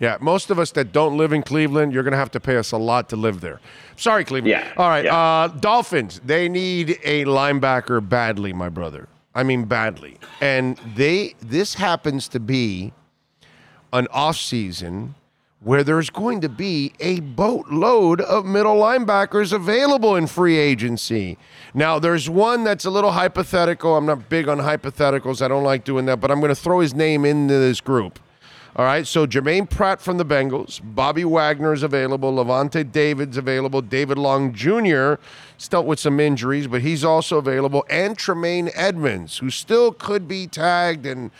Yeah, 0.00 0.18
most 0.20 0.50
of 0.50 0.58
us 0.58 0.72
that 0.72 0.92
don't 0.92 1.16
live 1.16 1.32
in 1.32 1.42
Cleveland, 1.42 1.92
you're 1.92 2.02
going 2.02 2.12
to 2.12 2.18
have 2.18 2.30
to 2.32 2.40
pay 2.40 2.56
us 2.56 2.72
a 2.72 2.76
lot 2.76 3.08
to 3.10 3.16
live 3.16 3.40
there. 3.40 3.60
Sorry, 3.96 4.24
Cleveland. 4.24 4.50
Yeah. 4.50 4.72
All 4.76 4.88
right. 4.88 5.04
Yeah. 5.04 5.16
Uh, 5.16 5.48
Dolphins, 5.48 6.20
they 6.24 6.48
need 6.48 6.98
a 7.04 7.24
linebacker 7.24 8.06
badly, 8.06 8.52
my 8.52 8.68
brother. 8.68 9.08
I 9.34 9.42
mean, 9.42 9.66
badly. 9.66 10.16
And 10.40 10.78
they 10.96 11.34
this 11.40 11.74
happens 11.74 12.26
to 12.28 12.40
be 12.40 12.92
an 13.92 14.08
off 14.10 14.36
season 14.36 15.14
where 15.66 15.82
there's 15.82 16.10
going 16.10 16.40
to 16.40 16.48
be 16.48 16.92
a 17.00 17.18
boatload 17.18 18.20
of 18.20 18.46
middle 18.46 18.76
linebackers 18.76 19.52
available 19.52 20.14
in 20.14 20.24
free 20.24 20.56
agency. 20.56 21.36
Now, 21.74 21.98
there's 21.98 22.30
one 22.30 22.62
that's 22.62 22.84
a 22.84 22.90
little 22.90 23.10
hypothetical. 23.10 23.96
I'm 23.96 24.06
not 24.06 24.28
big 24.28 24.46
on 24.46 24.58
hypotheticals. 24.58 25.42
I 25.42 25.48
don't 25.48 25.64
like 25.64 25.82
doing 25.82 26.06
that, 26.06 26.20
but 26.20 26.30
I'm 26.30 26.38
going 26.38 26.54
to 26.54 26.54
throw 26.54 26.78
his 26.78 26.94
name 26.94 27.24
into 27.24 27.54
this 27.54 27.80
group. 27.80 28.20
All 28.76 28.84
right, 28.84 29.04
so 29.08 29.26
Germaine 29.26 29.66
Pratt 29.66 30.00
from 30.00 30.18
the 30.18 30.24
Bengals, 30.24 30.80
Bobby 30.84 31.24
Wagner 31.24 31.72
is 31.72 31.82
available, 31.82 32.32
Lavonte 32.32 32.92
David's 32.92 33.36
available, 33.36 33.82
David 33.82 34.18
Long 34.18 34.52
Jr. 34.52 35.14
still 35.58 35.84
with 35.84 35.98
some 35.98 36.20
injuries, 36.20 36.68
but 36.68 36.82
he's 36.82 37.02
also 37.02 37.38
available, 37.38 37.84
and 37.90 38.16
Tremaine 38.16 38.70
Edmunds, 38.72 39.38
who 39.38 39.50
still 39.50 39.90
could 39.90 40.28
be 40.28 40.46
tagged 40.46 41.06
and, 41.06 41.32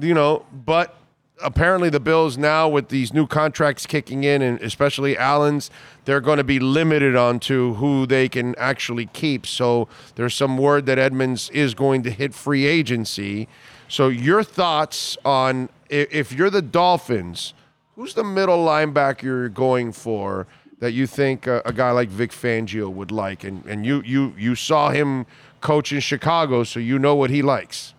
you 0.00 0.14
know, 0.14 0.46
but 0.64 0.96
apparently 1.42 1.90
the 1.90 2.00
Bills 2.00 2.38
now 2.38 2.68
with 2.68 2.88
these 2.88 3.12
new 3.12 3.26
contracts 3.26 3.86
kicking 3.86 4.24
in, 4.24 4.42
and 4.42 4.60
especially 4.60 5.16
Allen's, 5.16 5.70
they're 6.04 6.20
going 6.20 6.38
to 6.38 6.44
be 6.44 6.58
limited 6.58 7.16
on 7.16 7.40
to 7.40 7.74
who 7.74 8.06
they 8.06 8.28
can 8.28 8.54
actually 8.56 9.06
keep. 9.06 9.46
So 9.46 9.88
there's 10.14 10.34
some 10.34 10.58
word 10.58 10.86
that 10.86 10.98
Edmunds 10.98 11.50
is 11.50 11.74
going 11.74 12.02
to 12.04 12.10
hit 12.10 12.34
free 12.34 12.66
agency. 12.66 13.48
So 13.88 14.08
your 14.08 14.42
thoughts 14.42 15.16
on 15.24 15.68
if 15.88 16.32
you're 16.32 16.50
the 16.50 16.62
Dolphins, 16.62 17.54
who's 17.94 18.14
the 18.14 18.24
middle 18.24 18.64
linebacker 18.64 19.22
you're 19.22 19.48
going 19.48 19.92
for 19.92 20.46
that 20.80 20.92
you 20.92 21.06
think 21.06 21.46
a, 21.46 21.62
a 21.64 21.72
guy 21.72 21.90
like 21.90 22.08
Vic 22.08 22.30
Fangio 22.30 22.92
would 22.92 23.10
like? 23.10 23.44
And 23.44 23.64
and 23.66 23.84
you 23.84 24.02
you 24.02 24.34
you 24.36 24.54
saw 24.54 24.90
him 24.90 25.26
coach 25.60 25.92
in 25.92 26.00
Chicago, 26.00 26.64
so 26.64 26.80
you 26.80 26.98
know 26.98 27.14
what 27.14 27.30
he 27.30 27.42
likes. 27.42 27.94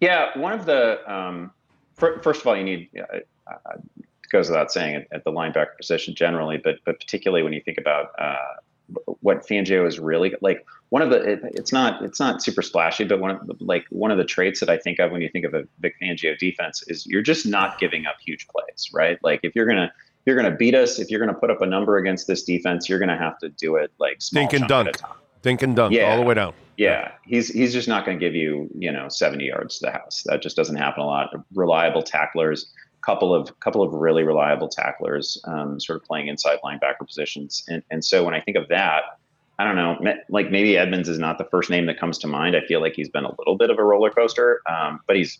Yeah, 0.00 0.36
one 0.38 0.52
of 0.52 0.66
the 0.66 1.00
um, 1.12 1.52
first 1.96 2.40
of 2.40 2.46
all, 2.46 2.56
you 2.56 2.64
need 2.64 2.90
uh, 2.98 3.18
uh, 3.46 3.76
goes 4.30 4.48
without 4.48 4.72
saying 4.72 4.96
at, 4.96 5.06
at, 5.12 5.24
the 5.24 5.32
linebacker 5.32 5.76
position 5.76 6.14
generally, 6.14 6.58
but 6.58 6.76
but 6.84 6.98
particularly 7.00 7.42
when 7.42 7.52
you 7.52 7.60
think 7.60 7.78
about 7.78 8.10
uh, 8.18 8.36
what 9.20 9.46
Fangio 9.46 9.86
is 9.86 9.98
really 9.98 10.34
like. 10.40 10.64
One 10.90 11.02
of 11.02 11.10
the 11.10 11.16
it, 11.16 11.40
it's 11.42 11.72
not 11.72 12.02
it's 12.02 12.20
not 12.20 12.42
super 12.42 12.62
splashy, 12.62 13.04
but 13.04 13.18
one 13.18 13.32
of 13.32 13.46
the, 13.46 13.56
like 13.60 13.84
one 13.90 14.10
of 14.10 14.18
the 14.18 14.24
traits 14.24 14.60
that 14.60 14.68
I 14.68 14.78
think 14.78 14.98
of 15.00 15.10
when 15.10 15.20
you 15.20 15.28
think 15.28 15.44
of 15.44 15.54
a 15.54 15.64
Vic 15.80 15.96
Fangio 16.00 16.38
defense 16.38 16.84
is 16.86 17.06
you're 17.06 17.22
just 17.22 17.46
not 17.46 17.78
giving 17.78 18.06
up 18.06 18.16
huge 18.24 18.46
plays, 18.48 18.90
right? 18.92 19.18
Like 19.22 19.40
if 19.42 19.56
you're 19.56 19.66
gonna 19.66 19.92
if 19.94 20.22
you're 20.26 20.36
gonna 20.36 20.54
beat 20.54 20.74
us, 20.74 20.98
if 20.98 21.10
you're 21.10 21.20
gonna 21.20 21.34
put 21.34 21.50
up 21.50 21.60
a 21.60 21.66
number 21.66 21.96
against 21.96 22.26
this 22.26 22.44
defense, 22.44 22.88
you're 22.88 23.00
gonna 23.00 23.18
have 23.18 23.38
to 23.40 23.48
do 23.48 23.76
it 23.76 23.90
like 23.98 24.22
small 24.22 24.42
dink 24.42 24.52
and 24.52 24.68
dunk, 24.68 24.96
dink 25.42 25.62
and 25.62 25.74
dunk, 25.74 25.92
yeah. 25.92 26.10
all 26.10 26.18
the 26.18 26.24
way 26.24 26.34
down. 26.34 26.54
Yeah, 26.76 27.12
he's 27.24 27.48
he's 27.48 27.72
just 27.72 27.88
not 27.88 28.04
going 28.04 28.18
to 28.18 28.24
give 28.24 28.34
you 28.34 28.68
you 28.76 28.92
know 28.92 29.08
70 29.08 29.44
yards 29.44 29.78
to 29.78 29.86
the 29.86 29.92
house. 29.92 30.22
That 30.26 30.42
just 30.42 30.56
doesn't 30.56 30.76
happen 30.76 31.02
a 31.02 31.06
lot. 31.06 31.30
Reliable 31.54 32.02
tacklers, 32.02 32.70
couple 33.04 33.34
of 33.34 33.58
couple 33.60 33.82
of 33.82 33.92
really 33.94 34.24
reliable 34.24 34.68
tacklers, 34.68 35.40
um, 35.44 35.80
sort 35.80 36.00
of 36.00 36.04
playing 36.04 36.28
inside 36.28 36.58
linebacker 36.64 37.06
positions. 37.06 37.64
And 37.68 37.82
and 37.90 38.04
so 38.04 38.24
when 38.24 38.34
I 38.34 38.40
think 38.40 38.56
of 38.56 38.68
that, 38.68 39.02
I 39.58 39.64
don't 39.64 39.76
know, 39.76 39.96
like 40.28 40.50
maybe 40.50 40.76
Edmunds 40.76 41.08
is 41.08 41.18
not 41.18 41.38
the 41.38 41.44
first 41.44 41.70
name 41.70 41.86
that 41.86 41.98
comes 41.98 42.18
to 42.18 42.26
mind. 42.26 42.54
I 42.54 42.60
feel 42.66 42.82
like 42.82 42.92
he's 42.94 43.08
been 43.08 43.24
a 43.24 43.34
little 43.38 43.56
bit 43.56 43.70
of 43.70 43.78
a 43.78 43.84
roller 43.84 44.10
coaster, 44.10 44.60
um, 44.68 45.00
but 45.06 45.16
he's 45.16 45.38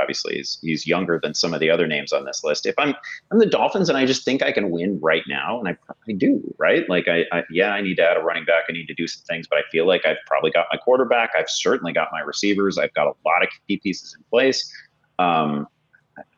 obviously 0.00 0.36
he's, 0.36 0.58
he's 0.62 0.86
younger 0.86 1.20
than 1.22 1.34
some 1.34 1.52
of 1.52 1.60
the 1.60 1.68
other 1.68 1.86
names 1.86 2.10
on 2.10 2.24
this 2.24 2.42
list. 2.42 2.64
If 2.64 2.74
I'm 2.78 2.94
I'm 3.30 3.38
the 3.38 3.44
Dolphins 3.46 3.90
and 3.90 3.98
I 3.98 4.06
just 4.06 4.24
think 4.24 4.42
I 4.42 4.52
can 4.52 4.70
win 4.70 4.98
right 5.02 5.22
now, 5.28 5.58
and 5.58 5.68
I 5.68 5.76
I 6.08 6.12
do 6.12 6.42
right. 6.56 6.88
Like 6.88 7.08
I, 7.08 7.24
I 7.30 7.44
yeah, 7.50 7.72
I 7.72 7.82
need 7.82 7.96
to 7.96 8.02
add 8.02 8.16
a 8.16 8.20
running 8.20 8.46
back. 8.46 8.64
I 8.70 8.72
need 8.72 8.86
to 8.86 8.94
do 8.94 9.06
some 9.06 9.22
things, 9.28 9.46
but 9.46 9.58
I 9.58 9.62
feel 9.70 9.86
like 9.86 10.06
I've 10.06 10.16
probably 10.26 10.50
got 10.50 10.66
my 10.72 10.78
quarterback. 10.78 11.32
I've 11.38 11.50
certainly 11.50 11.92
got 11.92 12.08
my 12.10 12.20
receivers. 12.20 12.78
I've 12.78 12.94
got 12.94 13.06
a 13.06 13.14
lot 13.26 13.42
of 13.42 13.50
key 13.66 13.76
pieces 13.76 14.16
in 14.16 14.24
place. 14.30 14.72
Um, 15.18 15.66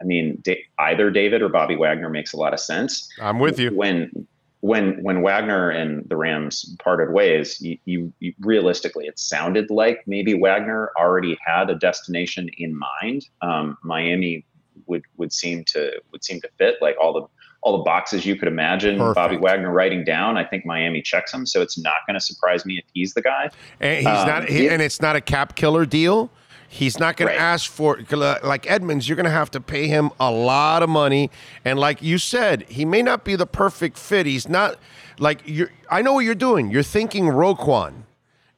I 0.01 0.05
mean, 0.05 0.43
either 0.79 1.11
David 1.11 1.43
or 1.43 1.49
Bobby 1.49 1.77
Wagner 1.77 2.11
makes 2.11 2.33
a 2.33 2.37
lot 2.37 2.53
of 2.53 2.61
sense. 2.61 3.09
I'm 3.21 3.38
with 3.38 3.59
you. 3.59 3.75
When 3.75 4.27
when 4.61 5.03
when 5.03 5.23
Wagner 5.23 5.70
and 5.70 6.07
the 6.09 6.16
Rams 6.16 6.77
parted 6.83 7.12
ways, 7.12 7.61
you, 7.61 7.79
you, 7.87 8.12
you, 8.20 8.35
realistically 8.40 9.07
it 9.07 9.18
sounded 9.18 9.70
like 9.70 10.03
maybe 10.07 10.35
Wagner 10.35 10.90
already 10.99 11.38
had 11.44 11.70
a 11.70 11.75
destination 11.75 12.49
in 12.59 12.79
mind. 12.79 13.27
Um, 13.40 13.79
Miami 13.83 14.44
would 14.87 15.03
would 15.16 15.33
seem 15.33 15.64
to 15.64 16.01
would 16.12 16.25
seem 16.25 16.40
to 16.42 16.49
fit 16.59 16.77
like 16.81 16.96
all 17.01 17.12
the 17.12 17.27
all 17.62 17.79
the 17.79 17.85
boxes 17.85 18.25
you 18.27 18.37
could 18.37 18.49
imagine. 18.49 18.99
Perfect. 18.99 19.14
Bobby 19.14 19.37
Wagner 19.37 19.70
writing 19.70 20.05
down. 20.05 20.37
I 20.37 20.44
think 20.44 20.64
Miami 20.64 21.03
checks 21.03 21.33
him, 21.33 21.46
so 21.46 21.61
it's 21.61 21.79
not 21.79 21.96
going 22.07 22.14
to 22.14 22.20
surprise 22.20 22.64
me 22.64 22.79
if 22.79 22.85
he's 22.92 23.14
the 23.14 23.23
guy. 23.23 23.51
And 23.81 23.99
he's 23.99 24.07
um, 24.07 24.27
not, 24.27 24.49
he, 24.49 24.68
and 24.68 24.81
it's 24.81 25.01
not 25.01 25.16
a 25.16 25.20
cap 25.20 25.57
killer 25.57 25.85
deal. 25.85 26.31
He's 26.72 27.00
not 27.00 27.16
going 27.16 27.26
right. 27.26 27.35
to 27.35 27.40
ask 27.40 27.68
for 27.68 27.98
like 28.44 28.70
Edmunds. 28.70 29.09
You're 29.09 29.16
going 29.16 29.24
to 29.24 29.30
have 29.30 29.50
to 29.50 29.61
pay 29.61 29.88
him 29.88 30.12
a 30.20 30.30
lot 30.30 30.85
of 30.85 30.88
money, 30.88 31.28
and 31.64 31.80
like 31.80 32.00
you 32.00 32.16
said, 32.16 32.62
he 32.68 32.85
may 32.85 33.02
not 33.02 33.24
be 33.24 33.35
the 33.35 33.44
perfect 33.44 33.98
fit. 33.98 34.24
He's 34.24 34.48
not 34.48 34.78
like 35.18 35.40
you. 35.48 35.68
I 35.90 36.00
know 36.00 36.12
what 36.12 36.20
you're 36.20 36.37
doing. 36.37 36.70
You're 36.70 36.85
thinking 36.85 37.24
Roquan, 37.24 38.04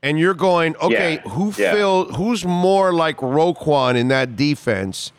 and 0.02 0.18
you're 0.18 0.34
going, 0.34 0.76
okay, 0.76 1.14
yeah. 1.14 1.30
who 1.30 1.54
yeah. 1.56 1.72
fill? 1.72 2.12
Who's 2.12 2.44
more 2.44 2.92
like 2.92 3.16
Roquan 3.16 3.96
in 3.96 4.08
that 4.08 4.36
defense? 4.36 5.10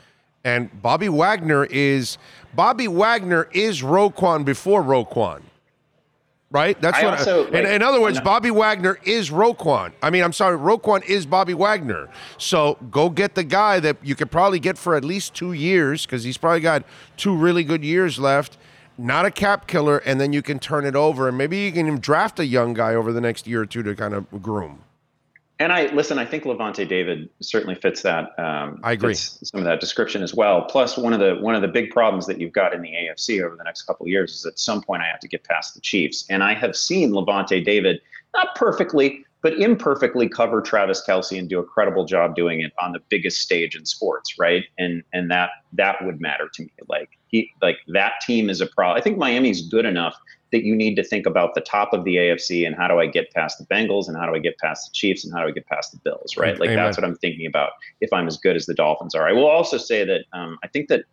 And 0.43 0.69
Bobby 0.79 1.10
Wagner 1.10 1.65
is 1.65 2.19
Bobby 2.53 2.88
Wagner 2.88 3.49
is 3.53 3.82
Roquan 3.82 4.45
before 4.45 4.84
Roquan 4.84 5.41
right? 6.54 6.80
That's 6.80 6.98
I 6.98 7.04
what. 7.04 7.20
Also, 7.20 7.46
I, 7.48 7.60
in, 7.60 7.66
in, 7.66 7.82
other 7.82 8.00
words, 8.00 8.22
Bobby 8.22 8.52
Wagner 8.52 8.98
is 9.04 9.30
Roquan. 9.30 9.92
I 10.02 10.10
mean, 10.10 10.24
I'm 10.24 10.32
sorry, 10.32 10.58
Roquan 10.58 11.04
is 11.04 11.26
Bobby 11.26 11.54
Wagner. 11.54 12.08
So 12.38 12.78
go 12.89 13.10
get 13.10 13.36
the 13.36 13.44
guy 13.44 13.82
that 13.82 13.98
you 14.02 14.16
could 14.16 14.32
probably 14.32 14.60
get 14.60 14.78
for 14.78 14.96
at 14.96 15.04
least 15.04 15.34
two 15.34 15.52
years 15.52 16.06
because 16.06 16.24
he's 16.24 16.38
probably 16.38 16.62
got 16.62 16.86
two 17.18 17.36
really 17.36 17.66
good 17.66 17.84
years 17.84 18.20
left. 18.20 18.58
Not 18.96 19.26
a 19.26 19.32
cap 19.32 19.66
killer, 19.66 19.98
and 19.98 20.22
then 20.22 20.34
you 20.34 20.44
can 20.44 20.60
turn 20.60 20.86
it 20.86 20.96
over, 20.96 21.28
and 21.28 21.36
maybe 21.36 21.58
you 21.58 21.72
can 21.72 22.00
draft 22.00 22.39
a 22.39 22.46
young 22.46 22.76
guy 22.76 22.94
over 22.94 23.12
the 23.12 23.22
next 23.22 23.48
year 23.48 23.62
or 23.62 23.66
two 23.66 23.82
to 23.82 23.96
kind 23.96 24.13
of 24.13 24.44
groom. 24.44 24.84
And 25.60 25.72
I 25.72 25.86
listen. 25.94 26.18
I 26.18 26.26
think 26.26 26.46
Lavonte 26.46 26.88
David 26.88 27.30
certainly 27.39 27.76
fits 27.76 28.02
that. 28.02 28.38
Um, 28.39 28.80
I 28.84 28.94
agree. 28.94 29.13
Some 29.13 29.60
of 29.60 29.66
that 29.66 29.80
description 29.80 30.24
as 30.24 30.34
well. 30.34 30.63
Plus, 30.63 30.98
one 30.98 31.13
of 31.13 31.20
the 31.20 31.36
one 31.36 31.54
of 31.54 31.62
the 31.62 31.68
big 31.68 31.92
problems 31.92 32.26
that 32.26 32.42
you've 32.42 32.54
got 32.54 32.74
in 32.74 32.82
the 32.82 32.89
AFC 32.89 33.44
over 33.44 33.56
the 33.56 33.63
next 33.63 33.84
couple 33.84 34.06
of 34.06 34.10
years 34.10 34.34
is 34.34 34.46
at 34.46 34.58
some 34.58 34.82
point 34.82 35.04
I 35.04 35.08
have 35.08 35.20
to 35.20 35.28
get 35.28 35.44
past 35.44 35.76
the 35.76 35.82
Chiefs, 35.82 36.26
and 36.30 36.44
I 36.44 36.56
have 36.56 36.76
seen 36.76 37.13
Levante 37.13 37.62
David 37.62 38.02
not 38.34 38.56
perfectly, 38.56 39.24
but 39.44 39.54
imperfectly 39.54 40.28
cover 40.28 40.60
Travis 40.60 41.04
Kelce 41.08 41.38
and 41.38 41.48
do 41.48 41.60
a 41.60 41.63
credible 41.63 42.06
job 42.06 42.36
doing 42.36 42.62
it 42.62 42.74
on 42.82 42.92
the 42.92 43.00
biggest 43.10 43.42
stage 43.42 43.76
in 43.76 43.86
sports, 43.86 44.39
right? 44.39 44.63
And 44.80 45.04
and 45.13 45.30
that 45.30 45.52
that 45.74 46.04
would 46.04 46.20
matter 46.20 46.50
to 46.52 46.63
me. 46.63 46.72
Like 46.89 47.12
he 47.28 47.52
like 47.62 47.78
that 47.89 48.13
team 48.26 48.50
is 48.50 48.60
a 48.60 48.68
problem. 48.68 48.98
I 48.98 49.02
think 49.02 49.20
Miami's 49.20 49.68
good 49.70 49.86
enough 49.86 50.16
that 50.54 50.63
you 50.63 50.76
need 50.76 50.96
to 50.96 51.04
think 51.04 51.26
about 51.26 51.56
the 51.56 51.62
top 51.62 51.94
of 51.94 52.04
the 52.06 52.16
AFC 52.16 52.66
and 52.66 52.76
how 52.76 52.88
do 52.88 53.00
I 53.00 53.08
get 53.08 53.32
past 53.32 53.58
the 53.58 53.66
Bengals 53.66 54.08
and 54.08 54.16
how 54.16 54.28
do 54.28 54.36
I 54.36 54.39
get 54.39 54.56
past 54.60 54.88
the 54.88 54.94
Chiefs 54.94 55.26
and 55.26 55.34
how 55.34 55.42
do 55.42 55.48
I 55.48 55.52
get 55.52 55.66
past 55.66 55.92
the 55.92 55.98
Bills, 55.98 56.38
right? 56.38 56.58
Like 56.60 56.70
Amen. 56.70 56.86
that's 56.86 56.96
what 56.96 57.04
I'm 57.04 57.16
thinking 57.18 57.48
about 57.48 57.72
if 58.02 58.13
I'm 58.13 58.28
as 58.28 58.38
good 58.38 58.56
as 58.56 58.68
the 58.68 58.76
Dolphins 58.76 59.16
are. 59.16 59.28
I 59.28 59.34
will 59.34 59.48
also 59.48 59.78
say 59.78 60.06
that 60.06 60.26
um, 60.32 60.60
I 60.63 60.68
think 60.68 60.89
that 60.89 61.06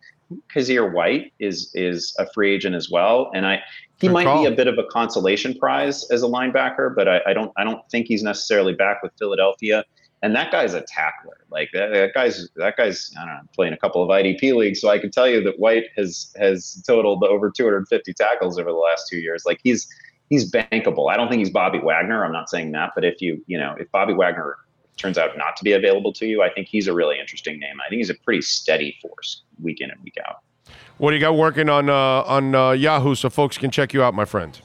Kyzir 0.55 0.93
White 0.93 1.33
is 1.39 1.71
is 1.73 2.15
a 2.19 2.31
free 2.33 2.53
agent 2.53 2.75
as 2.75 2.89
well, 2.91 3.31
and 3.33 3.45
I 3.47 3.61
he 3.99 4.07
Good 4.07 4.13
might 4.13 4.23
call. 4.25 4.43
be 4.43 4.45
a 4.45 4.55
bit 4.55 4.67
of 4.67 4.77
a 4.77 4.83
consolation 4.85 5.57
prize 5.57 6.09
as 6.11 6.21
a 6.21 6.27
linebacker, 6.27 6.95
but 6.95 7.07
I, 7.07 7.21
I 7.25 7.33
don't 7.33 7.51
I 7.57 7.63
don't 7.63 7.81
think 7.89 8.05
he's 8.07 8.21
necessarily 8.23 8.73
back 8.73 9.01
with 9.01 9.11
Philadelphia. 9.17 9.83
And 10.23 10.35
that 10.35 10.51
guy's 10.51 10.73
a 10.73 10.81
tackler. 10.81 11.37
Like 11.49 11.69
that, 11.73 11.91
that 11.91 12.13
guy's 12.13 12.47
that 12.55 12.77
guy's 12.77 13.11
I 13.19 13.25
don't 13.25 13.35
know 13.35 13.41
playing 13.55 13.73
a 13.73 13.77
couple 13.77 14.03
of 14.03 14.09
IDP 14.09 14.55
leagues, 14.55 14.79
so 14.79 14.89
I 14.89 14.99
can 14.99 15.09
tell 15.09 15.27
you 15.27 15.41
that 15.43 15.59
White 15.59 15.85
has 15.97 16.33
has 16.39 16.81
totaled 16.85 17.23
over 17.23 17.49
250 17.49 18.13
tackles 18.13 18.59
over 18.59 18.71
the 18.71 18.77
last 18.77 19.07
two 19.09 19.17
years. 19.17 19.43
Like 19.45 19.59
he's 19.63 19.87
he's 20.29 20.51
bankable. 20.51 21.11
I 21.11 21.17
don't 21.17 21.27
think 21.27 21.39
he's 21.39 21.49
Bobby 21.49 21.79
Wagner. 21.79 22.23
I'm 22.23 22.31
not 22.31 22.49
saying 22.49 22.71
that, 22.73 22.91
but 22.93 23.03
if 23.03 23.21
you 23.21 23.43
you 23.47 23.57
know 23.57 23.75
if 23.79 23.91
Bobby 23.91 24.13
Wagner 24.13 24.57
turns 24.97 25.17
out 25.17 25.37
not 25.37 25.55
to 25.57 25.63
be 25.63 25.73
available 25.73 26.13
to 26.13 26.27
you, 26.27 26.43
I 26.43 26.53
think 26.53 26.67
he's 26.67 26.87
a 26.87 26.93
really 26.93 27.19
interesting 27.19 27.59
name. 27.59 27.77
I 27.83 27.89
think 27.89 27.97
he's 27.97 28.11
a 28.11 28.15
pretty 28.15 28.41
steady 28.41 28.97
force 29.01 29.43
week 29.59 29.81
in 29.81 29.89
and 29.89 29.99
week 30.03 30.17
out. 30.27 30.41
What 31.01 31.09
do 31.09 31.15
you 31.15 31.19
got 31.19 31.35
working 31.35 31.67
on 31.67 31.89
uh, 31.89 31.95
on 31.95 32.53
uh, 32.53 32.71
Yahoo 32.73 33.15
so 33.15 33.27
folks 33.31 33.57
can 33.57 33.71
check 33.71 33.91
you 33.91 34.03
out, 34.03 34.13
my 34.13 34.23
friend? 34.23 34.61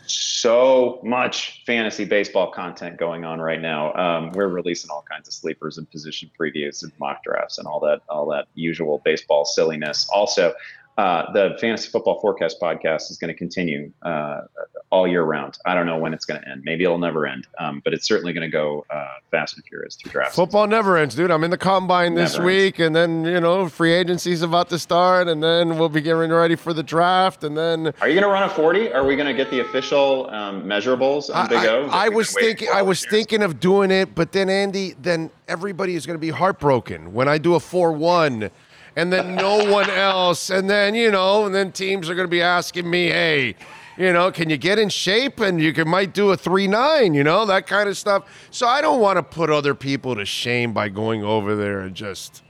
so 0.47 1.01
much 1.03 1.63
fantasy 1.67 2.05
baseball 2.05 2.53
content 2.53 2.99
going 2.99 3.25
on 3.25 3.41
right 3.41 3.61
now. 3.61 3.93
Um, 3.95 4.33
we're 4.33 4.47
releasing 4.47 4.91
all 4.91 5.05
kinds 5.11 5.27
of 5.27 5.35
sleepers 5.35 5.77
and 5.77 5.91
position 5.91 6.31
previews 6.39 6.83
and 6.85 6.93
mock 7.01 7.25
drafts 7.25 7.59
and 7.59 7.67
all 7.67 7.81
that, 7.81 8.03
all 8.09 8.29
that 8.31 8.47
usual 8.55 9.01
baseball 9.05 9.45
silliness. 9.45 10.09
Also, 10.13 10.53
uh, 10.97 11.31
the 11.33 11.57
fantasy 11.61 11.91
football 11.91 12.19
forecast 12.21 12.61
podcast 12.61 13.11
is 13.11 13.19
going 13.19 13.29
to 13.33 13.37
continue 13.37 13.93
uh, 14.03 14.43
all 14.91 15.07
year 15.07 15.25
round. 15.25 15.59
I 15.67 15.75
don't 15.75 15.85
know 15.85 15.99
when 15.99 16.15
it's 16.15 16.25
going 16.25 16.41
to 16.41 16.49
end. 16.49 16.63
Maybe 16.65 16.85
it'll 16.85 16.97
never 16.99 17.27
end, 17.27 17.47
um, 17.59 17.83
but 17.85 17.93
it's 17.93 18.07
certainly 18.07 18.33
going 18.33 18.49
to 18.49 18.53
go 18.53 18.87
uh, 18.89 19.07
fast 19.31 19.57
and 19.57 19.65
furious 19.67 19.97
through 19.97 20.13
drafts. 20.13 20.37
Football 20.37 20.67
never 20.69 20.97
ends, 20.97 21.15
dude. 21.15 21.31
I'm 21.31 21.45
in 21.45 21.51
the 21.51 21.59
combine 21.59 22.15
this 22.15 22.35
Never 22.39 22.49
ends. 22.49 22.63
week, 22.65 22.79
and 22.79 22.97
then 22.97 23.25
you 23.25 23.41
know 23.41 23.69
free 23.69 23.93
agency's 23.93 24.41
about 24.43 24.69
to 24.71 24.79
start, 24.79 25.29
and 25.29 25.43
then 25.43 25.79
we'll 25.79 25.89
be 25.91 26.01
getting 26.01 26.31
ready 26.33 26.57
for 26.57 26.73
the 26.73 26.83
draft, 26.83 27.45
and 27.45 27.59
then 27.59 27.93
Are 28.01 28.09
you 28.09 28.15
going 28.15 28.23
to 28.23 28.29
run 28.29 28.45
a 28.45 28.49
40? 28.49 28.93
Are 28.93 29.05
we 29.05 29.17
going 29.17 29.27
to 29.29 29.35
get 29.35 29.51
the 29.51 29.61
official 29.61 30.31
um, 30.31 30.63
measurables 30.63 31.35
on 31.35 31.49
Big 31.49 31.59
O? 31.67 31.89
I, 31.91 32.07
I 32.07 32.09
was 32.09 32.33
thinking, 32.33 32.69
I 32.73 32.81
was 32.83 33.03
years. 33.03 33.11
thinking 33.11 33.43
of 33.43 33.61
doing 33.61 33.91
it, 33.91 34.15
but 34.15 34.33
then 34.33 34.49
Andy, 34.49 34.95
then 35.03 35.31
everybody 35.49 35.95
is 35.95 36.07
going 36.07 36.15
to 36.17 36.21
be 36.21 36.31
heartbroken 36.31 37.13
when 37.13 37.29
I 37.29 37.39
do 37.39 37.55
a 37.55 37.61
four-one, 37.61 38.51
and 38.97 39.13
then 39.13 39.37
no 39.37 39.71
one 39.73 39.89
else, 39.91 40.51
and 40.51 40.69
then 40.69 40.95
you 40.95 41.11
know, 41.11 41.47
and 41.47 41.55
then 41.55 41.71
teams 41.71 42.11
are 42.11 42.15
going 42.15 42.27
to 42.27 42.31
be 42.31 42.43
asking 42.43 42.89
me, 42.89 43.09
hey. 43.09 43.55
You 43.99 44.13
know, 44.13 44.31
can 44.31 44.51
you 44.51 44.59
get 44.59 44.79
in 44.79 44.91
shape 44.91 45.41
and 45.41 45.59
you 45.59 45.73
can 45.73 45.89
might 45.89 46.13
do 46.13 46.31
a 46.31 46.37
three 46.37 46.67
nine, 46.67 47.15
you 47.15 47.25
know, 47.25 47.47
that 47.47 47.67
kind 47.67 47.89
of 47.89 47.97
stuff. 47.97 48.25
So 48.51 48.67
I 48.67 48.83
don't 48.83 49.01
want 49.01 49.17
to 49.17 49.23
put 49.23 49.49
other 49.49 49.75
people 49.75 50.15
to 50.17 50.27
shame 50.27 50.75
by 50.75 50.91
going 50.91 51.25
over 51.25 51.57
there 51.57 51.81
and 51.81 51.95
just 51.95 52.43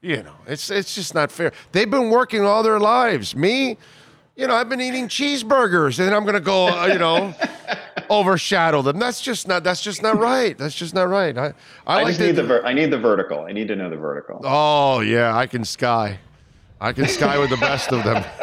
you 0.00 0.22
know, 0.22 0.34
it's 0.46 0.70
it's 0.70 0.94
just 0.94 1.14
not 1.14 1.30
fair. 1.32 1.52
They've 1.72 1.90
been 1.90 2.10
working 2.10 2.42
all 2.44 2.62
their 2.62 2.78
lives. 2.78 3.34
Me, 3.34 3.76
you 4.36 4.46
know, 4.46 4.54
I've 4.54 4.68
been 4.68 4.80
eating 4.80 5.08
cheeseburgers, 5.08 5.98
and 5.98 6.14
I'm 6.14 6.24
gonna 6.24 6.40
go, 6.40 6.68
uh, 6.68 6.86
you 6.86 6.98
know, 6.98 7.34
overshadow 8.10 8.82
them. 8.82 8.98
That's 8.98 9.20
just 9.20 9.48
not. 9.48 9.64
That's 9.64 9.82
just 9.82 10.02
not 10.02 10.18
right. 10.18 10.56
That's 10.56 10.74
just 10.74 10.94
not 10.94 11.08
right. 11.08 11.36
I, 11.36 11.46
I, 11.46 11.52
I 11.86 11.94
like 12.02 12.06
just 12.08 12.20
need 12.20 12.36
the 12.36 12.44
ver- 12.44 12.64
I 12.64 12.72
need 12.72 12.90
the 12.90 12.98
vertical. 12.98 13.40
I 13.40 13.52
need 13.52 13.68
to 13.68 13.76
know 13.76 13.90
the 13.90 13.96
vertical. 13.96 14.40
Oh 14.44 15.00
yeah, 15.00 15.36
I 15.36 15.46
can 15.46 15.64
sky. 15.64 16.18
I 16.80 16.92
can 16.92 17.06
sky 17.08 17.38
with 17.38 17.50
the 17.50 17.56
best 17.56 17.92
of 17.92 18.04
them. 18.04 18.24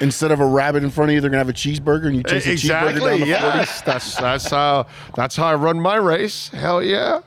Instead 0.00 0.30
of 0.30 0.40
a 0.40 0.46
rabbit 0.46 0.84
in 0.84 0.90
front 0.90 1.10
of 1.10 1.14
you, 1.14 1.20
they're 1.20 1.30
gonna 1.30 1.38
have 1.38 1.48
a 1.48 1.52
cheeseburger, 1.52 2.06
and 2.06 2.16
you 2.16 2.22
chase 2.22 2.46
a 2.46 2.50
cheeseburger 2.50 2.52
exactly. 2.52 3.00
down 3.00 3.10
the 3.10 3.16
40. 3.16 3.30
Yes, 3.30 3.80
that's 3.86 4.16
that's 4.16 4.50
how 4.50 4.86
that's 5.14 5.36
how 5.36 5.46
I 5.46 5.54
run 5.54 5.80
my 5.80 5.96
race. 5.96 6.48
Hell 6.48 6.82
yeah. 6.82 7.20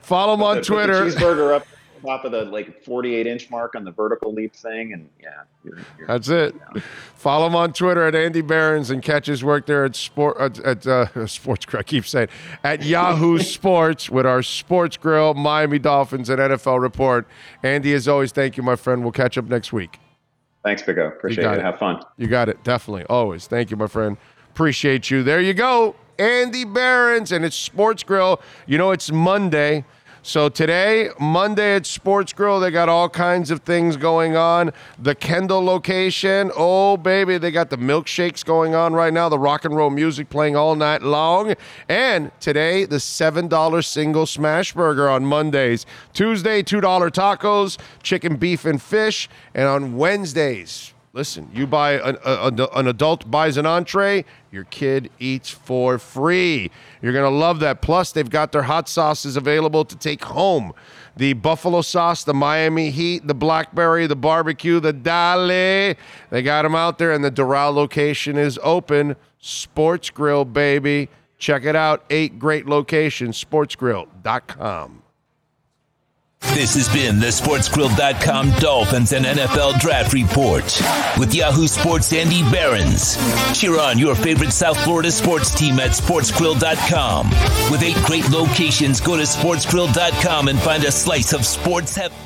Follow 0.00 0.34
him 0.34 0.42
on 0.42 0.56
the 0.56 0.62
Twitter. 0.62 1.06
cheeseburger 1.06 1.54
up 1.56 1.66
top 2.04 2.24
of 2.24 2.32
the 2.32 2.44
like 2.44 2.82
48 2.84 3.26
inch 3.26 3.50
mark 3.50 3.74
on 3.74 3.84
the 3.84 3.90
vertical 3.90 4.32
leap 4.32 4.54
thing, 4.54 4.92
and 4.92 5.08
yeah, 5.20 5.42
you're, 5.64 5.78
you're, 5.98 6.06
That's 6.06 6.28
it. 6.28 6.54
Follow 7.16 7.46
him 7.46 7.56
on 7.56 7.72
Twitter 7.72 8.06
at 8.06 8.14
Andy 8.14 8.42
Behrens 8.42 8.90
and 8.90 9.02
catch 9.02 9.26
his 9.26 9.42
work 9.42 9.66
there 9.66 9.84
at 9.84 9.96
sport 9.96 10.36
at, 10.38 10.58
at 10.60 10.86
uh, 10.86 11.26
Sports 11.26 11.66
Grill. 11.66 11.80
I 11.80 11.82
keep 11.82 12.06
saying 12.06 12.28
at 12.62 12.82
Yahoo 12.84 13.38
Sports 13.40 14.10
with 14.10 14.26
our 14.26 14.42
Sports 14.42 14.96
Grill, 14.96 15.34
Miami 15.34 15.78
Dolphins, 15.78 16.28
and 16.30 16.38
NFL 16.38 16.80
report. 16.80 17.26
Andy, 17.62 17.92
as 17.94 18.06
always, 18.08 18.32
thank 18.32 18.56
you, 18.56 18.62
my 18.62 18.76
friend. 18.76 19.02
We'll 19.02 19.12
catch 19.12 19.38
up 19.38 19.46
next 19.46 19.72
week. 19.72 19.98
thanks, 20.64 20.82
Big 20.82 20.98
Appreciate 20.98 21.44
it. 21.44 21.58
it. 21.58 21.62
Have 21.62 21.78
fun. 21.78 22.02
You 22.16 22.26
got 22.26 22.48
it, 22.48 22.62
definitely, 22.64 23.04
always. 23.08 23.46
Thank 23.46 23.70
you, 23.70 23.76
my 23.76 23.86
friend. 23.86 24.16
Appreciate 24.50 25.10
you. 25.10 25.22
There 25.22 25.40
you 25.40 25.54
go, 25.54 25.96
Andy 26.18 26.64
Behrens, 26.64 27.32
and 27.32 27.44
it's 27.44 27.56
Sports 27.56 28.02
Grill. 28.02 28.40
You 28.66 28.78
know 28.78 28.92
it's 28.92 29.10
Monday. 29.10 29.84
So 30.26 30.48
today, 30.48 31.10
Monday 31.20 31.76
at 31.76 31.84
Sports 31.84 32.32
Grill, 32.32 32.58
they 32.58 32.70
got 32.70 32.88
all 32.88 33.10
kinds 33.10 33.50
of 33.50 33.60
things 33.60 33.98
going 33.98 34.38
on. 34.38 34.72
The 34.98 35.14
Kendall 35.14 35.62
location, 35.62 36.50
oh 36.56 36.96
baby, 36.96 37.36
they 37.36 37.50
got 37.50 37.68
the 37.68 37.76
milkshakes 37.76 38.42
going 38.42 38.74
on 38.74 38.94
right 38.94 39.12
now, 39.12 39.28
the 39.28 39.38
rock 39.38 39.66
and 39.66 39.76
roll 39.76 39.90
music 39.90 40.30
playing 40.30 40.56
all 40.56 40.76
night 40.76 41.02
long. 41.02 41.54
And 41.90 42.30
today, 42.40 42.86
the 42.86 42.96
$7 42.96 43.84
single 43.84 44.24
smash 44.24 44.72
burger 44.72 45.10
on 45.10 45.26
Mondays. 45.26 45.84
Tuesday, 46.14 46.62
$2 46.62 46.80
tacos, 47.10 47.76
chicken, 48.02 48.36
beef, 48.36 48.64
and 48.64 48.80
fish. 48.80 49.28
And 49.54 49.68
on 49.68 49.94
Wednesdays, 49.94 50.93
Listen, 51.14 51.48
you 51.54 51.64
buy 51.68 51.92
an, 51.92 52.18
a, 52.24 52.50
a- 52.50 52.68
an 52.74 52.88
adult 52.88 53.30
buys 53.30 53.56
an 53.56 53.66
entree, 53.66 54.24
your 54.50 54.64
kid 54.64 55.10
eats 55.20 55.48
for 55.48 55.96
free. 55.96 56.72
You're 57.00 57.12
gonna 57.12 57.30
love 57.30 57.60
that. 57.60 57.80
Plus, 57.80 58.10
they've 58.10 58.28
got 58.28 58.50
their 58.50 58.64
hot 58.64 58.88
sauces 58.88 59.36
available 59.36 59.84
to 59.84 59.94
take 59.96 60.24
home. 60.24 60.72
The 61.16 61.34
buffalo 61.34 61.82
sauce, 61.82 62.24
the 62.24 62.34
Miami 62.34 62.90
Heat, 62.90 63.28
the 63.28 63.34
blackberry, 63.34 64.08
the 64.08 64.16
barbecue, 64.16 64.80
the 64.80 64.92
Dale. 64.92 65.94
They 66.30 66.42
got 66.42 66.62
them 66.62 66.74
out 66.74 66.98
there, 66.98 67.12
and 67.12 67.24
the 67.24 67.30
Doral 67.30 67.72
location 67.72 68.36
is 68.36 68.58
open. 68.64 69.14
Sports 69.38 70.10
Grill, 70.10 70.44
baby. 70.44 71.08
Check 71.38 71.64
it 71.64 71.76
out. 71.76 72.04
Eight 72.10 72.40
great 72.40 72.66
locations. 72.66 73.42
SportsGrill.com. 73.44 75.03
This 76.52 76.74
has 76.74 76.88
been 76.88 77.18
the 77.18 77.28
SportsGrill.com 77.28 78.50
Dolphins 78.60 79.12
and 79.12 79.24
NFL 79.24 79.80
Draft 79.80 80.12
Report 80.12 80.64
with 81.18 81.34
Yahoo 81.34 81.66
Sports 81.66 82.12
Andy 82.12 82.42
Behrens. 82.50 83.16
Cheer 83.58 83.80
on 83.80 83.98
your 83.98 84.14
favorite 84.14 84.52
South 84.52 84.78
Florida 84.84 85.10
sports 85.10 85.52
team 85.52 85.80
at 85.80 85.90
SportsGrill.com. 85.92 87.30
With 87.70 87.82
eight 87.82 87.96
great 88.04 88.28
locations, 88.30 89.00
go 89.00 89.16
to 89.16 89.22
SportsGrill.com 89.22 90.48
and 90.48 90.58
find 90.60 90.84
a 90.84 90.92
slice 90.92 91.32
of 91.32 91.44
sports 91.46 91.96
heaven. 91.96 92.16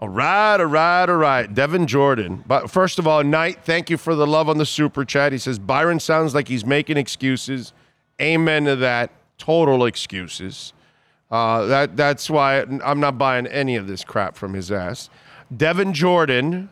All 0.00 0.08
right, 0.08 0.58
all 0.60 0.66
right, 0.66 1.08
all 1.08 1.16
right. 1.16 1.52
Devin 1.52 1.86
Jordan. 1.86 2.44
But 2.46 2.70
first 2.70 2.98
of 2.98 3.06
all, 3.06 3.24
Knight, 3.24 3.64
thank 3.64 3.88
you 3.88 3.96
for 3.96 4.14
the 4.14 4.26
love 4.26 4.50
on 4.50 4.58
the 4.58 4.66
super 4.66 5.04
chat. 5.04 5.32
He 5.32 5.38
says 5.38 5.58
Byron 5.58 5.98
sounds 5.98 6.34
like 6.34 6.46
he's 6.48 6.64
making 6.64 6.98
excuses. 6.98 7.72
Amen 8.20 8.66
to 8.66 8.76
that. 8.76 9.10
Total 9.38 9.84
excuses. 9.86 10.73
Uh, 11.34 11.66
that 11.66 11.96
that's 11.96 12.30
why 12.30 12.60
I'm 12.60 13.00
not 13.00 13.18
buying 13.18 13.48
any 13.48 13.74
of 13.74 13.88
this 13.88 14.04
crap 14.04 14.36
from 14.36 14.54
his 14.54 14.70
ass. 14.70 15.10
Devin 15.56 15.92
Jordan, 15.92 16.70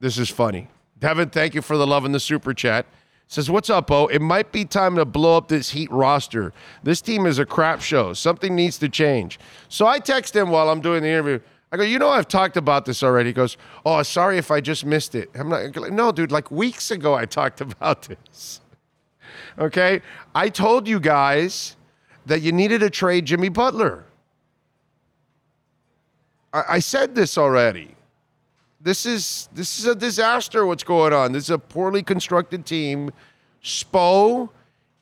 this 0.00 0.16
is 0.16 0.30
funny. 0.30 0.68
Devin, 0.98 1.28
thank 1.28 1.54
you 1.54 1.60
for 1.60 1.76
the 1.76 1.86
love 1.86 2.06
in 2.06 2.12
the 2.12 2.18
super 2.18 2.54
chat. 2.54 2.86
Says, 3.26 3.50
What's 3.50 3.68
up, 3.68 3.88
Bo? 3.88 4.06
It 4.06 4.22
might 4.22 4.50
be 4.50 4.64
time 4.64 4.96
to 4.96 5.04
blow 5.04 5.36
up 5.36 5.48
this 5.48 5.72
Heat 5.72 5.90
roster. 5.90 6.54
This 6.82 7.02
team 7.02 7.26
is 7.26 7.38
a 7.38 7.44
crap 7.44 7.82
show. 7.82 8.14
Something 8.14 8.56
needs 8.56 8.78
to 8.78 8.88
change. 8.88 9.38
So 9.68 9.86
I 9.86 9.98
text 9.98 10.34
him 10.34 10.48
while 10.48 10.70
I'm 10.70 10.80
doing 10.80 11.02
the 11.02 11.10
interview. 11.10 11.40
I 11.70 11.76
go, 11.76 11.82
You 11.82 11.98
know, 11.98 12.08
I've 12.08 12.28
talked 12.28 12.56
about 12.56 12.86
this 12.86 13.02
already. 13.02 13.28
He 13.28 13.34
goes, 13.34 13.58
Oh, 13.84 14.02
sorry 14.02 14.38
if 14.38 14.50
I 14.50 14.62
just 14.62 14.86
missed 14.86 15.14
it. 15.16 15.28
I'm 15.34 15.50
not, 15.50 15.92
no, 15.92 16.12
dude, 16.12 16.32
like 16.32 16.50
weeks 16.50 16.90
ago 16.90 17.12
I 17.12 17.26
talked 17.26 17.60
about 17.70 18.08
this. 18.08 18.62
Okay? 19.58 20.00
I 20.34 20.48
told 20.48 20.88
you 20.88 20.98
guys 20.98 21.76
that 22.26 22.42
you 22.42 22.52
needed 22.52 22.80
to 22.80 22.90
trade 22.90 23.26
Jimmy 23.26 23.48
Butler. 23.48 24.04
I, 26.52 26.62
I 26.68 26.78
said 26.78 27.14
this 27.14 27.36
already 27.38 27.94
this 28.80 29.04
is 29.04 29.48
this 29.52 29.80
is 29.80 29.86
a 29.86 29.94
disaster 29.94 30.64
what's 30.64 30.84
going 30.84 31.12
on 31.12 31.32
this 31.32 31.44
is 31.44 31.50
a 31.50 31.58
poorly 31.58 32.00
constructed 32.00 32.64
team 32.64 33.10
spo 33.60 34.48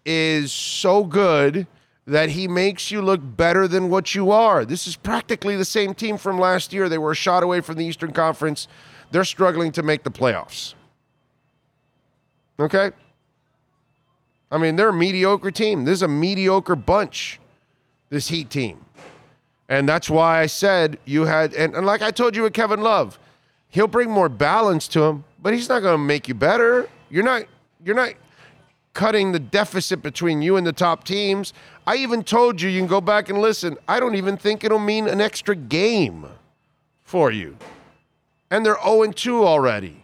is 0.07 0.51
so 0.51 1.05
good 1.05 1.67
that 2.07 2.31
he 2.31 2.47
makes 2.47 2.91
you 2.91 3.03
look 3.03 3.21
better 3.37 3.67
than 3.67 3.91
what 3.91 4.15
you 4.15 4.31
are. 4.31 4.65
This 4.65 4.87
is 4.87 4.95
practically 4.95 5.57
the 5.57 5.65
same 5.65 5.93
team 5.93 6.17
from 6.17 6.39
last 6.39 6.73
year. 6.73 6.89
They 6.89 6.99
were 6.99 7.11
a 7.11 7.17
shot 7.17 7.43
away 7.43 7.61
from 7.61 7.77
the 7.77 7.85
Eastern 7.85 8.13
Conference. 8.13 8.69
They're 9.11 9.25
struggling 9.25 9.73
to 9.73 9.83
make 9.83 10.05
the 10.05 10.11
playoffs. 10.11 10.75
Okay? 12.61 12.93
I 14.51 14.59
mean, 14.59 14.77
they're 14.77 14.91
a 14.91 14.93
mediocre 14.93 15.51
team. 15.51 15.85
This 15.85 15.95
is 15.95 16.03
a 16.03 16.09
mediocre 16.09 16.77
bunch, 16.77 17.41
this 18.11 18.29
Heat 18.29 18.51
team. 18.51 18.85
And 19.69 19.89
that's 19.89 20.09
why 20.09 20.41
I 20.41 20.47
said 20.47 20.99
you 21.05 21.25
had, 21.25 21.53
and, 21.55 21.75
and 21.75 21.85
like 21.87 22.03
I 22.03 22.11
told 22.11 22.37
you 22.37 22.43
with 22.43 22.53
Kevin 22.53 22.81
Love, 22.81 23.19
he'll 23.69 23.89
bring 23.89 24.11
more 24.11 24.29
balance 24.29 24.87
to 24.89 25.03
him, 25.03 25.25
but 25.43 25.53
he's 25.53 25.69
not 25.69 25.81
going 25.81 25.95
to 25.95 25.99
make 25.99 26.29
you 26.29 26.35
better. 26.35 26.89
You're 27.11 27.25
not, 27.25 27.43
you're 27.85 27.97
not 27.97 28.15
cutting 28.97 29.33
the 29.33 29.39
deficit 29.39 30.03
between 30.03 30.41
you 30.41 30.57
and 30.57 30.67
the 30.67 30.73
top 30.73 31.05
teams. 31.05 31.53
I 31.87 31.97
even 31.97 32.23
told 32.23 32.61
you, 32.61 32.69
you 32.69 32.81
can 32.81 32.89
go 32.89 33.01
back 33.01 33.29
and 33.29 33.39
listen. 33.39 33.77
I 33.87 34.01
don't 34.01 34.15
even 34.15 34.37
think 34.37 34.65
it'll 34.65 34.79
mean 34.79 35.07
an 35.07 35.21
extra 35.21 35.55
game 35.55 36.27
for 37.03 37.31
you. 37.31 37.57
And 38.51 38.65
they're 38.65 38.79
0 38.83 39.13
2 39.13 39.45
already. 39.45 40.03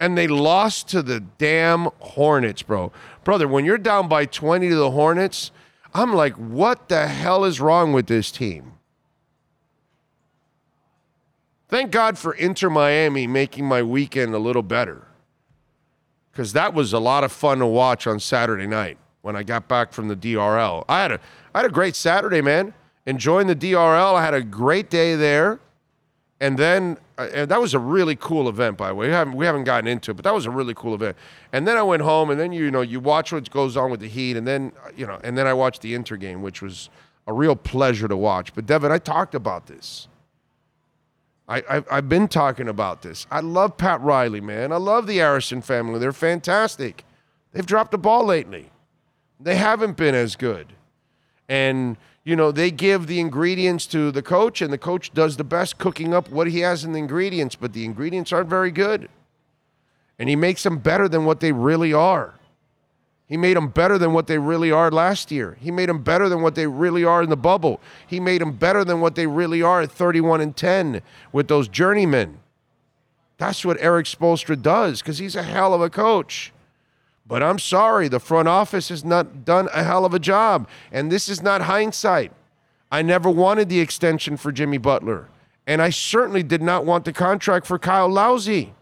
And 0.00 0.16
they 0.16 0.26
lost 0.26 0.88
to 0.88 1.02
the 1.02 1.20
damn 1.20 1.88
Hornets, 2.00 2.62
bro. 2.62 2.92
Brother, 3.28 3.46
when 3.46 3.66
you're 3.66 3.76
down 3.76 4.08
by 4.08 4.24
20 4.24 4.70
to 4.70 4.74
the 4.74 4.92
Hornets, 4.92 5.50
I'm 5.92 6.14
like, 6.14 6.32
what 6.36 6.88
the 6.88 7.08
hell 7.08 7.44
is 7.44 7.60
wrong 7.60 7.92
with 7.92 8.06
this 8.06 8.30
team? 8.30 8.72
Thank 11.68 11.90
God 11.90 12.16
for 12.16 12.32
Inter 12.32 12.70
Miami 12.70 13.26
making 13.26 13.66
my 13.66 13.82
weekend 13.82 14.34
a 14.34 14.38
little 14.38 14.62
better. 14.62 15.08
Because 16.32 16.54
that 16.54 16.72
was 16.72 16.94
a 16.94 16.98
lot 16.98 17.22
of 17.22 17.30
fun 17.30 17.58
to 17.58 17.66
watch 17.66 18.06
on 18.06 18.18
Saturday 18.18 18.66
night 18.66 18.96
when 19.20 19.36
I 19.36 19.42
got 19.42 19.68
back 19.68 19.92
from 19.92 20.08
the 20.08 20.16
DRL. 20.16 20.86
I 20.88 21.02
had 21.02 21.12
a 21.12 21.20
I 21.54 21.58
had 21.58 21.66
a 21.66 21.74
great 21.74 21.96
Saturday, 21.96 22.40
man. 22.40 22.72
Enjoying 23.04 23.46
the 23.46 23.54
DRL. 23.54 24.14
I 24.14 24.24
had 24.24 24.32
a 24.32 24.42
great 24.42 24.88
day 24.88 25.16
there. 25.16 25.60
And 26.40 26.58
then 26.58 26.96
and 27.18 27.50
that 27.50 27.60
was 27.60 27.74
a 27.74 27.78
really 27.78 28.16
cool 28.16 28.48
event, 28.48 28.76
by 28.76 28.88
the 28.88 28.94
way. 28.94 29.08
We 29.08 29.12
haven't 29.12 29.34
we 29.34 29.44
haven't 29.44 29.64
gotten 29.64 29.88
into 29.88 30.12
it, 30.12 30.14
but 30.14 30.24
that 30.24 30.34
was 30.34 30.46
a 30.46 30.50
really 30.50 30.74
cool 30.74 30.94
event. 30.94 31.16
And 31.52 31.66
then 31.66 31.76
I 31.76 31.82
went 31.82 32.02
home, 32.02 32.30
and 32.30 32.38
then 32.38 32.52
you 32.52 32.70
know 32.70 32.80
you 32.80 33.00
watch 33.00 33.32
what 33.32 33.50
goes 33.50 33.76
on 33.76 33.90
with 33.90 34.00
the 34.00 34.08
Heat, 34.08 34.36
and 34.36 34.46
then 34.46 34.72
you 34.96 35.06
know, 35.06 35.20
and 35.24 35.36
then 35.36 35.46
I 35.46 35.52
watched 35.52 35.82
the 35.82 35.94
Inter 35.94 36.16
game, 36.16 36.42
which 36.42 36.62
was 36.62 36.88
a 37.26 37.32
real 37.32 37.56
pleasure 37.56 38.08
to 38.08 38.16
watch. 38.16 38.54
But 38.54 38.66
Devin, 38.66 38.92
I 38.92 38.98
talked 38.98 39.34
about 39.34 39.66
this. 39.66 40.08
I, 41.48 41.62
I've, 41.68 41.86
I've 41.90 42.08
been 42.08 42.28
talking 42.28 42.68
about 42.68 43.02
this. 43.02 43.26
I 43.30 43.40
love 43.40 43.76
Pat 43.76 44.00
Riley, 44.02 44.40
man. 44.40 44.72
I 44.72 44.76
love 44.76 45.06
the 45.06 45.18
Arison 45.18 45.64
family. 45.64 45.98
They're 45.98 46.12
fantastic. 46.12 47.04
They've 47.52 47.66
dropped 47.66 47.90
the 47.90 47.98
ball 47.98 48.24
lately. 48.24 48.70
They 49.40 49.56
haven't 49.56 49.96
been 49.96 50.14
as 50.14 50.36
good. 50.36 50.74
And 51.48 51.96
you 52.28 52.36
know, 52.36 52.52
they 52.52 52.70
give 52.70 53.06
the 53.06 53.20
ingredients 53.20 53.86
to 53.86 54.10
the 54.10 54.20
coach, 54.20 54.60
and 54.60 54.70
the 54.70 54.76
coach 54.76 55.14
does 55.14 55.38
the 55.38 55.44
best 55.44 55.78
cooking 55.78 56.12
up 56.12 56.28
what 56.28 56.46
he 56.46 56.60
has 56.60 56.84
in 56.84 56.92
the 56.92 56.98
ingredients, 56.98 57.56
but 57.56 57.72
the 57.72 57.86
ingredients 57.86 58.34
aren't 58.34 58.50
very 58.50 58.70
good. 58.70 59.08
And 60.18 60.28
he 60.28 60.36
makes 60.36 60.62
them 60.62 60.76
better 60.76 61.08
than 61.08 61.24
what 61.24 61.40
they 61.40 61.52
really 61.52 61.94
are. 61.94 62.34
He 63.26 63.38
made 63.38 63.56
them 63.56 63.68
better 63.68 63.96
than 63.96 64.12
what 64.12 64.26
they 64.26 64.36
really 64.36 64.70
are 64.70 64.90
last 64.90 65.30
year. 65.30 65.56
He 65.58 65.70
made 65.70 65.88
them 65.88 66.02
better 66.02 66.28
than 66.28 66.42
what 66.42 66.54
they 66.54 66.66
really 66.66 67.02
are 67.02 67.22
in 67.22 67.30
the 67.30 67.36
bubble. 67.36 67.80
He 68.06 68.20
made 68.20 68.42
them 68.42 68.52
better 68.52 68.84
than 68.84 69.00
what 69.00 69.14
they 69.14 69.26
really 69.26 69.62
are 69.62 69.80
at 69.80 69.90
31 69.90 70.42
and 70.42 70.54
10 70.54 71.00
with 71.32 71.48
those 71.48 71.66
journeymen. 71.66 72.40
That's 73.38 73.64
what 73.64 73.80
Erik 73.80 74.04
Spoelstra 74.04 74.60
does 74.60 75.00
because 75.00 75.16
he's 75.16 75.34
a 75.34 75.42
hell 75.42 75.72
of 75.72 75.80
a 75.80 75.88
coach. 75.88 76.52
But 77.28 77.42
I'm 77.42 77.58
sorry, 77.58 78.08
the 78.08 78.18
front 78.18 78.48
office 78.48 78.88
has 78.88 79.04
not 79.04 79.44
done 79.44 79.68
a 79.74 79.84
hell 79.84 80.06
of 80.06 80.14
a 80.14 80.18
job. 80.18 80.66
And 80.90 81.12
this 81.12 81.28
is 81.28 81.42
not 81.42 81.60
hindsight. 81.60 82.32
I 82.90 83.02
never 83.02 83.28
wanted 83.28 83.68
the 83.68 83.80
extension 83.80 84.38
for 84.38 84.50
Jimmy 84.50 84.78
Butler. 84.78 85.28
And 85.66 85.82
I 85.82 85.90
certainly 85.90 86.42
did 86.42 86.62
not 86.62 86.86
want 86.86 87.04
the 87.04 87.12
contract 87.12 87.66
for 87.66 87.78
Kyle 87.78 88.08
Lowry. 88.08 88.72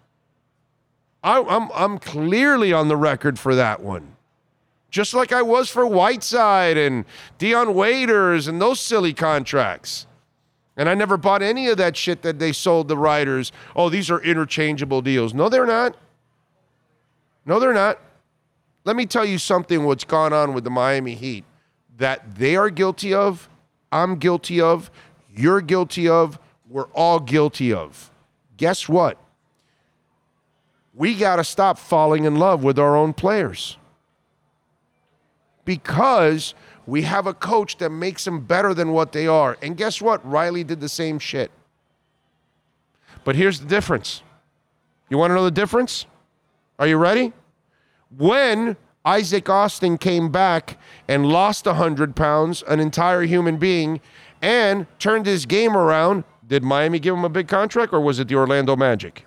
I, 1.24 1.42
I'm, 1.42 1.68
I'm 1.74 1.98
clearly 1.98 2.72
on 2.72 2.86
the 2.86 2.96
record 2.96 3.36
for 3.36 3.56
that 3.56 3.82
one. 3.82 4.14
Just 4.90 5.12
like 5.12 5.32
I 5.32 5.42
was 5.42 5.68
for 5.68 5.84
Whiteside 5.84 6.78
and 6.78 7.04
Dion 7.38 7.74
Waiters 7.74 8.46
and 8.46 8.62
those 8.62 8.78
silly 8.78 9.12
contracts. 9.12 10.06
And 10.76 10.88
I 10.88 10.94
never 10.94 11.16
bought 11.16 11.42
any 11.42 11.66
of 11.66 11.78
that 11.78 11.96
shit 11.96 12.22
that 12.22 12.38
they 12.38 12.52
sold 12.52 12.86
the 12.86 12.96
writers. 12.96 13.50
Oh, 13.74 13.88
these 13.88 14.08
are 14.08 14.20
interchangeable 14.22 15.02
deals. 15.02 15.34
No, 15.34 15.48
they're 15.48 15.66
not. 15.66 15.96
No, 17.44 17.58
they're 17.58 17.74
not. 17.74 17.98
Let 18.86 18.94
me 18.94 19.04
tell 19.04 19.24
you 19.24 19.38
something 19.38 19.84
what's 19.84 20.04
gone 20.04 20.32
on 20.32 20.54
with 20.54 20.62
the 20.62 20.70
Miami 20.70 21.14
Heat 21.14 21.44
that 21.98 22.36
they 22.36 22.54
are 22.54 22.70
guilty 22.70 23.12
of, 23.12 23.48
I'm 23.90 24.14
guilty 24.14 24.60
of, 24.60 24.92
you're 25.28 25.60
guilty 25.60 26.08
of, 26.08 26.38
we're 26.70 26.86
all 26.92 27.18
guilty 27.18 27.72
of. 27.72 28.12
Guess 28.56 28.88
what? 28.88 29.18
We 30.94 31.16
got 31.16 31.36
to 31.36 31.44
stop 31.44 31.78
falling 31.78 32.26
in 32.26 32.36
love 32.36 32.62
with 32.62 32.78
our 32.78 32.96
own 32.96 33.12
players. 33.12 33.76
Because 35.64 36.54
we 36.86 37.02
have 37.02 37.26
a 37.26 37.34
coach 37.34 37.78
that 37.78 37.90
makes 37.90 38.24
them 38.24 38.40
better 38.44 38.72
than 38.72 38.92
what 38.92 39.10
they 39.10 39.26
are. 39.26 39.58
And 39.62 39.76
guess 39.76 40.00
what? 40.00 40.24
Riley 40.24 40.62
did 40.62 40.80
the 40.80 40.88
same 40.88 41.18
shit. 41.18 41.50
But 43.24 43.34
here's 43.34 43.58
the 43.58 43.66
difference. 43.66 44.22
You 45.08 45.18
want 45.18 45.32
to 45.32 45.34
know 45.34 45.44
the 45.44 45.50
difference? 45.50 46.06
Are 46.78 46.86
you 46.86 46.98
ready? 46.98 47.32
When 48.10 48.76
Isaac 49.04 49.48
Austin 49.48 49.98
came 49.98 50.30
back 50.30 50.78
and 51.08 51.26
lost 51.26 51.66
100 51.66 52.16
pounds, 52.16 52.62
an 52.62 52.80
entire 52.80 53.22
human 53.22 53.56
being, 53.56 54.00
and 54.42 54.86
turned 54.98 55.26
his 55.26 55.46
game 55.46 55.76
around, 55.76 56.24
did 56.46 56.62
Miami 56.62 56.98
give 56.98 57.14
him 57.14 57.24
a 57.24 57.28
big 57.28 57.48
contract 57.48 57.92
or 57.92 58.00
was 58.00 58.18
it 58.18 58.28
the 58.28 58.34
Orlando 58.34 58.76
Magic? 58.76 59.26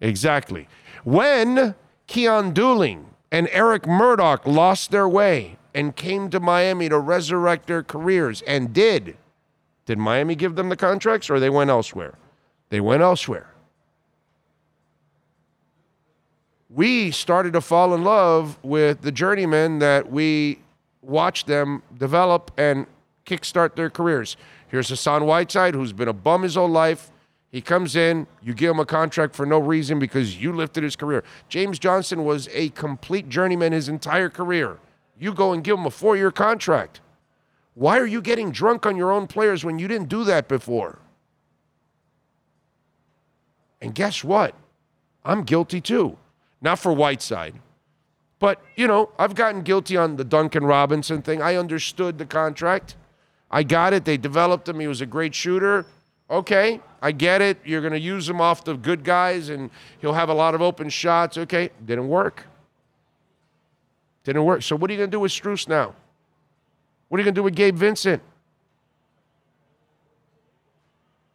Exactly. 0.00 0.68
When 1.04 1.74
Keon 2.06 2.52
Dooling 2.52 3.06
and 3.32 3.48
Eric 3.50 3.86
Murdock 3.86 4.46
lost 4.46 4.90
their 4.90 5.08
way 5.08 5.56
and 5.74 5.96
came 5.96 6.30
to 6.30 6.40
Miami 6.40 6.88
to 6.88 6.98
resurrect 6.98 7.66
their 7.66 7.82
careers 7.82 8.42
and 8.42 8.72
did, 8.72 9.16
did 9.86 9.98
Miami 9.98 10.34
give 10.34 10.56
them 10.56 10.68
the 10.68 10.76
contracts 10.76 11.30
or 11.30 11.40
they 11.40 11.50
went 11.50 11.70
elsewhere? 11.70 12.18
They 12.70 12.80
went 12.80 13.02
elsewhere. 13.02 13.48
We 16.76 17.10
started 17.10 17.54
to 17.54 17.60
fall 17.62 17.94
in 17.94 18.04
love 18.04 18.58
with 18.62 19.00
the 19.00 19.10
journeymen 19.10 19.78
that 19.78 20.12
we 20.12 20.58
watched 21.00 21.46
them 21.46 21.82
develop 21.96 22.50
and 22.58 22.86
kickstart 23.24 23.76
their 23.76 23.88
careers. 23.88 24.36
Here's 24.68 24.90
Hassan 24.90 25.24
Whiteside, 25.24 25.74
who's 25.74 25.94
been 25.94 26.06
a 26.06 26.12
bum 26.12 26.42
his 26.42 26.54
whole 26.54 26.68
life. 26.68 27.10
He 27.50 27.62
comes 27.62 27.96
in, 27.96 28.26
you 28.42 28.52
give 28.52 28.72
him 28.72 28.78
a 28.78 28.84
contract 28.84 29.34
for 29.34 29.46
no 29.46 29.58
reason 29.58 29.98
because 29.98 30.36
you 30.36 30.52
lifted 30.52 30.82
his 30.82 30.96
career. 30.96 31.24
James 31.48 31.78
Johnson 31.78 32.26
was 32.26 32.46
a 32.52 32.68
complete 32.70 33.30
journeyman 33.30 33.72
his 33.72 33.88
entire 33.88 34.28
career. 34.28 34.78
You 35.18 35.32
go 35.32 35.54
and 35.54 35.64
give 35.64 35.78
him 35.78 35.86
a 35.86 35.90
four 35.90 36.14
year 36.14 36.30
contract. 36.30 37.00
Why 37.72 37.98
are 37.98 38.06
you 38.06 38.20
getting 38.20 38.50
drunk 38.50 38.84
on 38.84 38.98
your 38.98 39.12
own 39.12 39.28
players 39.28 39.64
when 39.64 39.78
you 39.78 39.88
didn't 39.88 40.10
do 40.10 40.24
that 40.24 40.46
before? 40.46 40.98
And 43.80 43.94
guess 43.94 44.22
what? 44.22 44.54
I'm 45.24 45.42
guilty 45.42 45.80
too 45.80 46.18
not 46.60 46.78
for 46.78 46.92
Whiteside. 46.92 47.54
But, 48.38 48.60
you 48.76 48.86
know, 48.86 49.10
I've 49.18 49.34
gotten 49.34 49.62
guilty 49.62 49.96
on 49.96 50.16
the 50.16 50.24
Duncan 50.24 50.64
Robinson 50.64 51.22
thing. 51.22 51.40
I 51.40 51.56
understood 51.56 52.18
the 52.18 52.26
contract. 52.26 52.96
I 53.50 53.62
got 53.62 53.92
it. 53.92 54.04
They 54.04 54.16
developed 54.16 54.68
him. 54.68 54.80
He 54.80 54.86
was 54.86 55.00
a 55.00 55.06
great 55.06 55.34
shooter. 55.34 55.86
Okay, 56.28 56.80
I 57.00 57.12
get 57.12 57.40
it. 57.40 57.58
You're 57.64 57.80
going 57.80 57.92
to 57.92 58.00
use 58.00 58.28
him 58.28 58.40
off 58.40 58.64
the 58.64 58.74
good 58.74 59.04
guys 59.04 59.48
and 59.48 59.70
he'll 60.00 60.12
have 60.12 60.28
a 60.28 60.34
lot 60.34 60.54
of 60.54 60.60
open 60.60 60.88
shots. 60.88 61.38
Okay, 61.38 61.70
didn't 61.84 62.08
work. 62.08 62.44
Didn't 64.24 64.44
work. 64.44 64.62
So 64.62 64.74
what 64.74 64.90
are 64.90 64.92
you 64.92 64.98
going 64.98 65.10
to 65.10 65.14
do 65.14 65.20
with 65.20 65.30
Strus 65.30 65.68
now? 65.68 65.94
What 67.08 67.18
are 67.18 67.20
you 67.20 67.24
going 67.24 67.34
to 67.34 67.38
do 67.38 67.44
with 67.44 67.54
Gabe 67.54 67.76
Vincent? 67.76 68.20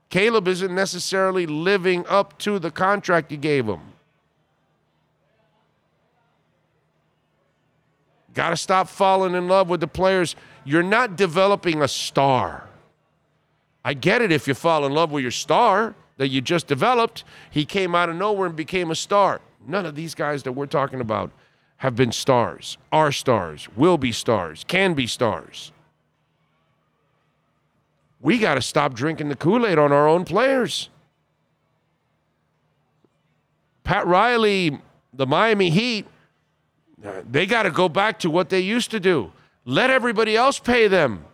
Caleb 0.10 0.50
isn't 0.50 0.76
necessarily 0.76 1.46
living 1.46 2.06
up 2.08 2.38
to 2.40 2.60
the 2.60 2.70
contract 2.70 3.32
you 3.32 3.38
gave 3.38 3.66
him. 3.66 3.80
Got 8.34 8.52
to 8.52 8.58
stop 8.58 8.88
falling 8.88 9.36
in 9.36 9.48
love 9.48 9.70
with 9.70 9.80
the 9.80 9.88
players. 9.88 10.36
You're 10.64 10.84
not 10.84 11.16
developing 11.16 11.82
a 11.82 11.88
star. 11.88 12.68
I 13.84 13.94
get 13.94 14.22
it 14.22 14.32
if 14.32 14.48
you 14.48 14.54
fall 14.54 14.86
in 14.86 14.94
love 14.94 15.12
with 15.12 15.24
your 15.24 15.32
star 15.32 15.96
that 16.18 16.30
you 16.30 16.40
just 16.40 16.68
developed. 16.68 17.24
He 17.50 17.66
came 17.66 17.96
out 17.96 18.10
of 18.10 18.16
nowhere 18.16 18.48
and 18.48 18.56
became 18.56 18.92
a 18.92 18.96
star. 18.96 19.42
None 19.68 19.86
of 19.86 19.96
these 19.96 20.16
guys 20.16 20.44
that 20.44 20.54
we're 20.54 20.68
talking 20.68 21.02
about 21.02 21.32
have 21.78 21.96
been 21.96 22.12
stars, 22.12 22.78
are 22.92 23.12
stars, 23.12 23.68
will 23.76 23.98
be 23.98 24.12
stars, 24.12 24.64
can 24.68 24.94
be 24.94 25.08
stars. 25.08 25.72
We 28.20 28.38
got 28.38 28.54
to 28.56 28.62
stop 28.62 28.94
drinking 28.94 29.30
the 29.30 29.36
Kool 29.36 29.66
Aid 29.66 29.80
on 29.80 29.92
our 29.92 30.08
own 30.08 30.26
players. 30.26 30.90
Pat 33.84 34.06
Riley, 34.06 34.80
the 35.12 35.26
Miami 35.26 35.72
Heat, 35.72 36.06
they 37.30 37.46
got 37.46 37.64
to 37.64 37.72
go 37.72 37.90
back 37.90 38.20
to 38.20 38.30
what 38.30 38.50
they 38.50 38.60
used 38.60 38.92
to 38.92 39.00
do. 39.00 39.32
Let 39.66 39.90
everybody 39.90 40.36
else 40.36 40.60
pay 40.60 40.88
them. 40.88 41.26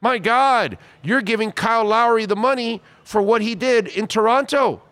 My 0.00 0.18
God, 0.18 0.76
you're 1.02 1.22
giving 1.22 1.50
Kyle 1.50 1.84
Lowry 1.84 2.26
the 2.26 2.36
money 2.36 2.82
for 3.04 3.22
what 3.22 3.40
he 3.40 3.54
did 3.54 3.88
in 3.88 4.06
Toronto. 4.06 4.82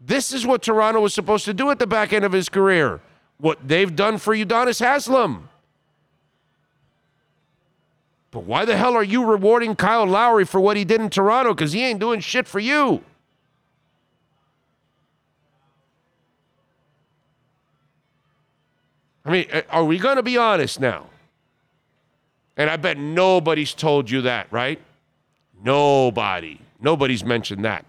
This 0.00 0.32
is 0.32 0.46
what 0.46 0.62
Toronto 0.62 1.00
was 1.00 1.14
supposed 1.14 1.46
to 1.46 1.54
do 1.54 1.70
at 1.70 1.78
the 1.78 1.86
back 1.86 2.12
end 2.12 2.24
of 2.24 2.32
his 2.32 2.48
career. 2.48 3.00
What 3.38 3.66
they've 3.66 3.94
done 3.94 4.18
for 4.18 4.34
Udonis 4.34 4.80
Haslem. 4.80 5.48
But 8.30 8.44
why 8.44 8.66
the 8.66 8.76
hell 8.76 8.94
are 8.94 9.02
you 9.02 9.24
rewarding 9.24 9.74
Kyle 9.74 10.06
Lowry 10.06 10.44
for 10.44 10.60
what 10.60 10.76
he 10.76 10.84
did 10.84 11.00
in 11.00 11.08
Toronto? 11.08 11.54
Because 11.54 11.72
he 11.72 11.82
ain't 11.82 12.00
doing 12.00 12.20
shit 12.20 12.46
for 12.46 12.60
you. 12.60 13.02
I 19.26 19.30
mean, 19.30 19.46
uh, 19.52 19.62
are 19.70 19.84
we 19.84 19.98
going 19.98 20.16
to 20.16 20.22
be 20.22 20.38
honest 20.38 20.80
now? 20.80 21.06
And 22.56 22.70
I 22.70 22.76
bet 22.76 22.96
nobody's 22.96 23.74
told 23.74 24.08
you 24.08 24.22
that, 24.22 24.46
right? 24.50 24.80
Nobody. 25.62 26.60
Nobody's 26.80 27.24
mentioned 27.24 27.64
that. 27.64 27.84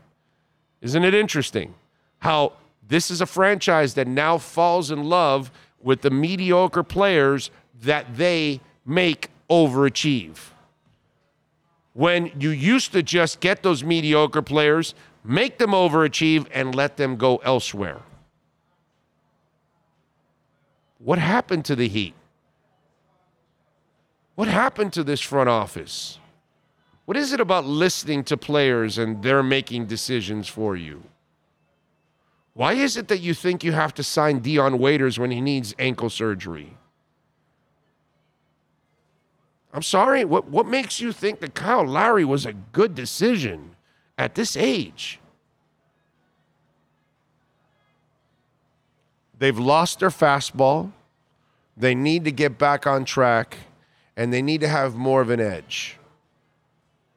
Isn't 0.82 1.04
it 1.04 1.14
interesting 1.14 1.76
how 2.20 2.54
this 2.86 3.12
is 3.12 3.22
a 3.22 3.26
franchise 3.26 3.94
that 3.94 4.08
now 4.08 4.38
falls 4.38 4.92
in 4.92 5.04
love 5.04 5.52
with 5.80 6.02
the 6.02 6.10
mediocre 6.10 6.84
players 6.84 7.52
that 7.82 8.18
they 8.18 8.60
make 8.86 9.30
overachieve? 9.50 10.38
When 11.94 12.32
you 12.40 12.50
used 12.50 12.92
to 12.94 13.04
just 13.04 13.40
get 13.40 13.64
those 13.64 13.84
mediocre 13.84 14.42
players, 14.42 14.96
make 15.24 15.60
them 15.60 15.72
overachieve, 15.72 16.48
and 16.52 16.74
let 16.74 16.98
them 16.98 17.16
go 17.16 17.38
elsewhere. 17.38 18.02
What 21.00 21.20
happened 21.20 21.66
to 21.66 21.76
the 21.76 21.88
Heat? 21.88 22.16
What 24.36 24.48
happened 24.48 24.94
to 24.94 25.04
this 25.04 25.22
front 25.22 25.50
office? 25.50 26.20
What 27.06 27.18
is 27.18 27.34
it 27.34 27.40
about 27.40 27.66
listening 27.66 28.24
to 28.26 28.38
players 28.38 28.98
and 28.98 29.24
they're 29.24 29.44
making 29.44 29.86
decisions 29.86 30.48
for 30.48 30.76
you? 30.76 31.04
Why 32.54 32.74
is 32.74 32.98
it 32.98 33.08
that 33.08 33.20
you 33.20 33.34
think 33.34 33.64
you 33.64 33.72
have 33.72 33.94
to 33.96 34.04
sign 34.04 34.40
Dion 34.40 34.80
Waiters 34.80 35.20
when 35.20 35.32
he 35.32 35.42
needs 35.42 35.76
ankle 35.78 36.10
surgery? 36.10 36.76
I'm 39.74 39.84
sorry, 39.84 40.26
what, 40.26 40.50
what 40.50 40.66
makes 40.66 41.00
you 41.00 41.12
think 41.12 41.40
that 41.42 41.54
Kyle 41.54 41.86
Lowry 41.86 42.26
was 42.26 42.46
a 42.46 42.54
good 42.54 42.96
decision 42.96 43.76
at 44.18 44.34
this 44.34 44.58
age? 44.58 45.20
They've 49.40 49.58
lost 49.58 50.00
their 50.00 50.10
fastball. 50.10 50.92
They 51.76 51.94
need 51.94 52.26
to 52.26 52.32
get 52.32 52.58
back 52.58 52.88
on 52.88 53.06
track 53.06 53.58
and 54.16 54.34
they 54.34 54.42
need 54.42 54.62
to 54.62 54.68
have 54.68 54.96
more 54.96 55.22
of 55.22 55.30
an 55.30 55.40
edge. 55.40 55.98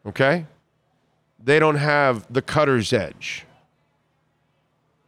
Okay? 0.05 0.47
They 1.43 1.59
don't 1.59 1.77
have 1.77 2.31
the 2.31 2.43
cutter's 2.43 2.93
edge. 2.93 3.47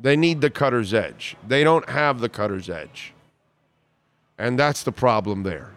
They 0.01 0.17
need 0.17 0.41
the 0.41 0.51
cutter's 0.51 0.93
edge. 0.95 1.37
They 1.47 1.63
don't 1.63 1.89
have 1.89 2.21
the 2.21 2.29
cutter's 2.29 2.71
edge. 2.71 3.13
And 4.39 4.59
that's 4.59 4.83
the 4.83 4.91
problem 4.91 5.43
there. 5.43 5.71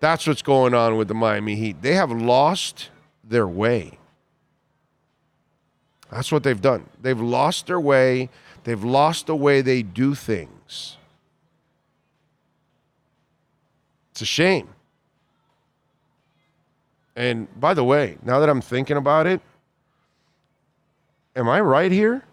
That's 0.00 0.26
what's 0.26 0.42
going 0.42 0.72
on 0.72 0.96
with 0.96 1.08
the 1.08 1.14
Miami 1.14 1.56
Heat. 1.56 1.82
They 1.82 1.94
have 1.94 2.12
lost 2.12 2.90
their 3.24 3.46
way. 3.46 3.98
That's 6.10 6.30
what 6.30 6.44
they've 6.44 6.60
done. 6.60 6.86
They've 7.02 7.20
lost 7.20 7.66
their 7.66 7.80
way. 7.80 8.30
They've 8.66 8.82
lost 8.82 9.28
the 9.28 9.36
way 9.36 9.60
they 9.60 9.82
do 9.84 10.16
things. 10.16 10.96
It's 14.10 14.22
a 14.22 14.24
shame. 14.24 14.70
And 17.14 17.46
by 17.60 17.74
the 17.74 17.84
way, 17.84 18.18
now 18.24 18.40
that 18.40 18.48
I'm 18.48 18.60
thinking 18.60 18.96
about 18.96 19.28
it, 19.28 19.40
am 21.36 21.48
I 21.48 21.60
right 21.60 21.92
here? 21.92 22.24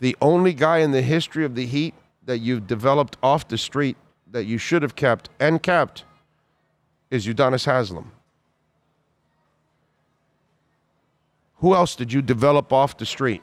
The 0.00 0.14
only 0.20 0.52
guy 0.52 0.80
in 0.80 0.90
the 0.90 1.00
history 1.00 1.46
of 1.46 1.54
the 1.54 1.64
Heat 1.64 1.94
that 2.26 2.40
you've 2.40 2.66
developed 2.66 3.16
off 3.22 3.48
the 3.48 3.56
street 3.56 3.96
that 4.30 4.44
you 4.44 4.58
should 4.58 4.82
have 4.82 4.94
kept 4.94 5.30
and 5.40 5.62
kept 5.62 6.04
is 7.10 7.26
Udonis 7.26 7.64
Haslem. 7.64 8.12
Who 11.60 11.74
else 11.74 11.96
did 11.96 12.12
you 12.12 12.20
develop 12.20 12.70
off 12.70 12.98
the 12.98 13.06
street? 13.06 13.40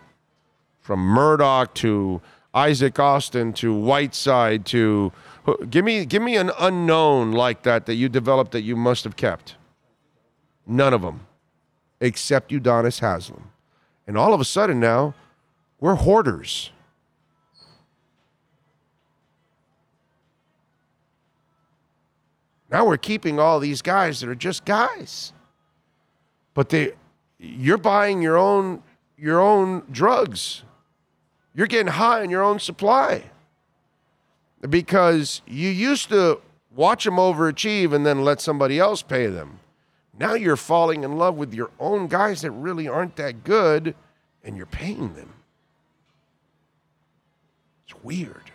From 0.88 1.02
Murdock 1.02 1.74
to 1.76 2.22
Isaac 2.54 2.98
Austin 2.98 3.52
to 3.56 3.74
Whiteside 3.74 4.66
to 4.68 5.12
give 5.70 5.84
me 5.84 6.06
give 6.06 6.22
me 6.22 6.38
an 6.38 6.50
unknown 6.58 7.34
like 7.34 7.64
that 7.64 7.88
that 7.88 7.96
you 7.96 8.08
developed 8.08 8.54
that 8.54 8.62
you 8.62 8.78
must 8.78 9.04
have 9.04 9.18
kept. 9.18 9.58
None 10.66 10.94
of 10.94 11.02
them, 11.02 11.28
except 12.00 12.52
Udonis 12.52 13.02
Haslem. 13.02 13.52
And 14.08 14.18
all 14.18 14.34
of 14.34 14.40
a 14.40 14.46
sudden 14.46 14.80
now, 14.80 15.14
we're 15.82 15.96
hoarders. 15.96 16.72
Now 22.72 22.86
we're 22.86 22.96
keeping 22.96 23.42
all 23.42 23.60
these 23.60 23.82
guys 23.82 24.22
that 24.22 24.30
are 24.30 24.36
just 24.36 24.64
guys. 24.64 25.34
But 26.54 26.70
they 26.70 26.94
you're 27.38 27.78
buying 27.78 28.22
your 28.22 28.38
own 28.38 28.84
your 29.18 29.42
own 29.42 29.84
drugs. 29.92 30.64
You're 31.58 31.66
getting 31.66 31.94
high 31.94 32.22
on 32.22 32.30
your 32.30 32.44
own 32.44 32.60
supply. 32.60 33.24
Because 34.70 35.42
you 35.48 35.70
used 35.70 36.10
to 36.10 36.40
watch 36.76 37.04
them 37.04 37.16
overachieve 37.16 37.94
and 37.94 38.06
then 38.06 38.24
let 38.24 38.40
somebody 38.40 38.78
else 38.78 39.02
pay 39.02 39.26
them. 39.26 39.60
Now 40.20 40.36
you're 40.36 40.56
falling 40.56 41.04
in 41.04 41.18
love 41.18 41.36
with 41.36 41.56
your 41.56 41.72
own 41.80 42.08
guys 42.08 42.42
that 42.42 42.52
really 42.52 42.88
aren't 42.88 43.16
that 43.16 43.44
good 43.44 43.96
and 44.44 44.56
you're 44.56 44.68
paying 44.68 45.16
them. 45.16 45.34
It's 47.88 48.04
weird. 48.04 48.52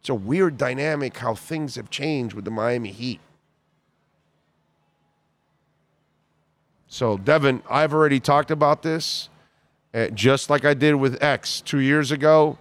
It's 0.00 0.08
a 0.08 0.14
weird 0.14 0.58
dynamic 0.58 1.16
how 1.18 1.36
things 1.36 1.76
have 1.76 1.90
changed 1.90 2.34
with 2.34 2.44
the 2.44 2.50
Miami 2.50 2.90
Heat. 2.90 3.20
So, 6.88 7.18
Devin, 7.18 7.62
I've 7.70 7.94
already 7.94 8.18
talked 8.18 8.50
about 8.50 8.82
this, 8.82 9.28
uh, 9.96 10.08
just 10.08 10.50
like 10.50 10.64
I 10.66 10.74
did 10.74 10.94
with 10.94 11.22
X 11.22 11.62
two 11.62 11.80
years 11.80 12.10
ago. 12.12 12.58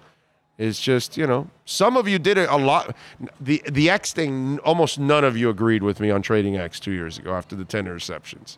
It's 0.58 0.80
just, 0.80 1.18
you 1.18 1.28
know, 1.28 1.50
some 1.66 1.98
of 1.98 2.08
you 2.08 2.18
did 2.18 2.38
it 2.38 2.50
a 2.50 2.56
lot. 2.56 2.96
The 3.42 3.62
the 3.70 3.90
X 3.90 4.14
thing, 4.14 4.58
almost 4.60 4.98
none 4.98 5.26
of 5.26 5.36
you 5.36 5.50
agreed 5.50 5.84
with 5.84 6.00
me 6.00 6.12
on 6.12 6.22
trading 6.22 6.56
X 6.56 6.80
two 6.80 6.94
years 6.94 7.18
ago 7.18 7.34
after 7.34 7.56
the 7.56 7.66
10 7.66 7.86
interceptions. 7.86 8.58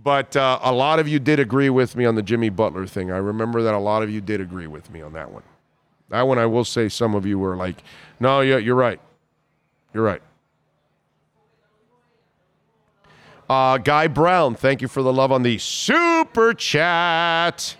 But 0.00 0.36
uh, 0.36 0.60
a 0.62 0.72
lot 0.72 1.00
of 1.00 1.08
you 1.08 1.18
did 1.18 1.40
agree 1.40 1.70
with 1.70 1.96
me 1.96 2.04
on 2.04 2.14
the 2.14 2.22
Jimmy 2.22 2.50
Butler 2.50 2.86
thing. 2.86 3.10
I 3.10 3.16
remember 3.16 3.62
that 3.62 3.74
a 3.74 3.78
lot 3.78 4.04
of 4.04 4.10
you 4.10 4.20
did 4.20 4.40
agree 4.40 4.68
with 4.68 4.88
me 4.92 5.02
on 5.02 5.12
that 5.14 5.32
one. 5.32 5.42
That 6.10 6.22
one, 6.22 6.38
I 6.38 6.46
will 6.46 6.64
say, 6.64 6.88
some 6.88 7.16
of 7.16 7.26
you 7.26 7.38
were 7.40 7.56
like, 7.56 7.82
no, 8.20 8.40
yeah, 8.40 8.58
you're 8.58 8.76
right. 8.76 9.00
You're 9.92 10.04
right. 10.04 10.22
Uh, 13.48 13.78
Guy 13.78 14.08
Brown, 14.08 14.54
thank 14.54 14.82
you 14.82 14.88
for 14.88 15.02
the 15.02 15.12
love 15.12 15.32
on 15.32 15.42
the 15.42 15.56
super 15.56 16.52
chat. 16.52 17.76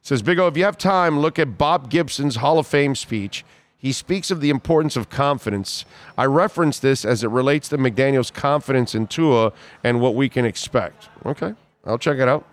Says 0.00 0.22
Big 0.22 0.38
O, 0.38 0.46
if 0.46 0.56
you 0.56 0.62
have 0.64 0.78
time, 0.78 1.18
look 1.18 1.40
at 1.40 1.58
Bob 1.58 1.90
Gibson's 1.90 2.36
Hall 2.36 2.58
of 2.58 2.66
Fame 2.66 2.94
speech. 2.94 3.44
He 3.76 3.92
speaks 3.92 4.30
of 4.30 4.40
the 4.40 4.50
importance 4.50 4.96
of 4.96 5.10
confidence. 5.10 5.84
I 6.16 6.24
reference 6.26 6.78
this 6.78 7.04
as 7.04 7.24
it 7.24 7.28
relates 7.28 7.68
to 7.70 7.78
McDaniel's 7.78 8.30
confidence 8.30 8.94
in 8.94 9.06
Tua 9.06 9.52
and 9.82 10.00
what 10.00 10.14
we 10.14 10.28
can 10.28 10.44
expect. 10.44 11.08
Okay, 11.26 11.54
I'll 11.84 11.98
check 11.98 12.18
it 12.18 12.28
out. 12.28 12.46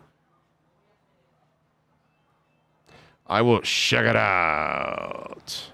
I 3.27 3.41
will 3.41 3.61
check 3.61 4.05
it 4.05 4.15
out. 4.15 5.69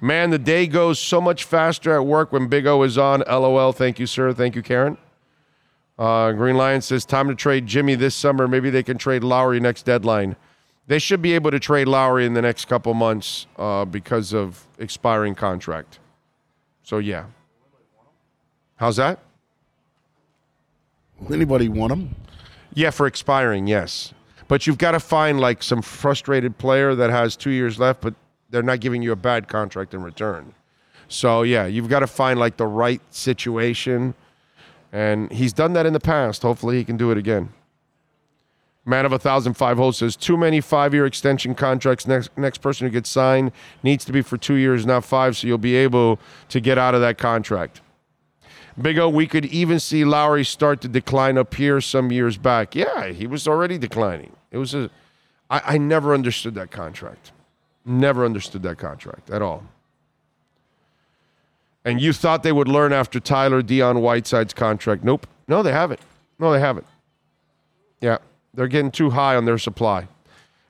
Man, 0.00 0.30
the 0.30 0.38
day 0.38 0.66
goes 0.66 0.98
so 0.98 1.20
much 1.20 1.44
faster 1.44 1.94
at 1.94 2.04
work 2.04 2.32
when 2.32 2.48
Big 2.48 2.66
O 2.66 2.82
is 2.82 2.98
on. 2.98 3.22
LOL. 3.26 3.72
Thank 3.72 3.98
you, 3.98 4.06
sir. 4.06 4.32
Thank 4.32 4.56
you, 4.56 4.62
Karen. 4.62 4.98
Uh, 5.98 6.32
Green 6.32 6.56
Lion 6.56 6.80
says 6.80 7.04
time 7.04 7.28
to 7.28 7.34
trade 7.34 7.66
Jimmy 7.66 7.94
this 7.94 8.14
summer. 8.14 8.48
Maybe 8.48 8.70
they 8.70 8.82
can 8.82 8.98
trade 8.98 9.22
Lowry 9.22 9.60
next 9.60 9.84
deadline. 9.84 10.36
They 10.86 10.98
should 10.98 11.22
be 11.22 11.34
able 11.34 11.50
to 11.50 11.60
trade 11.60 11.86
Lowry 11.86 12.26
in 12.26 12.34
the 12.34 12.42
next 12.42 12.66
couple 12.66 12.92
months 12.94 13.46
uh, 13.56 13.84
because 13.84 14.32
of 14.32 14.66
expiring 14.78 15.34
contract. 15.34 15.98
So 16.82 16.98
yeah. 16.98 17.26
How's 18.76 18.96
that? 18.96 19.20
Will 21.20 21.34
anybody 21.34 21.68
want 21.68 21.92
him? 21.92 22.14
Yeah, 22.74 22.90
for 22.90 23.06
expiring, 23.06 23.66
yes. 23.66 24.12
But 24.48 24.66
you've 24.66 24.78
got 24.78 24.92
to 24.92 25.00
find 25.00 25.38
like 25.38 25.62
some 25.62 25.82
frustrated 25.82 26.58
player 26.58 26.94
that 26.94 27.10
has 27.10 27.36
two 27.36 27.50
years 27.50 27.78
left, 27.78 28.00
but 28.00 28.14
they're 28.50 28.62
not 28.62 28.80
giving 28.80 29.02
you 29.02 29.12
a 29.12 29.16
bad 29.16 29.46
contract 29.46 29.94
in 29.94 30.02
return. 30.02 30.52
So 31.08 31.42
yeah, 31.42 31.66
you've 31.66 31.88
got 31.88 32.00
to 32.00 32.06
find 32.06 32.40
like 32.40 32.56
the 32.56 32.66
right 32.66 33.00
situation. 33.10 34.14
And 34.92 35.32
he's 35.32 35.54
done 35.54 35.72
that 35.72 35.86
in 35.86 35.94
the 35.94 36.00
past. 36.00 36.42
Hopefully 36.42 36.76
he 36.76 36.84
can 36.84 36.96
do 36.96 37.10
it 37.10 37.18
again. 37.18 37.48
Man 38.84 39.06
of 39.06 39.12
a 39.12 39.18
thousand 39.18 39.54
five 39.54 39.76
holes 39.76 39.98
says 39.98 40.16
too 40.16 40.36
many 40.36 40.60
five 40.60 40.92
year 40.92 41.06
extension 41.06 41.54
contracts. 41.54 42.06
Next 42.06 42.36
next 42.36 42.58
person 42.58 42.86
who 42.86 42.90
gets 42.90 43.08
signed 43.08 43.52
needs 43.82 44.04
to 44.04 44.12
be 44.12 44.22
for 44.22 44.36
two 44.36 44.54
years, 44.54 44.84
not 44.84 45.04
five, 45.04 45.36
so 45.36 45.46
you'll 45.46 45.58
be 45.58 45.76
able 45.76 46.18
to 46.48 46.60
get 46.60 46.78
out 46.78 46.94
of 46.94 47.00
that 47.00 47.16
contract. 47.16 47.80
Big 48.80 48.98
O, 48.98 49.08
we 49.08 49.26
could 49.26 49.44
even 49.46 49.78
see 49.78 50.04
Lowry 50.04 50.44
start 50.44 50.80
to 50.80 50.88
decline 50.88 51.36
up 51.38 51.54
here 51.54 51.80
some 51.80 52.10
years 52.10 52.38
back. 52.38 52.74
Yeah, 52.74 53.08
he 53.08 53.26
was 53.26 53.46
already 53.46 53.78
declining. 53.78 54.34
It 54.50 54.58
was 54.58 54.74
a, 54.74 54.90
I, 55.50 55.74
I 55.74 55.78
never 55.78 56.14
understood 56.14 56.54
that 56.54 56.70
contract. 56.70 57.32
Never 57.84 58.24
understood 58.24 58.62
that 58.62 58.78
contract 58.78 59.30
at 59.30 59.42
all. 59.42 59.64
And 61.84 62.00
you 62.00 62.12
thought 62.12 62.42
they 62.42 62.52
would 62.52 62.68
learn 62.68 62.92
after 62.92 63.18
Tyler 63.18 63.62
Dion 63.62 64.00
Whiteside's 64.00 64.54
contract. 64.54 65.02
Nope. 65.02 65.26
No, 65.48 65.62
they 65.62 65.72
haven't. 65.72 66.00
No, 66.38 66.52
they 66.52 66.60
haven't. 66.60 66.86
Yeah, 68.00 68.18
they're 68.54 68.68
getting 68.68 68.90
too 68.90 69.10
high 69.10 69.36
on 69.36 69.44
their 69.44 69.58
supply. 69.58 70.08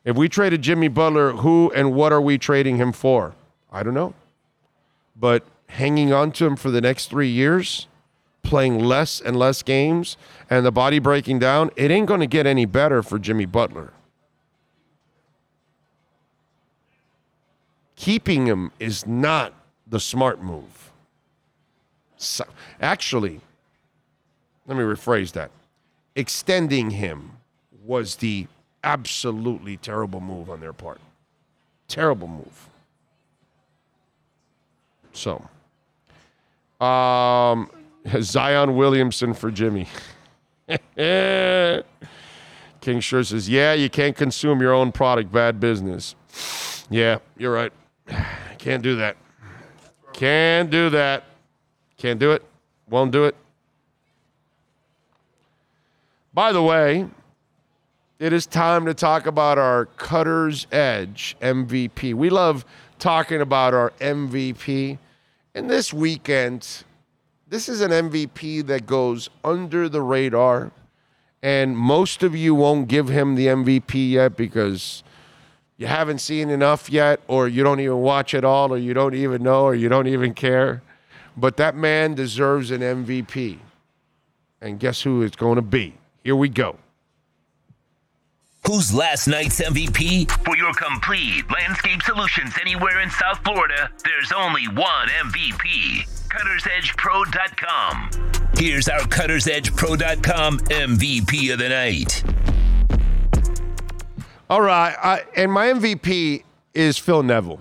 If 0.04 0.16
we 0.16 0.28
traded 0.28 0.62
Jimmy 0.62 0.88
Butler, 0.88 1.32
who 1.32 1.70
and 1.74 1.94
what 1.94 2.12
are 2.12 2.20
we 2.20 2.38
trading 2.38 2.76
him 2.76 2.92
for? 2.92 3.34
I 3.70 3.82
don't 3.82 3.94
know. 3.94 4.14
But 5.14 5.44
hanging 5.68 6.12
on 6.12 6.32
to 6.32 6.46
him 6.46 6.56
for 6.56 6.70
the 6.70 6.80
next 6.80 7.08
three 7.08 7.28
years, 7.28 7.86
playing 8.42 8.78
less 8.78 9.20
and 9.20 9.36
less 9.36 9.62
games, 9.62 10.16
and 10.50 10.66
the 10.66 10.72
body 10.72 10.98
breaking 10.98 11.38
down, 11.38 11.70
it 11.76 11.90
ain't 11.90 12.06
going 12.06 12.20
to 12.20 12.26
get 12.26 12.46
any 12.46 12.64
better 12.64 13.02
for 13.02 13.18
Jimmy 13.18 13.46
Butler. 13.46 13.92
Keeping 17.94 18.46
him 18.46 18.72
is 18.80 19.06
not 19.06 19.54
the 19.86 20.00
smart 20.00 20.42
move. 20.42 20.81
So, 22.22 22.44
actually, 22.80 23.40
let 24.66 24.76
me 24.76 24.84
rephrase 24.84 25.32
that. 25.32 25.50
Extending 26.14 26.90
him 26.90 27.32
was 27.84 28.16
the 28.16 28.46
absolutely 28.84 29.76
terrible 29.76 30.20
move 30.20 30.48
on 30.48 30.60
their 30.60 30.72
part. 30.72 31.00
Terrible 31.88 32.28
move. 32.28 32.68
So, 35.12 35.48
um, 36.84 37.68
Zion 38.20 38.76
Williamson 38.76 39.34
for 39.34 39.50
Jimmy. 39.50 39.88
King 42.80 43.00
sure 43.00 43.24
says, 43.24 43.48
Yeah, 43.48 43.72
you 43.72 43.90
can't 43.90 44.16
consume 44.16 44.60
your 44.60 44.72
own 44.72 44.92
product. 44.92 45.32
Bad 45.32 45.58
business. 45.58 46.14
Yeah, 46.88 47.18
you're 47.36 47.52
right. 47.52 47.72
Can't 48.58 48.82
do 48.82 48.96
that. 48.96 49.16
Can't 50.12 50.70
do 50.70 50.90
that. 50.90 51.24
Can't 52.02 52.18
do 52.18 52.32
it. 52.32 52.42
Won't 52.90 53.12
do 53.12 53.26
it. 53.26 53.36
By 56.34 56.50
the 56.50 56.60
way, 56.60 57.06
it 58.18 58.32
is 58.32 58.44
time 58.44 58.86
to 58.86 58.92
talk 58.92 59.26
about 59.26 59.56
our 59.56 59.86
Cutter's 59.86 60.66
Edge 60.72 61.36
MVP. 61.40 62.12
We 62.14 62.28
love 62.28 62.64
talking 62.98 63.40
about 63.40 63.72
our 63.72 63.92
MVP. 64.00 64.98
And 65.54 65.70
this 65.70 65.92
weekend, 65.92 66.82
this 67.48 67.68
is 67.68 67.80
an 67.80 67.92
MVP 67.92 68.66
that 68.66 68.84
goes 68.84 69.30
under 69.44 69.88
the 69.88 70.02
radar. 70.02 70.72
And 71.40 71.78
most 71.78 72.24
of 72.24 72.34
you 72.34 72.52
won't 72.52 72.88
give 72.88 73.10
him 73.10 73.36
the 73.36 73.46
MVP 73.46 74.10
yet 74.10 74.36
because 74.36 75.04
you 75.76 75.86
haven't 75.86 76.18
seen 76.18 76.50
enough 76.50 76.90
yet, 76.90 77.20
or 77.28 77.46
you 77.46 77.62
don't 77.62 77.78
even 77.78 77.98
watch 77.98 78.34
it 78.34 78.44
all, 78.44 78.72
or 78.72 78.76
you 78.76 78.92
don't 78.92 79.14
even 79.14 79.44
know, 79.44 79.62
or 79.62 79.76
you 79.76 79.88
don't 79.88 80.08
even 80.08 80.34
care. 80.34 80.82
But 81.36 81.56
that 81.56 81.74
man 81.74 82.14
deserves 82.14 82.70
an 82.70 82.80
MVP. 82.80 83.58
And 84.60 84.78
guess 84.78 85.02
who 85.02 85.22
it's 85.22 85.36
going 85.36 85.56
to 85.56 85.62
be? 85.62 85.94
Here 86.22 86.36
we 86.36 86.48
go. 86.48 86.76
Who's 88.66 88.94
last 88.94 89.26
night's 89.26 89.60
MVP? 89.60 90.30
For 90.44 90.56
your 90.56 90.72
complete 90.74 91.50
landscape 91.50 92.00
solutions 92.02 92.54
anywhere 92.60 93.00
in 93.00 93.10
South 93.10 93.40
Florida, 93.42 93.90
there's 94.04 94.30
only 94.30 94.68
one 94.68 95.08
MVP. 95.08 96.06
CuttersEdgePro.com. 96.28 98.10
Here's 98.56 98.88
our 98.88 99.00
CuttersEdgePro.com 99.00 100.58
MVP 100.60 101.52
of 101.52 101.58
the 101.58 101.68
night. 101.68 102.22
All 104.48 104.62
right. 104.62 104.94
I, 105.02 105.24
and 105.34 105.50
my 105.52 105.66
MVP 105.66 106.44
is 106.72 106.98
Phil 106.98 107.24
Neville, 107.24 107.60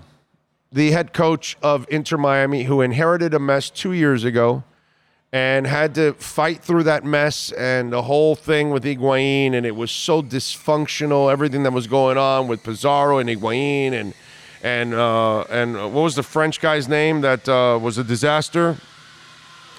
the 0.72 0.90
head 0.92 1.12
coach 1.12 1.56
of 1.62 1.86
Inter 1.90 2.16
Miami, 2.16 2.64
who 2.64 2.80
inherited 2.80 3.34
a 3.34 3.38
mess 3.38 3.68
two 3.68 3.92
years 3.92 4.24
ago 4.24 4.64
and 5.32 5.66
had 5.66 5.94
to 5.94 6.12
fight 6.14 6.62
through 6.62 6.82
that 6.82 7.04
mess 7.04 7.52
and 7.52 7.92
the 7.92 8.02
whole 8.02 8.34
thing 8.34 8.70
with 8.70 8.84
Higuain, 8.84 9.54
and 9.54 9.64
it 9.64 9.74
was 9.74 9.90
so 9.90 10.22
dysfunctional. 10.22 11.32
Everything 11.32 11.62
that 11.62 11.72
was 11.72 11.86
going 11.86 12.18
on 12.18 12.48
with 12.48 12.62
Pizarro 12.62 13.18
and 13.18 13.28
Higuain, 13.28 13.92
and 13.92 14.14
and 14.62 14.94
uh, 14.94 15.40
and 15.42 15.74
what 15.74 16.02
was 16.02 16.14
the 16.16 16.22
French 16.22 16.60
guy's 16.60 16.88
name 16.88 17.22
that 17.22 17.48
uh, 17.48 17.78
was 17.80 17.96
a 17.96 18.04
disaster? 18.04 18.76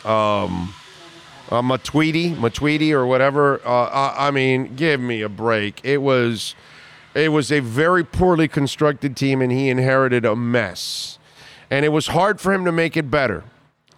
Um, 0.04 0.74
uh, 1.50 1.62
Matuidi, 1.62 2.36
Matuidi, 2.36 2.91
or 2.91 3.06
whatever. 3.06 3.62
Uh, 3.66 3.86
I, 3.86 4.28
I 4.28 4.32
mean, 4.32 4.76
give 4.76 5.00
me 5.00 5.22
a 5.22 5.30
break. 5.30 5.82
It 5.84 6.00
was 6.00 6.56
it 7.16 7.30
was 7.30 7.51
a 7.51 7.59
very 7.59 8.03
poorly 8.03 8.47
constructed 8.47 9.16
team, 9.16 9.41
and 9.41 9.51
he 9.51 9.70
inherited 9.70 10.26
a 10.26 10.36
mess, 10.36 11.20
and 11.70 11.86
it 11.86 11.89
was 11.89 12.07
hard 12.07 12.39
for 12.39 12.53
him 12.53 12.66
to 12.66 12.72
make 12.72 12.97
it 12.97 13.09
better. 13.11 13.43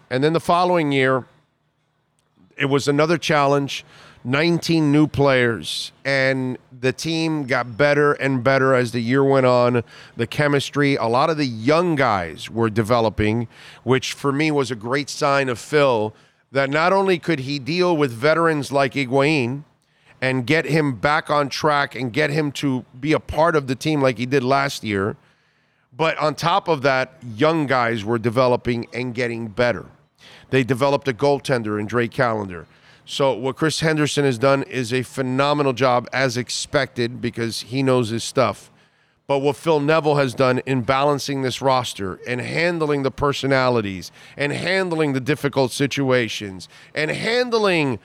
And 0.09 0.23
then 0.23 0.33
the 0.33 0.39
following 0.39 0.91
year 0.91 1.25
it 2.57 2.65
was 2.65 2.87
another 2.87 3.17
challenge 3.17 3.83
19 4.23 4.91
new 4.91 5.07
players. 5.07 5.91
And 6.03 6.57
the 6.77 6.91
team 6.91 7.45
got 7.45 7.77
better 7.77 8.13
and 8.13 8.43
better 8.43 8.73
as 8.73 8.91
the 8.91 9.01
year 9.01 9.23
went 9.23 9.45
on. 9.45 9.83
The 10.15 10.27
chemistry 10.27 10.95
a 10.95 11.05
lot 11.05 11.29
of 11.29 11.37
the 11.37 11.45
young 11.45 11.95
guys 11.95 12.49
were 12.49 12.69
developing 12.69 13.47
which 13.83 14.13
for 14.13 14.31
me 14.31 14.51
was 14.51 14.71
a 14.71 14.75
great 14.75 15.09
sign 15.09 15.49
of 15.49 15.59
phil 15.59 16.15
that 16.51 16.69
not 16.69 16.93
only 16.93 17.19
could 17.19 17.41
he 17.41 17.59
deal 17.59 17.95
with 17.95 18.11
veterans 18.11 18.71
like 18.71 18.93
Higuain 18.93 19.63
and 20.21 20.47
get 20.47 20.65
him 20.65 20.95
back 20.95 21.29
on 21.29 21.49
track 21.49 21.95
and 21.95 22.13
get 22.13 22.29
him 22.29 22.51
to 22.51 22.85
be 22.99 23.13
a 23.13 23.19
part 23.19 23.55
of 23.55 23.67
the 23.67 23.75
team 23.75 24.01
like 24.01 24.17
he 24.17 24.25
did 24.25 24.43
last 24.43 24.83
year 24.83 25.15
but 25.97 26.17
on 26.17 26.35
top 26.35 26.67
of 26.67 26.81
that 26.81 27.13
young 27.35 27.67
guys 27.67 28.03
were 28.03 28.19
developing 28.19 28.85
and 28.93 29.13
getting 29.13 29.47
better 29.47 29.85
they 30.49 30.63
developed 30.63 31.07
a 31.07 31.13
goaltender 31.13 31.79
in 31.79 31.85
Drake 31.85 32.11
Callender. 32.11 32.67
So 33.05 33.33
what 33.33 33.55
Chris 33.55 33.81
Henderson 33.81 34.25
has 34.25 34.37
done 34.37 34.63
is 34.63 34.93
a 34.93 35.03
phenomenal 35.03 35.73
job 35.73 36.07
as 36.11 36.37
expected 36.37 37.21
because 37.21 37.61
he 37.61 37.83
knows 37.83 38.09
his 38.09 38.23
stuff. 38.23 38.71
But 39.27 39.39
what 39.39 39.55
Phil 39.55 39.79
Neville 39.79 40.15
has 40.15 40.35
done 40.35 40.59
in 40.67 40.83
balancing 40.83 41.41
this 41.41 41.61
roster 41.61 42.19
and 42.27 42.39
handling 42.39 43.03
the 43.03 43.11
personalities 43.11 44.11
and 44.37 44.51
handling 44.51 45.13
the 45.13 45.19
difficult 45.19 45.71
situations 45.71 46.69
and 46.93 47.09
handling 47.09 47.99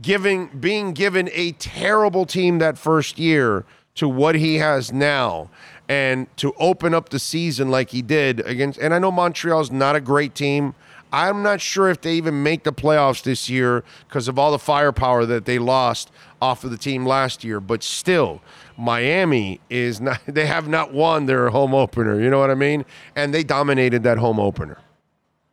giving 0.00 0.48
being 0.48 0.92
given 0.92 1.28
a 1.32 1.52
terrible 1.52 2.26
team 2.26 2.58
that 2.58 2.78
first 2.78 3.18
year 3.18 3.64
to 3.94 4.08
what 4.08 4.34
he 4.34 4.56
has 4.56 4.92
now 4.92 5.48
and 5.88 6.26
to 6.36 6.52
open 6.58 6.92
up 6.92 7.08
the 7.08 7.18
season 7.18 7.70
like 7.70 7.90
he 7.90 8.02
did 8.02 8.40
against 8.40 8.78
and 8.78 8.92
I 8.92 8.98
know 8.98 9.10
Montreal's 9.10 9.70
not 9.70 9.96
a 9.96 10.00
great 10.00 10.34
team 10.34 10.74
I'm 11.12 11.42
not 11.42 11.60
sure 11.60 11.88
if 11.88 12.00
they 12.00 12.14
even 12.14 12.42
make 12.42 12.64
the 12.64 12.72
playoffs 12.72 13.22
this 13.22 13.48
year 13.48 13.84
because 14.08 14.28
of 14.28 14.38
all 14.38 14.50
the 14.50 14.58
firepower 14.58 15.24
that 15.26 15.44
they 15.44 15.58
lost 15.58 16.10
off 16.42 16.64
of 16.64 16.70
the 16.70 16.76
team 16.76 17.06
last 17.06 17.44
year. 17.44 17.60
But 17.60 17.82
still, 17.82 18.42
Miami 18.76 19.60
is 19.70 20.00
not, 20.00 20.20
they 20.26 20.46
have 20.46 20.68
not 20.68 20.92
won 20.92 21.26
their 21.26 21.50
home 21.50 21.74
opener. 21.74 22.20
You 22.20 22.28
know 22.28 22.38
what 22.38 22.50
I 22.50 22.54
mean? 22.54 22.84
And 23.14 23.32
they 23.32 23.44
dominated 23.44 24.02
that 24.02 24.18
home 24.18 24.40
opener. 24.40 24.78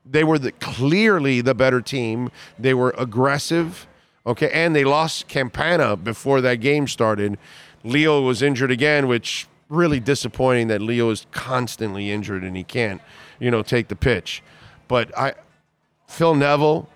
They 0.05 0.23
were 0.23 0.37
the, 0.37 0.51
clearly 0.53 1.39
the 1.41 1.55
better 1.55 1.81
team. 1.81 2.29
They 2.59 2.73
were 2.73 2.93
aggressive. 2.97 3.87
Okay. 4.25 4.49
And 4.51 4.75
they 4.75 4.83
lost 4.83 5.27
Campana 5.27 5.95
before 5.95 6.41
that 6.41 6.55
game 6.55 6.87
started. 6.87 7.37
Leo 7.83 8.21
was 8.21 8.41
injured 8.41 8.71
again, 8.71 9.07
which 9.07 9.47
really 9.69 9.99
disappointing 9.99 10.67
that 10.67 10.81
Leo 10.81 11.09
is 11.09 11.25
constantly 11.31 12.11
injured 12.11 12.43
and 12.43 12.55
he 12.55 12.63
can't, 12.63 13.01
you 13.39 13.51
know, 13.51 13.61
take 13.61 13.87
the 13.87 13.95
pitch. 13.95 14.41
But 14.87 15.17
I, 15.17 15.33
Phil 16.07 16.35
Neville, 16.35 16.87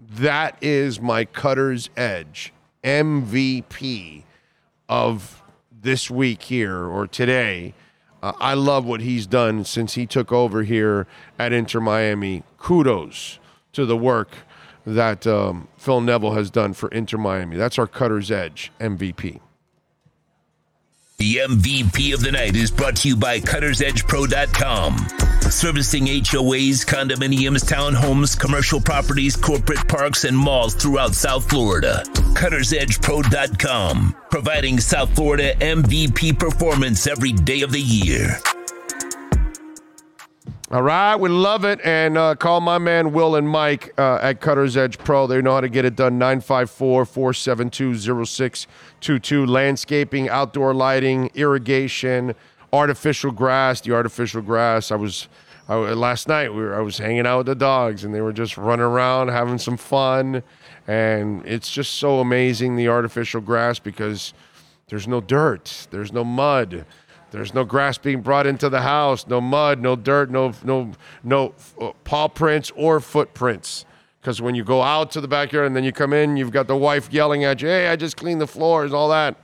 that 0.00 0.56
is 0.60 1.00
my 1.00 1.24
cutter's 1.24 1.90
edge 1.96 2.52
MVP 2.82 4.22
of 4.88 5.42
this 5.82 6.10
week 6.10 6.42
here 6.42 6.84
or 6.84 7.06
today. 7.06 7.74
Uh, 8.22 8.32
I 8.40 8.54
love 8.54 8.84
what 8.86 9.00
he's 9.00 9.26
done 9.26 9.64
since 9.64 9.94
he 9.94 10.06
took 10.06 10.32
over 10.32 10.62
here 10.62 11.06
at 11.38 11.52
Inter 11.52 11.80
Miami. 11.80 12.42
Kudos 12.58 13.38
to 13.72 13.84
the 13.84 13.96
work 13.96 14.38
that 14.86 15.26
um, 15.26 15.68
Phil 15.76 16.00
Neville 16.00 16.32
has 16.34 16.50
done 16.50 16.74
for 16.74 16.88
Inter 16.90 17.18
Miami. 17.18 17.56
That's 17.56 17.78
our 17.78 17.86
cutter's 17.86 18.30
edge 18.30 18.72
MVP. 18.80 19.40
The 21.16 21.36
MVP 21.36 22.12
of 22.12 22.22
the 22.22 22.32
night 22.32 22.56
is 22.56 22.72
brought 22.72 22.96
to 22.96 23.08
you 23.08 23.16
by 23.16 23.38
CuttersEdgePro.com. 23.38 24.98
Servicing 25.48 26.06
HOAs, 26.06 26.84
condominiums, 26.84 27.64
townhomes, 27.64 28.38
commercial 28.38 28.80
properties, 28.80 29.36
corporate 29.36 29.86
parks, 29.86 30.24
and 30.24 30.36
malls 30.36 30.74
throughout 30.74 31.14
South 31.14 31.48
Florida. 31.48 32.02
CuttersEdgePro.com. 32.34 34.16
Providing 34.28 34.80
South 34.80 35.14
Florida 35.14 35.54
MVP 35.60 36.36
performance 36.38 37.06
every 37.06 37.32
day 37.32 37.62
of 37.62 37.70
the 37.70 37.80
year. 37.80 38.36
All 40.74 40.82
right, 40.82 41.14
we 41.14 41.28
love 41.28 41.64
it. 41.64 41.78
And 41.84 42.18
uh, 42.18 42.34
call 42.34 42.60
my 42.60 42.78
man 42.78 43.12
Will 43.12 43.36
and 43.36 43.48
Mike 43.48 43.94
uh, 43.96 44.18
at 44.20 44.40
Cutter's 44.40 44.76
Edge 44.76 44.98
Pro. 44.98 45.28
They 45.28 45.40
know 45.40 45.54
how 45.54 45.60
to 45.60 45.68
get 45.68 45.84
it 45.84 45.94
done. 45.94 46.18
954 46.18 47.04
472 47.04 48.24
0622. 48.24 49.46
Landscaping, 49.46 50.28
outdoor 50.28 50.74
lighting, 50.74 51.30
irrigation, 51.36 52.34
artificial 52.72 53.30
grass. 53.30 53.82
The 53.82 53.92
artificial 53.92 54.42
grass. 54.42 54.90
I 54.90 54.96
was. 54.96 55.28
I, 55.68 55.76
last 55.76 56.26
night 56.26 56.52
we 56.52 56.60
were, 56.60 56.74
I 56.74 56.80
was 56.80 56.98
hanging 56.98 57.24
out 57.24 57.38
with 57.38 57.46
the 57.46 57.54
dogs 57.54 58.02
and 58.04 58.12
they 58.12 58.20
were 58.20 58.32
just 58.32 58.58
running 58.58 58.84
around 58.84 59.28
having 59.28 59.56
some 59.56 59.78
fun 59.78 60.42
and 60.86 61.46
it's 61.46 61.70
just 61.72 61.94
so 61.94 62.20
amazing 62.20 62.76
the 62.76 62.88
artificial 62.88 63.40
grass 63.40 63.78
because 63.78 64.34
there's 64.88 65.08
no 65.08 65.22
dirt 65.22 65.86
there's 65.90 66.12
no 66.12 66.22
mud 66.22 66.84
there's 67.34 67.52
no 67.52 67.64
grass 67.64 67.98
being 67.98 68.20
brought 68.20 68.46
into 68.46 68.68
the 68.68 68.82
house, 68.82 69.26
no 69.26 69.40
mud, 69.40 69.80
no 69.80 69.96
dirt, 69.96 70.30
no 70.30 70.52
no 70.62 70.92
no 71.24 71.52
uh, 71.80 71.90
paw 72.04 72.28
prints 72.28 72.70
or 72.76 73.00
footprints. 73.00 73.84
Because 74.20 74.40
when 74.40 74.54
you 74.54 74.62
go 74.62 74.82
out 74.82 75.10
to 75.10 75.20
the 75.20 75.26
backyard 75.26 75.66
and 75.66 75.74
then 75.74 75.82
you 75.82 75.90
come 75.90 76.12
in, 76.12 76.36
you've 76.36 76.52
got 76.52 76.68
the 76.68 76.76
wife 76.76 77.12
yelling 77.12 77.42
at 77.42 77.60
you, 77.60 77.66
"Hey, 77.66 77.88
I 77.88 77.96
just 77.96 78.16
cleaned 78.16 78.40
the 78.40 78.46
floors," 78.46 78.92
all 78.92 79.08
that. 79.08 79.36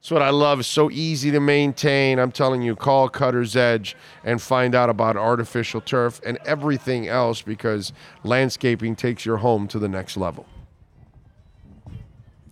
That's 0.00 0.12
what 0.12 0.22
I 0.22 0.30
love. 0.30 0.60
It's 0.60 0.68
so 0.68 0.92
easy 0.92 1.32
to 1.32 1.40
maintain. 1.40 2.20
I'm 2.20 2.30
telling 2.30 2.62
you, 2.62 2.76
call 2.76 3.08
Cutter's 3.08 3.56
Edge 3.56 3.96
and 4.22 4.40
find 4.40 4.76
out 4.76 4.88
about 4.88 5.16
artificial 5.16 5.80
turf 5.80 6.20
and 6.24 6.38
everything 6.46 7.08
else 7.08 7.42
because 7.42 7.92
landscaping 8.22 8.94
takes 8.94 9.26
your 9.26 9.38
home 9.38 9.66
to 9.66 9.78
the 9.80 9.88
next 9.88 10.16
level. 10.16 10.46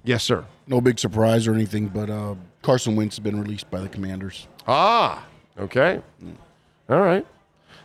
Yes, 0.03 0.25
sir. 0.25 0.45
No 0.67 0.81
big 0.81 0.99
surprise 0.99 1.47
or 1.47 1.55
anything, 1.55 1.87
but 1.87 2.11
uh, 2.11 2.35
Carson 2.67 2.97
Wentz 2.97 3.15
has 3.15 3.23
been 3.23 3.41
released 3.41 3.71
by 3.71 3.79
the 3.79 3.89
Commanders. 3.89 4.49
Ah, 4.67 5.25
okay. 5.57 6.03
All 6.89 7.01
right. 7.01 7.25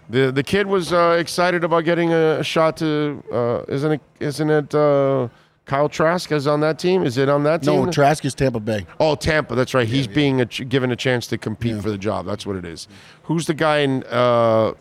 The 0.10 0.32
the 0.32 0.42
kid 0.42 0.66
was 0.66 0.92
uh, 0.92 1.18
excited 1.20 1.64
about 1.64 1.86
getting 1.86 2.12
a, 2.12 2.44
shot 2.44 2.78
to 2.78 3.24
uh, 3.32 3.62
isn't 3.68 3.92
it 3.92 4.02
isn't 4.20 4.50
it 4.50 4.74
uh, 4.74 5.28
Kyle 5.66 5.88
Trask 5.88 6.32
is 6.32 6.48
on 6.48 6.62
that 6.62 6.80
team? 6.80 7.04
Is 7.04 7.20
it 7.20 7.30
on 7.30 7.44
that 7.44 7.62
team? 7.62 7.86
No, 7.86 7.92
Trask 7.92 8.26
is 8.26 8.34
Tampa 8.34 8.60
Bay. 8.60 8.88
Oh, 9.00 9.14
Tampa. 9.14 9.54
That's 9.54 9.76
right. 9.76 9.88
He's 9.88 10.08
being 10.08 10.42
a 10.42 10.48
ch- 10.48 10.68
given 10.68 10.92
a 10.92 10.96
chance 10.96 11.28
to 11.28 11.38
compete 11.38 11.80
for 11.80 11.92
the 11.92 11.98
job. 12.00 12.26
That's 12.26 12.48
what 12.48 12.56
it 12.56 12.66
is. 12.66 12.88
Who's 13.26 13.46
the 13.46 13.54
guy 13.54 13.80
in? 13.80 14.04
Uh, 14.06 14.74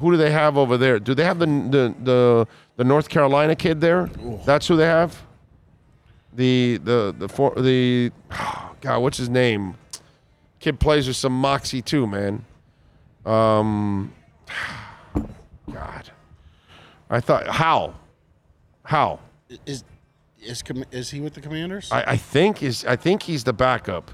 who 0.00 0.10
do 0.10 0.16
they 0.16 0.32
have 0.32 0.58
over 0.58 0.76
there? 0.76 0.98
Do 0.98 1.14
they 1.14 1.24
have 1.24 1.38
the 1.38 1.46
the 1.46 1.94
the, 2.02 2.48
the 2.78 2.84
North 2.84 3.08
Carolina 3.08 3.54
kid 3.54 3.80
there? 3.80 4.10
That's 4.44 4.66
who 4.66 4.74
they 4.74 4.86
have. 4.86 5.22
The 6.34 6.80
the 6.82 7.14
the 7.16 7.28
for 7.28 7.54
the 7.54 8.10
God, 8.80 9.00
what's 9.00 9.18
his 9.18 9.28
name? 9.28 9.74
Kid 10.58 10.80
plays 10.80 11.06
with 11.06 11.16
some 11.16 11.32
moxie 11.32 11.82
too, 11.82 12.06
man. 12.06 12.44
Um, 13.24 14.12
God, 15.72 16.10
I 17.08 17.20
thought 17.20 17.46
how, 17.48 17.94
how. 18.84 19.20
Is 19.66 19.84
is 20.42 20.62
is 20.90 21.10
he 21.10 21.20
with 21.20 21.34
the 21.34 21.40
Commanders? 21.40 21.90
I, 21.92 22.12
I 22.12 22.16
think 22.16 22.62
is 22.62 22.84
I 22.84 22.96
think 22.96 23.22
he's 23.22 23.44
the 23.44 23.52
backup. 23.52 24.10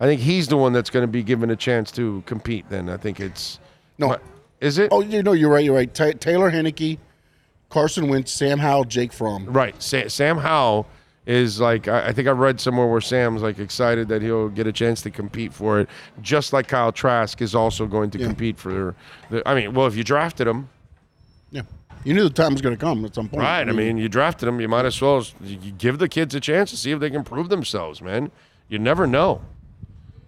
I 0.00 0.06
think 0.06 0.20
he's 0.20 0.48
the 0.48 0.56
one 0.56 0.72
that's 0.72 0.90
going 0.90 1.02
to 1.02 1.08
be 1.08 1.22
given 1.22 1.50
a 1.50 1.56
chance 1.56 1.90
to 1.92 2.22
compete. 2.26 2.68
Then 2.68 2.88
I 2.88 2.96
think 2.96 3.20
it's 3.20 3.58
No. 3.98 4.16
Is 4.60 4.78
it? 4.78 4.90
oh, 4.92 5.00
you 5.00 5.22
know, 5.22 5.32
you're 5.32 5.50
right. 5.50 5.64
You're 5.64 5.74
right. 5.74 5.92
Ta 5.92 6.12
Taylor 6.18 6.50
Heinicke, 6.50 6.98
Carson 7.70 8.08
Wentz, 8.08 8.30
Sam 8.32 8.58
Howell, 8.58 8.84
Jake 8.84 9.12
Fromm. 9.12 9.46
Right. 9.46 9.80
Sam, 9.82 10.08
Sam 10.08 10.38
Howell 10.38 10.86
is 11.30 11.60
like 11.60 11.86
I, 11.88 12.08
I 12.08 12.12
think 12.12 12.26
I 12.28 12.32
read 12.32 12.60
somewhere 12.60 12.86
where 12.86 13.00
Sam's 13.00 13.42
like 13.42 13.58
excited 13.58 14.08
that 14.08 14.20
he'll 14.22 14.48
get 14.48 14.66
a 14.66 14.72
chance 14.72 15.00
to 15.02 15.10
compete 15.10 15.52
for 15.52 15.80
it, 15.80 15.88
just 16.20 16.52
like 16.52 16.66
Kyle 16.68 16.90
Trask 16.92 17.40
is 17.40 17.54
also 17.54 17.86
going 17.86 18.10
to 18.10 18.18
Yeah. 18.18 18.26
compete 18.26 18.58
for. 18.58 18.94
The, 19.30 19.46
I 19.48 19.54
mean, 19.54 19.72
well, 19.74 19.86
if 19.86 19.94
you 19.96 20.02
drafted 20.04 20.46
him, 20.48 20.68
Yeah, 21.52 21.62
you 22.04 22.14
knew 22.14 22.24
the 22.24 22.30
time 22.42 22.52
was 22.52 22.60
going 22.62 22.76
to 22.76 22.80
come 22.80 23.04
at 23.04 23.14
some 23.14 23.28
point. 23.28 23.42
right? 23.42 23.68
I 23.68 23.72
mean, 23.72 23.96
you 23.96 24.08
drafted 24.08 24.48
him, 24.48 24.60
you 24.60 24.68
might 24.68 24.84
as 24.86 25.00
well 25.00 25.18
s- 25.18 25.34
you 25.40 25.58
you 25.62 25.72
give 25.72 25.98
the 25.98 26.08
kids 26.08 26.34
a 26.34 26.40
chance 26.40 26.70
to 26.70 26.76
see 26.76 26.90
if 26.90 26.98
they 27.00 27.10
can 27.10 27.22
prove 27.24 27.48
themselves, 27.48 28.02
man. 28.02 28.30
You 28.68 28.78
never 28.78 29.06
know. 29.06 29.42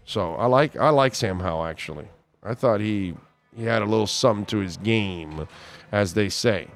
So 0.05 0.35
I 0.35 0.47
like 0.47 0.77
I 0.77 0.91
like 0.91 1.15
Sam 1.15 1.41
Howell 1.41 1.65
actually. 1.67 2.09
I 2.45 2.55
thought 2.55 2.81
he 2.81 3.15
he 3.57 3.65
had 3.65 3.83
a 3.83 3.87
little 3.87 4.07
something 4.07 4.47
to 4.47 4.59
his 4.59 4.77
game, 4.77 5.47
as 5.91 6.15
they 6.15 6.29
say. 6.29 6.69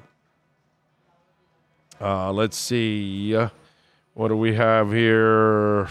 Uh, 1.99 2.31
let's 2.31 2.55
see. 2.57 3.35
Uh, 3.35 3.49
what 4.17 4.29
do 4.29 4.35
we 4.35 4.55
have 4.55 4.91
here? 4.91 5.87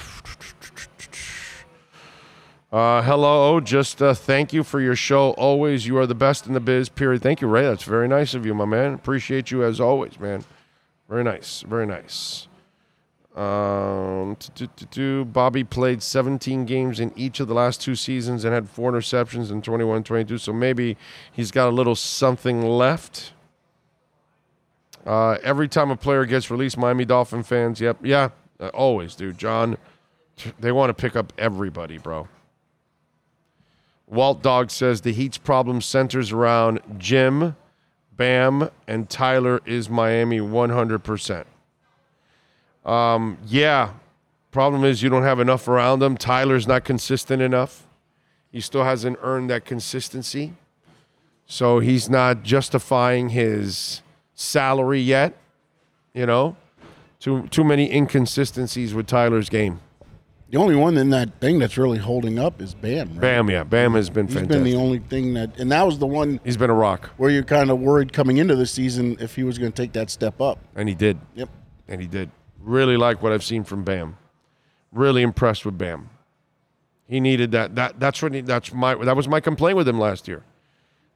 Uh, 2.72 3.01
hello. 3.03 3.61
Just 3.61 4.03
uh, 4.03 4.14
thank 4.14 4.53
you 4.53 4.64
for 4.64 4.81
your 4.81 4.97
show. 4.97 5.31
Always, 5.35 5.87
you 5.87 5.97
are 5.97 6.09
the 6.09 6.14
best 6.16 6.45
in 6.45 6.53
the 6.53 6.59
biz. 6.59 6.89
Period. 6.89 7.22
Thank 7.22 7.41
you, 7.41 7.47
Ray. 7.47 7.62
That's 7.62 7.85
very 7.85 8.09
nice 8.09 8.35
of 8.35 8.45
you, 8.45 8.53
my 8.53 8.64
man. 8.64 8.95
Appreciate 8.95 9.53
you 9.53 9.62
as 9.62 9.81
always, 9.81 10.18
man. 10.18 10.45
Very 11.09 11.22
nice. 11.22 11.62
Very 11.62 11.87
nice. 11.87 12.49
Um, 13.37 14.37
Bobby 15.33 15.62
played 15.62 16.03
17 16.03 16.64
games 16.64 16.99
in 16.99 17.12
each 17.14 17.39
of 17.39 17.47
the 17.47 17.55
last 17.55 17.81
two 17.81 17.95
seasons 17.95 18.45
and 18.45 18.53
had 18.53 18.68
four 18.68 18.91
interceptions 18.91 19.53
in 19.53 19.62
21 19.62 20.03
22. 20.03 20.39
So 20.39 20.53
maybe 20.53 20.97
he's 21.31 21.53
got 21.53 21.68
a 21.68 21.70
little 21.70 21.95
something 21.95 22.61
left. 22.66 23.35
Uh, 25.07 25.39
every 25.45 25.69
time 25.69 25.91
a 25.93 25.97
player 25.97 26.27
gets 26.27 26.51
released, 26.51 26.77
Miami 26.77 27.05
Dolphin 27.05 27.45
fans, 27.45 27.81
yep, 27.81 27.97
yeah, 28.03 28.31
uh, 28.59 28.69
always, 28.69 29.15
dude. 29.15 29.39
John, 29.39 29.79
they 30.59 30.73
want 30.73 30.91
to 30.91 30.95
pick 30.95 31.15
up 31.15 31.33
everybody, 31.39 31.97
bro. 31.97 32.29
Walt 34.09 34.43
Dog 34.43 34.71
says 34.71 35.01
the 35.01 35.13
Heat's 35.13 35.39
problem 35.39 35.81
centers 35.81 36.33
around 36.33 36.81
Jim, 36.99 37.57
Bam, 38.17 38.71
and 38.89 39.09
Tyler 39.09 39.61
is 39.65 39.89
Miami 39.89 40.41
100%. 40.41 41.45
Um, 42.85 43.39
yeah, 43.47 43.91
problem 44.51 44.85
is 44.85 45.03
you 45.03 45.11
don't 45.11 45.25
have 45.25 45.41
enough 45.41 45.69
around 45.69 46.01
them. 46.01 46.17
Tyler's 46.17 46.67
not 46.67 46.85
consistent 46.85 47.43
enough. 47.43 47.87
He 48.51 48.61
still 48.61 48.85
hasn't 48.85 49.19
earned 49.23 49.51
that 49.51 49.65
consistency. 49.65 50.55
So 51.47 51.79
he's 51.79 52.09
not 52.09 52.43
justifying 52.43 53.31
his 53.31 54.03
salary 54.37 55.01
yet. 55.01 55.34
You 56.14 56.26
know, 56.26 56.57
too 57.18 57.49
too 57.49 57.64
many 57.64 57.93
inconsistencies 57.93 58.95
with 58.95 59.07
Tyler's 59.09 59.49
game. 59.49 59.80
The 60.49 60.59
only 60.59 60.76
one 60.76 60.97
in 60.97 61.11
that 61.11 61.41
thing 61.41 61.59
that's 61.59 61.76
really 61.76 61.99
holding 61.99 62.39
up 62.39 62.62
is 62.62 62.72
Bam. 62.72 63.09
Right? 63.11 63.20
Bam, 63.20 63.51
yeah, 63.51 63.64
Bam 63.64 63.95
has 63.95 64.09
been 64.09 64.26
He's 64.28 64.37
fantastic. 64.37 64.62
been 64.62 64.72
the 64.72 64.76
only 64.78 65.01
thing 65.01 65.34
that, 65.34 65.59
and 65.59 65.72
that 65.72 65.82
was 65.84 65.99
the 65.99 66.07
one 66.07 66.39
He's 66.45 66.57
been 66.57 66.70
a 66.70 66.74
rock, 66.74 67.11
where 67.16 67.30
you're 67.30 67.43
kind 67.43 67.68
of 67.68 67.80
worried 67.80 68.12
coming 68.12 68.37
into 68.37 68.55
the 68.55 68.64
season 68.64 69.16
if 69.18 69.34
he 69.34 69.43
was 69.43 69.59
going 69.59 69.72
to 69.72 69.82
take 69.82 69.93
that 69.95 70.09
step 70.09 70.41
up. 70.41 70.61
and 70.76 70.89
he 70.89 70.95
did, 70.95 71.18
Yep. 71.34 71.49
and 71.89 72.01
he 72.01 72.07
did. 72.07 72.30
Really 72.62 72.97
like 72.97 73.22
what 73.24 73.32
I've 73.32 73.43
seen 73.43 73.64
from 73.64 73.82
Bam. 73.82 74.16
Really 74.93 75.22
impressed 75.22 75.66
with 75.66 75.76
Bam. 75.76 76.11
He 77.09 77.18
needed 77.20 77.51
that. 77.53 77.74
That 77.74 77.99
that's 78.01 78.22
what 78.22 78.32
he, 78.32 78.41
that's 78.41 78.72
my 78.72 78.95
that 78.95 79.16
was 79.16 79.26
my 79.28 79.41
complaint 79.41 79.76
with 79.76 79.87
him 79.89 79.99
last 79.99 80.26
year. 80.28 80.43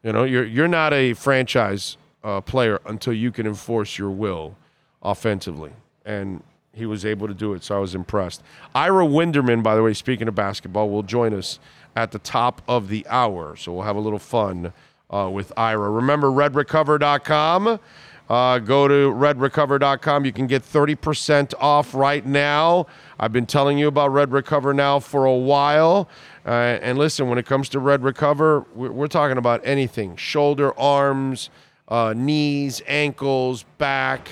You 0.02 0.12
know, 0.12 0.24
you're 0.24 0.44
you're 0.44 0.68
not 0.68 0.92
a 0.92 1.14
franchise 1.14 1.96
uh, 2.22 2.40
player 2.40 2.80
until 2.86 3.12
you 3.12 3.32
can 3.32 3.46
enforce 3.46 3.98
your 3.98 4.10
will 4.10 4.56
offensively, 5.02 5.72
and 6.04 6.42
he 6.72 6.86
was 6.86 7.04
able 7.04 7.26
to 7.26 7.34
do 7.34 7.54
it. 7.54 7.64
So 7.64 7.76
I 7.76 7.78
was 7.78 7.94
impressed. 7.94 8.42
Ira 8.74 9.06
Winderman, 9.06 9.62
by 9.62 9.74
the 9.74 9.82
way, 9.82 9.94
speaking 9.94 10.28
of 10.28 10.34
basketball, 10.34 10.90
will 10.90 11.02
join 11.02 11.34
us 11.34 11.58
at 11.96 12.12
the 12.12 12.18
top 12.18 12.62
of 12.68 12.88
the 12.88 13.06
hour. 13.08 13.56
So 13.56 13.72
we'll 13.72 13.82
have 13.82 13.96
a 13.96 14.00
little 14.00 14.18
fun 14.18 14.72
uh, 15.10 15.28
with 15.32 15.52
Ira. 15.56 15.90
Remember 15.90 16.28
redrecover.com. 16.28 17.80
Uh, 18.28 18.60
go 18.60 18.86
to 18.86 19.10
redrecover.com. 19.10 20.24
You 20.24 20.32
can 20.32 20.46
get 20.46 20.62
30% 20.62 21.52
off 21.58 21.94
right 21.94 22.24
now. 22.24 22.86
I've 23.18 23.32
been 23.32 23.46
telling 23.46 23.76
you 23.76 23.88
about 23.88 24.12
Red 24.12 24.30
Recover 24.30 24.72
now 24.72 25.00
for 25.00 25.24
a 25.24 25.34
while. 25.34 26.08
Uh, 26.46 26.78
and 26.80 26.96
listen, 26.96 27.28
when 27.28 27.38
it 27.38 27.46
comes 27.46 27.68
to 27.70 27.80
Red 27.80 28.04
Recover, 28.04 28.64
we're, 28.72 28.92
we're 28.92 29.08
talking 29.08 29.36
about 29.36 29.60
anything 29.64 30.14
shoulder, 30.14 30.78
arms, 30.78 31.50
uh, 31.91 32.14
knees, 32.16 32.82
ankles, 32.86 33.64
back, 33.78 34.28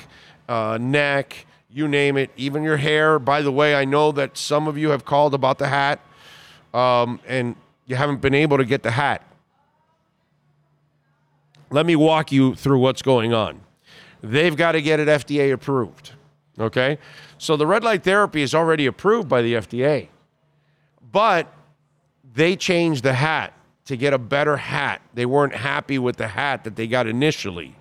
uh, 0.49 0.79
neck, 0.81 1.47
you 1.71 1.89
name 1.89 2.17
it, 2.17 2.31
even 2.37 2.63
your 2.63 2.77
hair. 2.77 3.19
By 3.19 3.43
the 3.43 3.53
way, 3.53 3.75
I 3.75 3.85
know 3.85 4.13
that 4.13 4.37
some 4.39 4.69
of 4.69 4.79
you 4.79 4.91
have 4.91 5.05
called 5.05 5.35
about 5.35 5.59
the 5.59 5.69
hat 5.69 6.01
um, 6.73 7.21
and 7.27 7.57
you 7.87 7.97
haven't 7.97 8.21
been 8.21 8.35
able 8.35 8.59
to 8.59 8.65
get 8.65 8.83
the 8.83 8.93
hat. 8.93 9.23
Let 11.71 11.85
me 11.85 11.97
walk 11.97 12.33
you 12.33 12.55
through 12.55 12.79
what's 12.79 13.03
going 13.03 13.35
on. 13.35 13.61
They've 14.23 14.57
got 14.57 14.73
to 14.73 14.83
get 14.83 15.01
it 15.01 15.09
FDA 15.09 15.53
approved. 15.53 16.13
Okay? 16.59 16.99
So 17.37 17.57
the 17.57 17.67
red 17.67 17.85
light 17.85 18.03
therapy 18.03 18.43
is 18.43 18.55
already 18.55 18.87
approved 18.87 19.29
by 19.29 19.43
the 19.43 19.55
FDA. 19.55 20.09
But 21.13 21.53
they 22.35 22.57
changed 22.57 23.03
the 23.05 23.15
hat 23.15 23.53
to 23.89 23.97
get 23.97 24.13
a 24.13 24.19
better 24.19 24.59
hat. 24.59 25.01
They 25.15 25.25
weren't 25.25 25.55
happy 25.55 25.99
with 25.99 26.17
the 26.19 26.29
hat 26.29 26.63
that 26.65 26.77
they 26.77 26.87
got 26.87 27.07
initially. 27.07 27.75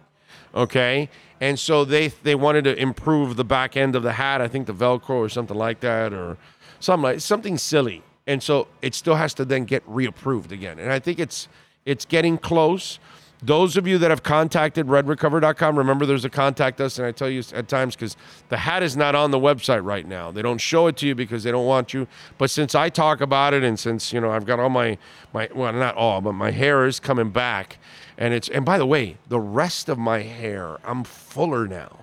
Okay? 0.56 1.10
And 1.42 1.60
so 1.60 1.84
they 1.84 2.08
they 2.08 2.34
wanted 2.34 2.64
to 2.64 2.76
improve 2.82 3.36
the 3.36 3.44
back 3.44 3.76
end 3.76 3.94
of 3.94 4.04
the 4.04 4.14
hat, 4.14 4.40
I 4.40 4.48
think 4.48 4.68
the 4.68 4.74
velcro 4.74 5.10
or 5.10 5.28
something 5.28 5.58
like 5.58 5.82
that 5.82 6.14
or 6.14 6.38
something 6.80 7.04
like 7.04 7.20
something 7.20 7.58
silly. 7.58 8.04
And 8.26 8.42
so 8.42 8.70
it 8.82 8.96
still 8.96 9.16
has 9.16 9.34
to 9.34 9.44
then 9.44 9.66
get 9.66 9.86
reapproved 9.86 10.52
again. 10.52 10.80
And 10.80 10.94
I 10.94 11.00
think 11.00 11.20
it's 11.20 11.50
it's 11.86 12.06
getting 12.06 12.38
close. 12.38 13.00
Those 13.42 13.78
of 13.78 13.86
you 13.86 14.00
that 14.00 14.10
have 14.10 14.24
contacted 14.24 14.88
redrecover.com, 14.88 15.78
remember 15.78 16.08
there's 16.08 16.26
a 16.26 16.30
contact 16.30 16.82
us, 16.82 16.98
and 16.98 17.06
I 17.06 17.12
tell 17.12 17.30
you 17.30 17.44
at 17.54 17.68
times 17.68 17.96
because 17.96 18.18
the 18.50 18.58
hat 18.58 18.82
is 18.82 18.98
not 18.98 19.14
on 19.14 19.30
the 19.30 19.40
website 19.40 19.84
right 19.84 20.08
now. 20.08 20.32
They 20.32 20.42
don't 20.42 20.58
show 20.58 20.88
it 20.88 20.98
to 20.98 21.08
you 21.08 21.14
because 21.14 21.44
they 21.44 21.52
don't 21.52 21.68
want 21.68 21.94
you. 21.94 22.08
But 22.40 22.50
since 22.50 22.74
I 22.74 22.90
talk 22.90 23.22
about 23.22 23.54
it, 23.54 23.64
and 23.64 23.80
since 23.80 24.12
you 24.12 24.20
know 24.20 24.32
I've 24.32 24.46
got 24.46 24.60
all 24.60 24.70
my 24.70 24.98
my 25.34 25.50
well 25.54 25.72
not 25.72 25.96
all, 25.96 26.20
but 26.20 26.34
my 26.34 26.50
hair 26.50 26.88
is 26.88 27.00
coming 27.00 27.30
back, 27.30 27.78
and 28.18 28.34
it's 28.34 28.50
and 28.50 28.66
by 28.66 28.80
the 28.80 28.88
way, 28.88 29.18
the 29.28 29.40
rest 29.40 29.88
of 29.88 30.00
my 30.00 30.24
hair, 30.24 30.78
I'm 30.84 31.04
fuller 31.04 31.68
now. 31.68 32.00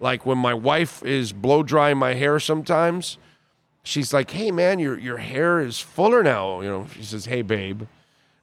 Like 0.00 0.26
when 0.26 0.38
my 0.38 0.52
wife 0.52 1.02
is 1.02 1.32
blow 1.32 1.62
drying 1.62 1.96
my 1.96 2.12
hair 2.12 2.38
sometimes, 2.38 3.16
she's 3.84 4.12
like, 4.12 4.30
"Hey 4.32 4.50
man, 4.50 4.78
your 4.78 4.98
your 4.98 5.16
hair 5.16 5.60
is 5.60 5.80
fuller 5.80 6.22
now." 6.22 6.60
You 6.60 6.68
know, 6.68 6.86
she 6.94 7.04
says, 7.04 7.24
"Hey 7.24 7.40
babe." 7.40 7.84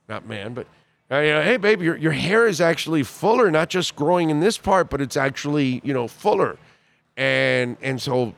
not 0.09 0.27
man, 0.27 0.53
but 0.53 0.65
uh, 1.11 1.19
you 1.19 1.31
know, 1.31 1.41
hey, 1.41 1.57
babe, 1.57 1.81
your, 1.81 1.97
your 1.97 2.11
hair 2.11 2.47
is 2.47 2.61
actually 2.61 3.03
fuller, 3.03 3.49
not 3.49 3.69
just 3.69 3.95
growing 3.95 4.29
in 4.29 4.39
this 4.39 4.57
part, 4.57 4.89
but 4.89 5.01
it's 5.01 5.17
actually, 5.17 5.81
you 5.83 5.93
know, 5.93 6.07
fuller. 6.07 6.57
And, 7.17 7.77
and 7.81 8.01
so, 8.01 8.35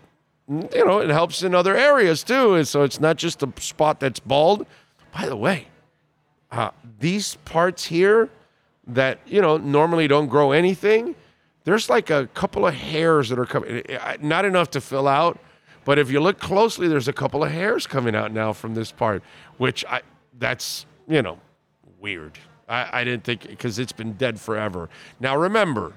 you 0.47 0.85
know, 0.85 0.99
it 0.99 1.09
helps 1.09 1.43
in 1.43 1.53
other 1.53 1.75
areas 1.75 2.23
too. 2.23 2.55
And 2.55 2.67
so 2.67 2.83
it's 2.83 2.99
not 2.99 3.17
just 3.17 3.43
a 3.43 3.51
spot 3.59 3.99
that's 3.99 4.19
bald. 4.19 4.65
By 5.13 5.25
the 5.25 5.35
way, 5.35 5.67
uh, 6.51 6.71
these 6.99 7.35
parts 7.45 7.85
here 7.85 8.29
that, 8.87 9.19
you 9.25 9.41
know, 9.41 9.57
normally 9.57 10.07
don't 10.07 10.27
grow 10.27 10.51
anything, 10.51 11.15
there's 11.63 11.89
like 11.89 12.09
a 12.09 12.27
couple 12.27 12.65
of 12.65 12.73
hairs 12.73 13.29
that 13.29 13.37
are 13.37 13.45
coming, 13.45 13.83
not 14.21 14.45
enough 14.45 14.71
to 14.71 14.81
fill 14.81 15.07
out. 15.07 15.39
But 15.83 15.99
if 15.99 16.09
you 16.09 16.19
look 16.19 16.39
closely, 16.39 16.87
there's 16.87 17.07
a 17.07 17.13
couple 17.13 17.43
of 17.43 17.51
hairs 17.51 17.85
coming 17.85 18.15
out 18.15 18.31
now 18.31 18.53
from 18.53 18.75
this 18.75 18.91
part, 18.91 19.23
which 19.57 19.83
I, 19.85 20.01
that's, 20.37 20.85
you 21.07 21.21
know, 21.21 21.39
weird. 21.99 22.37
I, 22.71 23.01
I 23.01 23.03
didn't 23.03 23.25
think 23.25 23.47
because 23.47 23.77
it's 23.77 23.91
been 23.91 24.13
dead 24.13 24.39
forever. 24.39 24.89
Now 25.19 25.35
remember, 25.35 25.93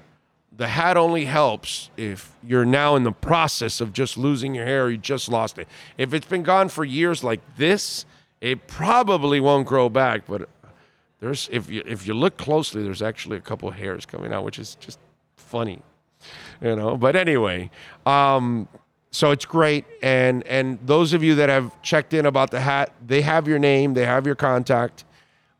the 0.55 0.67
hat 0.67 0.97
only 0.97 1.25
helps 1.25 1.89
if 1.95 2.35
you're 2.43 2.65
now 2.65 2.95
in 2.97 3.03
the 3.03 3.13
process 3.13 3.79
of 3.79 3.93
just 3.93 4.17
losing 4.17 4.53
your 4.53 4.65
hair. 4.65 4.89
You 4.89 4.97
just 4.97 5.29
lost 5.29 5.57
it. 5.57 5.67
If 5.97 6.13
it's 6.13 6.27
been 6.27 6.43
gone 6.43 6.67
for 6.69 6.83
years 6.83 7.23
like 7.23 7.39
this, 7.55 8.05
it 8.41 8.67
probably 8.67 9.39
won't 9.39 9.67
grow 9.67 9.87
back. 9.87 10.23
But 10.27 10.49
there's 11.21 11.47
if 11.51 11.69
you 11.69 11.81
if 11.85 12.05
you 12.05 12.13
look 12.13 12.37
closely, 12.37 12.83
there's 12.83 13.01
actually 13.01 13.37
a 13.37 13.41
couple 13.41 13.71
hairs 13.71 14.05
coming 14.05 14.33
out, 14.33 14.43
which 14.43 14.59
is 14.59 14.75
just 14.75 14.99
funny, 15.37 15.81
you 16.61 16.75
know. 16.75 16.97
But 16.97 17.15
anyway, 17.15 17.71
um, 18.05 18.67
so 19.11 19.31
it's 19.31 19.45
great. 19.45 19.85
And 20.03 20.45
and 20.45 20.77
those 20.85 21.13
of 21.13 21.23
you 21.23 21.35
that 21.35 21.47
have 21.47 21.81
checked 21.81 22.13
in 22.13 22.25
about 22.25 22.51
the 22.51 22.59
hat, 22.59 22.91
they 23.05 23.21
have 23.21 23.47
your 23.47 23.59
name, 23.59 23.93
they 23.93 24.05
have 24.05 24.25
your 24.25 24.35
contact 24.35 25.05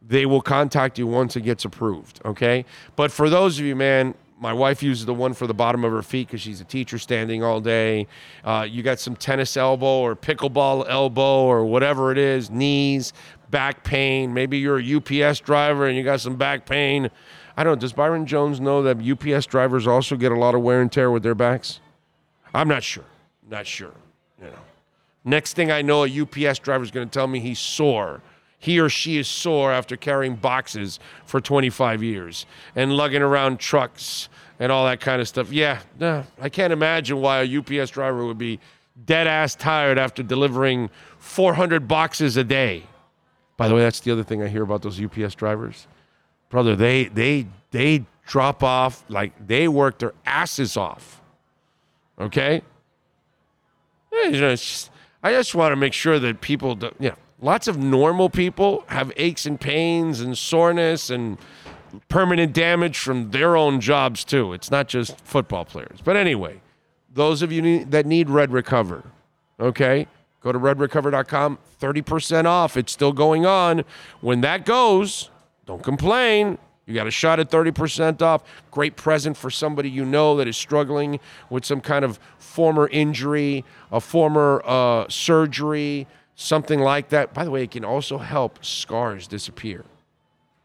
they 0.08 0.26
will 0.26 0.41
contact 0.41 0.99
you 0.99 1.08
once 1.08 1.36
it 1.36 1.41
gets 1.41 1.66
approved. 1.66 2.22
Okay. 2.26 2.66
But 2.95 3.12
for 3.12 3.30
those 3.30 3.60
of 3.60 3.66
you, 3.66 3.76
man, 3.76 4.14
my 4.39 4.53
wife 4.53 4.84
uses 4.84 5.06
the 5.06 5.14
one 5.14 5.34
for 5.34 5.47
the 5.47 5.53
bottom 5.53 5.84
of 5.84 5.91
her 5.91 6.01
feet 6.01 6.28
because 6.28 6.41
she's 6.41 6.62
a 6.62 6.66
teacher 6.66 6.99
standing 6.99 7.43
all 7.43 7.62
day. 7.62 8.08
Uh, 8.43 8.68
you 8.70 8.84
got 8.84 8.99
some 8.99 9.16
tennis 9.16 9.56
elbow 9.56 9.99
or 9.99 10.16
pickleball 10.16 10.86
elbow 10.89 11.43
or 11.43 11.66
whatever 11.66 12.12
it 12.12 12.18
is, 12.18 12.51
knees, 12.51 13.14
back 13.49 13.84
pain. 13.84 14.34
Maybe 14.34 14.58
you're 14.58 14.80
a 14.80 14.95
UPS 14.95 15.39
driver 15.39 15.88
and 15.88 15.97
you 15.97 16.03
got 16.03 16.22
some 16.22 16.36
back 16.36 16.66
pain. 16.66 17.10
I 17.58 17.64
don't 17.64 17.74
know. 17.74 17.80
Does 17.80 17.93
Byron 17.93 18.26
Jones 18.26 18.60
know 18.60 18.84
that 18.84 18.97
UPS 18.99 19.45
drivers 19.45 19.88
also 19.88 20.18
get 20.18 20.32
a 20.32 20.36
lot 20.36 20.53
of 20.53 20.62
wear 20.62 20.82
and 20.82 20.91
tear 20.91 21.10
with 21.10 21.24
their 21.24 21.36
backs? 21.36 21.80
I'm 22.53 22.68
not 22.68 22.84
sure. 22.84 23.06
Not 23.49 23.66
sure. 23.66 23.93
You 24.41 24.47
know. 24.47 24.60
Next 25.24 25.53
thing 25.53 25.72
I 25.72 25.82
know, 25.82 26.03
a 26.03 26.22
UPS 26.22 26.60
driver 26.60 26.84
is 26.84 26.91
going 26.91 27.08
to 27.08 27.14
tell 27.14 27.28
me 27.28 27.39
he's 27.39 27.60
sore 27.60 28.22
he 28.66 28.80
or 28.80 28.89
she 28.89 29.18
is 29.18 29.28
sore 29.28 29.72
after 29.72 29.95
carrying 29.95 30.36
boxes 30.36 30.99
for 31.24 31.39
25 31.39 32.01
years 32.01 32.47
and 32.76 32.97
lugging 32.97 33.22
around 33.22 33.59
trucks 33.59 34.28
and 34.59 34.72
all 34.72 34.86
that 34.86 34.99
kind 34.99 35.22
of 35.22 35.28
stuff. 35.28 35.51
Yeah, 35.51 35.82
I 36.41 36.49
can't 36.49 36.74
imagine 36.74 37.22
why 37.22 37.43
a 37.43 37.57
UPS 37.59 37.91
driver 37.91 38.26
would 38.26 38.39
be 38.39 38.59
dead 39.05 39.28
ass 39.28 39.53
tired 39.53 39.99
after 39.99 40.24
delivering 40.24 40.89
400 41.20 41.88
boxes 41.88 42.38
a 42.38 42.43
day. 42.43 42.84
By 43.55 43.68
the 43.68 43.76
way, 43.76 43.82
that's 43.82 43.99
the 43.99 44.11
other 44.11 44.24
thing 44.24 44.41
I 44.41 44.47
hear 44.47 44.63
about 44.63 44.82
those 44.82 44.99
UPS 44.99 45.36
drivers. 45.36 45.86
Brother, 46.49 46.76
they 46.76 47.05
they 47.05 47.45
they 47.70 48.05
drop 48.26 48.63
off 48.63 49.05
like 49.09 49.34
they 49.45 49.68
work 49.68 49.99
their 49.99 50.13
asses 50.26 50.76
off. 50.76 51.22
Okay? 52.20 52.63
I 54.11 54.32
just 54.32 55.53
want 55.53 55.72
to 55.72 55.76
make 55.76 55.93
sure 55.93 56.18
that 56.18 56.41
people, 56.41 56.76
do, 56.76 56.91
yeah, 56.99 57.16
lots 57.46 57.68
of 57.68 57.78
normal 57.78 58.28
people 58.28 58.84
have 58.88 59.12
aches 59.18 59.46
and 59.46 59.62
pains 59.62 60.20
and 60.20 60.36
soreness 60.36 61.12
and 61.12 61.38
permanent 62.10 62.52
damage 62.54 62.98
from 62.98 63.30
their 63.30 63.56
own 63.56 63.80
jobs 63.80 64.24
too. 64.24 64.52
It's 64.52 64.72
not 64.72 64.88
just 64.88 65.24
football 65.24 65.64
players. 65.64 66.00
But 66.04 66.18
anyway, 66.18 66.60
those 67.14 67.43
of 67.43 67.52
you 67.52 67.86
that 67.86 68.08
need 68.08 68.32
Red 68.32 68.52
Recover, 68.52 69.04
okay, 69.60 70.08
go 70.41 70.52
to 70.52 70.60
redrecover.com. 70.60 71.60
30% 71.80 72.46
off. 72.46 72.76
It's 72.76 72.91
still 72.91 73.14
going 73.14 73.46
on. 73.46 73.84
When 74.22 74.41
that 74.41 74.66
goes, 74.66 75.30
don't 75.68 75.84
complain. 75.84 76.58
You 76.88 76.96
got 76.96 77.08
a 77.08 77.12
shot 77.12 77.39
at 77.39 77.52
30% 77.52 78.24
off. 78.24 78.43
Great 78.72 78.96
present 78.96 79.38
for 79.38 79.52
somebody 79.52 79.89
you 79.89 80.04
know 80.04 80.36
that 80.38 80.48
is 80.48 80.58
struggling 80.58 81.20
with 81.52 81.64
some 81.64 81.82
kind 81.82 82.04
of 82.04 82.20
former 82.39 82.88
injury, 82.88 83.64
a 83.91 84.00
former 84.00 84.64
uh, 84.66 85.06
surgery, 85.10 86.08
something 86.36 86.79
like 86.79 87.09
that. 87.09 87.33
By 87.33 87.43
the 87.43 87.51
way, 87.51 87.63
it 87.63 87.71
can 87.71 87.86
also 87.86 88.17
help 88.17 88.63
scars 88.63 89.27
disappear. 89.27 89.86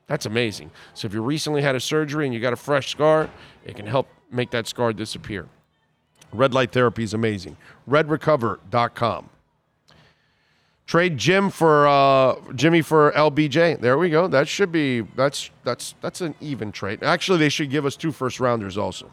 That's 0.07 0.27
amazing. 0.27 0.71
So 0.95 1.07
if 1.07 1.15
you 1.15 1.23
recently 1.23 1.63
had 1.63 1.77
a 1.77 1.81
surgery 1.81 2.25
and 2.25 2.35
you 2.35 2.41
got 2.41 2.53
a 2.53 2.57
fresh 2.57 2.91
scar, 2.91 3.31
it 3.65 3.77
can 3.77 3.87
help 3.87 4.09
make 4.31 4.51
that 4.51 4.67
scar 4.67 4.93
disappear. 4.93 5.47
Red 6.33 6.53
light 6.53 6.73
therapy 6.73 7.05
is 7.05 7.15
amazing. 7.15 7.57
Redrecover.com. 7.89 9.31
Trade 10.87 11.19
Jim 11.19 11.51
for 11.51 11.87
uh, 11.87 12.35
Jimmy 12.57 12.83
for 12.83 13.13
LBJ. 13.13 13.81
There 13.81 13.97
we 13.97 14.11
go. 14.11 14.27
That 14.27 14.49
should 14.49 14.73
be 14.73 15.03
that's 15.15 15.51
that's 15.63 15.95
that's 16.01 16.21
an 16.21 16.35
even 16.41 16.73
trade. 16.73 17.05
Actually, 17.05 17.39
they 17.39 17.49
should 17.49 17.71
give 17.71 17.87
us 17.87 17.95
two 17.95 18.11
first 18.11 18.41
rounders 18.41 18.77
also. 18.77 19.13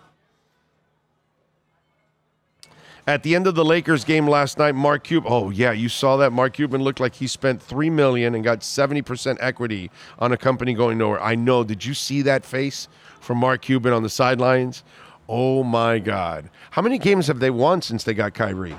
At 3.07 3.23
the 3.23 3.35
end 3.35 3.47
of 3.47 3.55
the 3.55 3.63
Lakers 3.63 4.03
game 4.03 4.27
last 4.27 4.57
night, 4.57 4.75
Mark 4.75 5.05
Cuban. 5.05 5.31
Oh 5.31 5.49
yeah, 5.49 5.71
you 5.71 5.87
saw 5.87 6.17
that. 6.17 6.33
Mark 6.33 6.53
Cuban 6.53 6.81
looked 6.81 6.99
like 6.99 7.15
he 7.15 7.25
spent 7.25 7.61
three 7.61 7.89
million 7.89 8.35
and 8.35 8.43
got 8.43 8.63
seventy 8.63 9.01
percent 9.01 9.39
equity 9.41 9.89
on 10.19 10.33
a 10.33 10.37
company 10.37 10.73
going 10.73 10.97
nowhere. 10.97 11.21
I 11.23 11.35
know. 11.35 11.63
Did 11.63 11.85
you 11.85 11.93
see 11.93 12.21
that 12.23 12.45
face 12.45 12.89
from 13.21 13.37
Mark 13.37 13.61
Cuban 13.61 13.93
on 13.93 14.03
the 14.03 14.09
sidelines? 14.09 14.83
Oh 15.29 15.63
my 15.63 15.99
God! 15.99 16.49
How 16.71 16.81
many 16.81 16.97
games 16.97 17.27
have 17.27 17.39
they 17.39 17.49
won 17.49 17.81
since 17.81 18.03
they 18.03 18.13
got 18.13 18.33
Kyrie? 18.33 18.75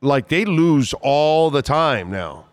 Like 0.00 0.28
they 0.28 0.46
lose 0.46 0.94
all 1.02 1.50
the 1.50 1.62
time 1.62 2.10
now. 2.10 2.46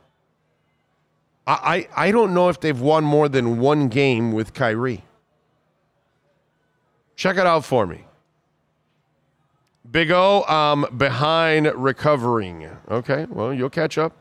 I, 1.47 1.87
I, 1.95 2.07
I 2.07 2.11
don't 2.11 2.33
know 2.33 2.49
if 2.49 2.59
they've 2.59 2.79
won 2.79 3.05
more 3.05 3.29
than 3.29 3.59
one 3.59 3.87
game 3.87 4.33
with 4.33 4.53
Kyrie. 4.53 5.03
Check 7.15 7.37
it 7.37 7.45
out 7.45 7.63
for 7.63 7.87
me. 7.87 8.05
Big 9.89 10.11
O, 10.11 10.43
um, 10.43 10.85
behind 10.95 11.71
recovering. 11.75 12.69
Okay, 12.89 13.25
well, 13.29 13.53
you'll 13.53 13.69
catch 13.69 13.97
up. 13.97 14.13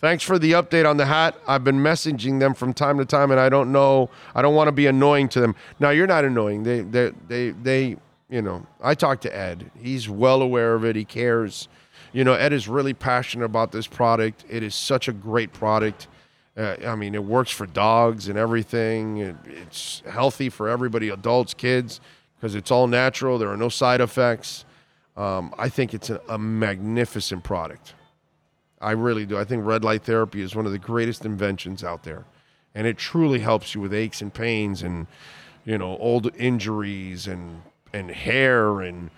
Thanks 0.00 0.22
for 0.22 0.38
the 0.38 0.52
update 0.52 0.88
on 0.88 0.96
the 0.96 1.06
hat. 1.06 1.36
I've 1.48 1.64
been 1.64 1.78
messaging 1.78 2.38
them 2.38 2.54
from 2.54 2.72
time 2.72 2.98
to 2.98 3.04
time, 3.04 3.32
and 3.32 3.40
I 3.40 3.48
don't 3.48 3.72
know. 3.72 4.10
I 4.34 4.42
don't 4.42 4.54
want 4.54 4.68
to 4.68 4.72
be 4.72 4.86
annoying 4.86 5.28
to 5.30 5.40
them. 5.40 5.56
Now, 5.80 5.90
you're 5.90 6.06
not 6.06 6.24
annoying. 6.24 6.62
They, 6.62 6.80
they, 6.82 7.12
they, 7.26 7.50
they. 7.50 7.96
You 8.30 8.42
know, 8.42 8.66
I 8.82 8.94
talked 8.94 9.22
to 9.22 9.34
Ed. 9.34 9.70
He's 9.76 10.08
well 10.08 10.42
aware 10.42 10.74
of 10.74 10.84
it. 10.84 10.94
He 10.94 11.04
cares. 11.04 11.66
You 12.12 12.24
know, 12.24 12.34
Ed 12.34 12.52
is 12.52 12.68
really 12.68 12.94
passionate 12.94 13.46
about 13.46 13.72
this 13.72 13.86
product. 13.86 14.44
It 14.48 14.62
is 14.62 14.74
such 14.74 15.08
a 15.08 15.12
great 15.12 15.52
product. 15.52 16.06
Uh, 16.56 16.76
I 16.86 16.94
mean, 16.94 17.14
it 17.14 17.24
works 17.24 17.50
for 17.50 17.66
dogs 17.66 18.28
and 18.28 18.38
everything. 18.38 19.18
It, 19.18 19.36
it's 19.46 20.02
healthy 20.08 20.48
for 20.50 20.68
everybody, 20.68 21.08
adults, 21.08 21.54
kids, 21.54 22.00
because 22.36 22.54
it's 22.54 22.70
all 22.70 22.86
natural. 22.86 23.38
There 23.38 23.48
are 23.48 23.56
no 23.56 23.68
side 23.68 24.00
effects. 24.00 24.64
Um, 25.18 25.52
I 25.58 25.68
think 25.68 25.94
it's 25.94 26.10
a, 26.10 26.20
a 26.28 26.38
magnificent 26.38 27.42
product. 27.42 27.94
I 28.80 28.92
really 28.92 29.26
do. 29.26 29.36
I 29.36 29.42
think 29.42 29.66
red 29.66 29.82
light 29.82 30.04
therapy 30.04 30.40
is 30.40 30.54
one 30.54 30.64
of 30.64 30.70
the 30.70 30.78
greatest 30.78 31.24
inventions 31.24 31.82
out 31.82 32.04
there, 32.04 32.24
and 32.72 32.86
it 32.86 32.96
truly 32.96 33.40
helps 33.40 33.74
you 33.74 33.80
with 33.80 33.92
aches 33.92 34.22
and 34.22 34.32
pains 34.32 34.82
and 34.82 35.08
you 35.64 35.76
know 35.76 35.98
old 35.98 36.32
injuries 36.36 37.26
and 37.26 37.62
and 37.92 38.10
hair 38.12 38.80
and 38.80 39.10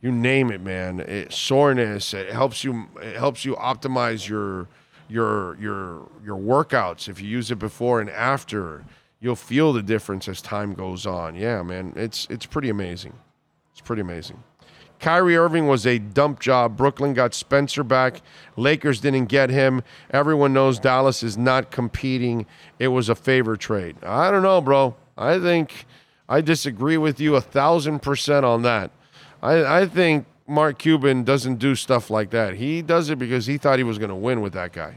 you 0.00 0.10
name 0.10 0.50
it, 0.50 0.60
man. 0.60 0.98
It, 0.98 1.32
soreness. 1.32 2.12
It 2.12 2.32
helps 2.32 2.64
you. 2.64 2.88
It 3.00 3.16
helps 3.16 3.44
you 3.44 3.54
optimize 3.54 4.28
your 4.28 4.66
your 5.08 5.56
your 5.60 6.08
your 6.24 6.36
workouts. 6.36 7.08
If 7.08 7.20
you 7.20 7.28
use 7.28 7.52
it 7.52 7.60
before 7.60 8.00
and 8.00 8.10
after, 8.10 8.84
you'll 9.20 9.36
feel 9.36 9.72
the 9.72 9.82
difference 9.82 10.26
as 10.26 10.42
time 10.42 10.74
goes 10.74 11.06
on. 11.06 11.36
Yeah, 11.36 11.62
man. 11.62 11.92
It's 11.94 12.26
it's 12.28 12.44
pretty 12.44 12.70
amazing. 12.70 13.14
It's 13.70 13.80
pretty 13.80 14.02
amazing. 14.02 14.42
Kyrie 15.04 15.36
Irving 15.36 15.66
was 15.66 15.86
a 15.86 15.98
dump 15.98 16.40
job. 16.40 16.78
Brooklyn 16.78 17.12
got 17.12 17.34
Spencer 17.34 17.84
back. 17.84 18.22
Lakers 18.56 19.02
didn't 19.02 19.26
get 19.26 19.50
him. 19.50 19.82
Everyone 20.10 20.54
knows 20.54 20.78
Dallas 20.78 21.22
is 21.22 21.36
not 21.36 21.70
competing. 21.70 22.46
It 22.78 22.88
was 22.88 23.10
a 23.10 23.14
favor 23.14 23.54
trade. 23.54 24.02
I 24.02 24.30
don't 24.30 24.42
know, 24.42 24.62
bro. 24.62 24.96
I 25.18 25.38
think 25.38 25.84
I 26.26 26.40
disagree 26.40 26.96
with 26.96 27.20
you 27.20 27.36
a 27.36 27.42
thousand 27.42 28.00
percent 28.00 28.46
on 28.46 28.62
that. 28.62 28.92
I, 29.42 29.80
I 29.80 29.86
think 29.86 30.24
Mark 30.46 30.78
Cuban 30.78 31.22
doesn't 31.22 31.56
do 31.56 31.74
stuff 31.74 32.08
like 32.08 32.30
that. 32.30 32.54
He 32.54 32.80
does 32.80 33.10
it 33.10 33.18
because 33.18 33.44
he 33.44 33.58
thought 33.58 33.76
he 33.76 33.84
was 33.84 33.98
going 33.98 34.08
to 34.08 34.14
win 34.14 34.40
with 34.40 34.54
that 34.54 34.72
guy. 34.72 34.96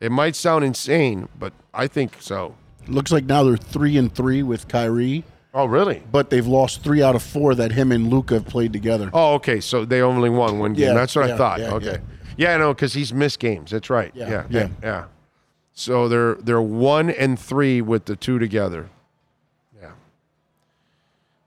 It 0.00 0.10
might 0.10 0.36
sound 0.36 0.64
insane, 0.64 1.28
but 1.38 1.52
I 1.74 1.86
think 1.86 2.16
so. 2.20 2.54
Looks 2.86 3.12
like 3.12 3.26
now 3.26 3.44
they're 3.44 3.58
three 3.58 3.98
and 3.98 4.10
three 4.10 4.42
with 4.42 4.68
Kyrie, 4.68 5.22
Oh, 5.54 5.64
really? 5.64 6.02
but 6.12 6.30
they've 6.30 6.46
lost 6.46 6.82
three 6.84 7.02
out 7.02 7.14
of 7.16 7.22
four 7.22 7.54
that 7.54 7.72
him 7.72 7.90
and 7.90 8.08
Luka 8.08 8.34
have 8.34 8.46
played 8.46 8.72
together. 8.72 9.10
Oh, 9.12 9.34
okay. 9.34 9.60
So 9.60 9.84
they 9.84 10.02
only 10.02 10.28
won 10.30 10.58
one 10.58 10.74
game. 10.74 10.88
Yeah, 10.88 10.94
That's 10.94 11.16
what 11.16 11.30
I 11.30 11.36
thought. 11.36 11.60
yeah, 11.60 11.72
okay. 11.74 11.98
Yeah, 12.36 12.54
I 12.54 12.58
know 12.58 12.74
because 12.74 12.92
he's 12.92 13.12
missed 13.12 13.38
games. 13.40 13.70
That's 13.70 13.90
right. 13.90 14.12
Yeah, 14.14 14.28
Yeah, 14.28 14.46
yeah, 14.50 14.60
yeah. 14.60 14.68
yeah. 14.82 15.04
So 15.72 16.08
they're 16.08 16.34
they're 16.34 16.60
one 16.62 17.08
and 17.10 17.38
three 17.38 17.80
with 17.80 18.04
the 18.04 18.14
two 18.16 18.38
together. 18.38 18.90
Yeah. 19.80 19.90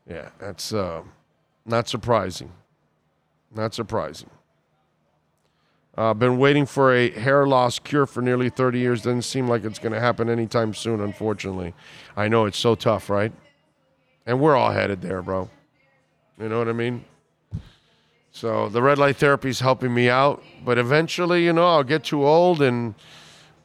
Yeah, 0.09 0.29
that's 0.39 0.73
uh, 0.73 1.03
not 1.65 1.87
surprising. 1.87 2.51
Not 3.53 3.73
surprising. 3.73 4.29
Uh, 5.97 6.13
been 6.13 6.37
waiting 6.37 6.65
for 6.65 6.93
a 6.95 7.09
hair 7.11 7.45
loss 7.45 7.77
cure 7.77 8.05
for 8.05 8.21
nearly 8.21 8.49
30 8.49 8.79
years. 8.79 9.01
Doesn't 9.01 9.23
seem 9.23 9.47
like 9.49 9.65
it's 9.65 9.77
going 9.79 9.91
to 9.91 9.99
happen 9.99 10.29
anytime 10.29 10.73
soon, 10.73 11.01
unfortunately. 11.01 11.73
I 12.15 12.29
know 12.29 12.45
it's 12.45 12.57
so 12.57 12.75
tough, 12.75 13.09
right? 13.09 13.33
And 14.25 14.39
we're 14.39 14.55
all 14.55 14.71
headed 14.71 15.01
there, 15.01 15.21
bro. 15.21 15.49
You 16.39 16.49
know 16.49 16.59
what 16.59 16.67
I 16.67 16.73
mean? 16.73 17.05
So 18.31 18.69
the 18.69 18.81
red 18.81 18.97
light 18.97 19.17
therapy 19.17 19.49
is 19.49 19.59
helping 19.59 19.93
me 19.93 20.09
out, 20.09 20.41
but 20.63 20.77
eventually, 20.77 21.43
you 21.43 21.53
know, 21.53 21.67
I'll 21.67 21.83
get 21.83 22.05
too 22.05 22.25
old, 22.25 22.61
and 22.61 22.95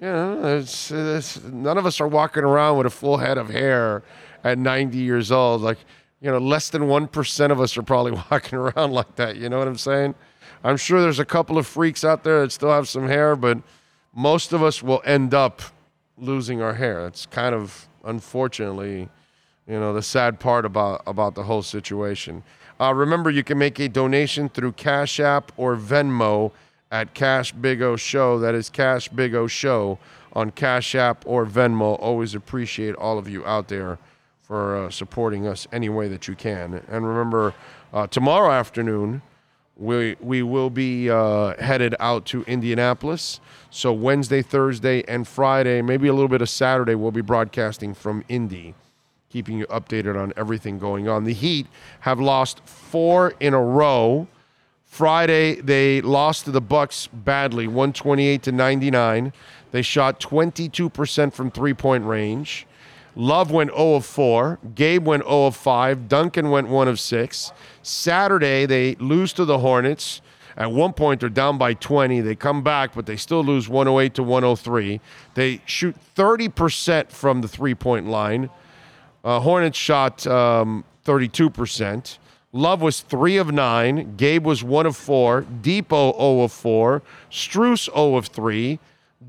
you 0.01 0.09
know, 0.09 0.59
it's, 0.59 0.91
it's 0.91 1.43
none 1.45 1.79
of 1.79 1.87
us 1.87 2.01
are 2.01 2.09
walking 2.09 2.43
around 2.43 2.77
with 2.79 2.87
a 2.87 2.91
full 2.91 3.17
head 3.19 3.39
of 3.39 3.49
hair 3.49 4.03
at 4.43 4.59
90 4.59 4.99
years 4.99 5.31
old. 5.31 5.63
Like, 5.63 5.79
you 6.21 6.31
know, 6.31 6.39
less 6.39 6.69
than 6.71 6.89
one 6.89 7.07
percent 7.07 7.53
of 7.53 7.61
us 7.61 7.77
are 7.77 7.83
probably 7.83 8.13
walking 8.31 8.59
around 8.59 8.93
like 8.93 9.15
that. 9.17 9.37
You 9.37 9.49
know 9.49 9.59
what 9.59 9.69
I'm 9.69 9.79
saying? 9.79 10.15
I'm 10.65 10.77
sure 10.77 11.01
there's 11.01 11.21
a 11.21 11.25
couple 11.25 11.59
of 11.59 11.67
freaks 11.67 12.05
out 12.05 12.25
there 12.25 12.41
that 12.41 12.51
still 12.51 12.71
have 12.71 12.89
some 12.89 13.07
hair, 13.07 13.37
but 13.37 13.59
most 14.15 14.53
of 14.53 14.63
us 14.63 14.83
will 14.83 15.03
end 15.05 15.33
up 15.33 15.63
losing 16.19 16.61
our 16.61 16.75
hair. 16.75 17.07
It's 17.07 17.27
kind 17.27 17.55
of 17.55 17.89
unfortunately 18.05 19.09
you 19.69 19.79
know 19.79 19.93
the 19.93 20.03
sad 20.03 20.39
part 20.39 20.65
about 20.65 21.03
about 21.07 21.35
the 21.35 21.45
whole 21.45 21.63
situation. 21.63 22.43
Uh, 22.81 22.93
remember 22.95 23.31
you 23.31 23.43
can 23.43 23.59
make 23.59 23.79
a 23.79 23.89
donation 23.89 24.49
through 24.49 24.73
cash 24.73 25.19
app 25.19 25.51
or 25.57 25.77
venmo 25.77 26.53
at 26.91 27.15
cash 27.15 27.53
big 27.53 27.83
o 27.83 27.97
show. 27.97 28.39
That 28.39 28.55
is 28.55 28.69
cash 28.69 29.09
big 29.09 29.35
o 29.35 29.47
show 29.47 29.99
on 30.33 30.51
cash 30.51 30.95
app 30.95 31.25
or 31.27 31.47
venmo. 31.47 31.99
Always 32.01 32.35
appreciate 32.35 32.95
all 32.97 33.19
of 33.19 33.29
you 33.29 33.45
out 33.47 33.69
there 33.69 33.99
for 34.43 34.77
uh, 34.77 34.91
supporting 34.91 35.47
us 35.47 35.67
any 35.73 35.89
way 35.89 36.09
that 36.09 36.29
you 36.29 36.37
can. 36.37 36.83
And 36.89 37.07
remember 37.07 37.55
uh, 37.93 38.07
tomorrow 38.07 38.53
afternoon 38.53 39.23
we 39.77 40.17
we 40.21 40.43
will 40.43 40.71
be 40.71 41.11
uh, 41.11 41.55
headed 41.63 41.95
out 42.01 42.25
to 42.27 42.43
Indianapolis. 42.45 43.41
So 43.71 43.93
Wednesday, 43.93 44.43
Thursday, 44.43 45.03
and 45.07 45.29
Friday, 45.29 45.83
maybe 45.83 46.09
a 46.09 46.15
little 46.15 46.29
bit 46.29 46.41
of 46.41 46.49
Saturday, 46.49 46.95
we'll 46.95 47.11
be 47.11 47.21
broadcasting 47.21 47.93
from 47.93 48.25
Indy, 48.29 48.75
keeping 49.37 49.59
you 49.59 49.67
updated 49.67 50.19
on 50.19 50.33
everything 50.35 50.79
going 50.79 51.09
on. 51.09 51.25
The 51.25 51.35
Heat 51.35 51.67
have 52.01 52.19
lost 52.19 52.59
four 52.65 53.35
in 53.39 53.53
a 53.53 53.61
row. 53.61 54.29
Friday 54.87 55.57
they 55.57 56.01
lost 56.01 56.47
to 56.47 56.51
the 56.51 56.63
Bucks 56.63 57.07
badly, 57.13 57.67
128 57.67 58.43
to 58.45 58.51
99. 58.53 59.35
They 59.73 59.83
shot 59.83 60.21
22% 60.21 61.35
from 61.35 61.51
three-point 61.51 62.07
range. 62.07 62.67
Love 63.15 63.51
went 63.51 63.73
0 63.73 63.97
of 63.97 64.07
4. 64.07 64.59
Gabe 64.75 65.07
went 65.07 65.25
0 65.25 65.49
of 65.49 65.57
5. 65.57 66.09
Duncan 66.09 66.49
went 66.49 66.69
1 66.69 66.89
of 66.89 66.99
6. 66.99 67.53
Saturday, 67.83 68.65
they 68.65 68.95
lose 68.95 69.35
to 69.35 69.45
the 69.45 69.59
Hornets. 69.59 70.23
At 70.57 70.73
one 70.73 70.95
point, 70.95 71.21
they're 71.21 71.29
down 71.29 71.59
by 71.59 71.75
20. 71.75 72.23
They 72.23 72.35
come 72.35 72.63
back, 72.63 72.95
but 72.95 73.05
they 73.05 73.17
still 73.17 73.45
lose 73.45 73.69
108 73.69 74.15
to 74.15 74.23
103. 74.23 74.99
They 75.35 75.61
shoot 75.67 75.95
30% 76.15 77.11
from 77.11 77.43
the 77.43 77.49
three 77.49 77.75
point 77.75 78.07
line. 78.09 78.49
Uh, 79.27 79.41
Hornets 79.41 79.77
shot 79.77 80.25
um, 80.29 80.85
32%. 81.05 82.19
Love 82.53 82.81
was 82.81 83.01
3 83.01 83.39
of 83.39 83.51
9. 83.51 84.15
Gabe 84.17 84.47
was 84.47 84.63
1 84.63 84.87
of 84.87 84.97
4. 84.97 85.43
Dipo 85.43 86.17
0 86.17 86.43
of 86.43 86.53
4. 86.53 87.03
Strus 87.29 87.93
0 87.93 88.15
of 88.15 88.27
3. 88.27 88.79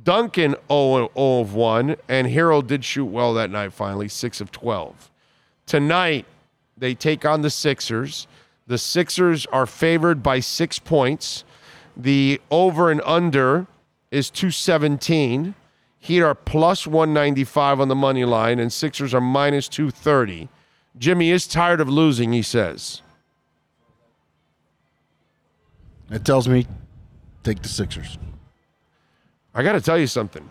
Duncan 0.03 0.51
0, 0.51 0.57
0 0.69 1.09
of 1.15 1.55
1. 1.55 1.95
And 2.07 2.27
Herro 2.27 2.61
did 2.61 2.85
shoot 2.85 3.05
well 3.05 3.33
that 3.33 3.49
night, 3.49 3.73
finally, 3.73 4.07
6 4.07 4.39
of 4.39 4.51
12. 4.51 5.09
Tonight, 5.65 6.27
they 6.77 6.93
take 6.93 7.25
on 7.25 7.41
the 7.41 7.49
Sixers. 7.49 8.27
The 8.67 8.77
Sixers 8.77 9.47
are 9.47 9.65
favored 9.65 10.21
by 10.21 10.41
six 10.41 10.77
points. 10.77 11.43
The 11.95 12.39
over 12.51 12.91
and 12.91 13.01
under 13.03 13.65
is 14.11 14.29
217. 14.29 15.55
Heat 15.99 16.21
are 16.21 16.35
plus 16.35 16.85
195 16.87 17.81
on 17.81 17.87
the 17.87 17.95
money 17.95 18.25
line, 18.25 18.59
and 18.59 18.71
Sixers 18.71 19.13
are 19.13 19.21
minus 19.21 19.67
230. 19.67 20.49
Jimmy 20.97 21.31
is 21.31 21.47
tired 21.47 21.81
of 21.81 21.89
losing, 21.89 22.33
he 22.33 22.41
says. 22.41 23.01
That 26.09 26.23
tells 26.23 26.47
me 26.47 26.65
take 27.43 27.61
the 27.61 27.67
Sixers. 27.67 28.17
I 29.53 29.63
got 29.63 29.73
to 29.73 29.81
tell 29.81 29.97
you 29.97 30.07
something. 30.07 30.47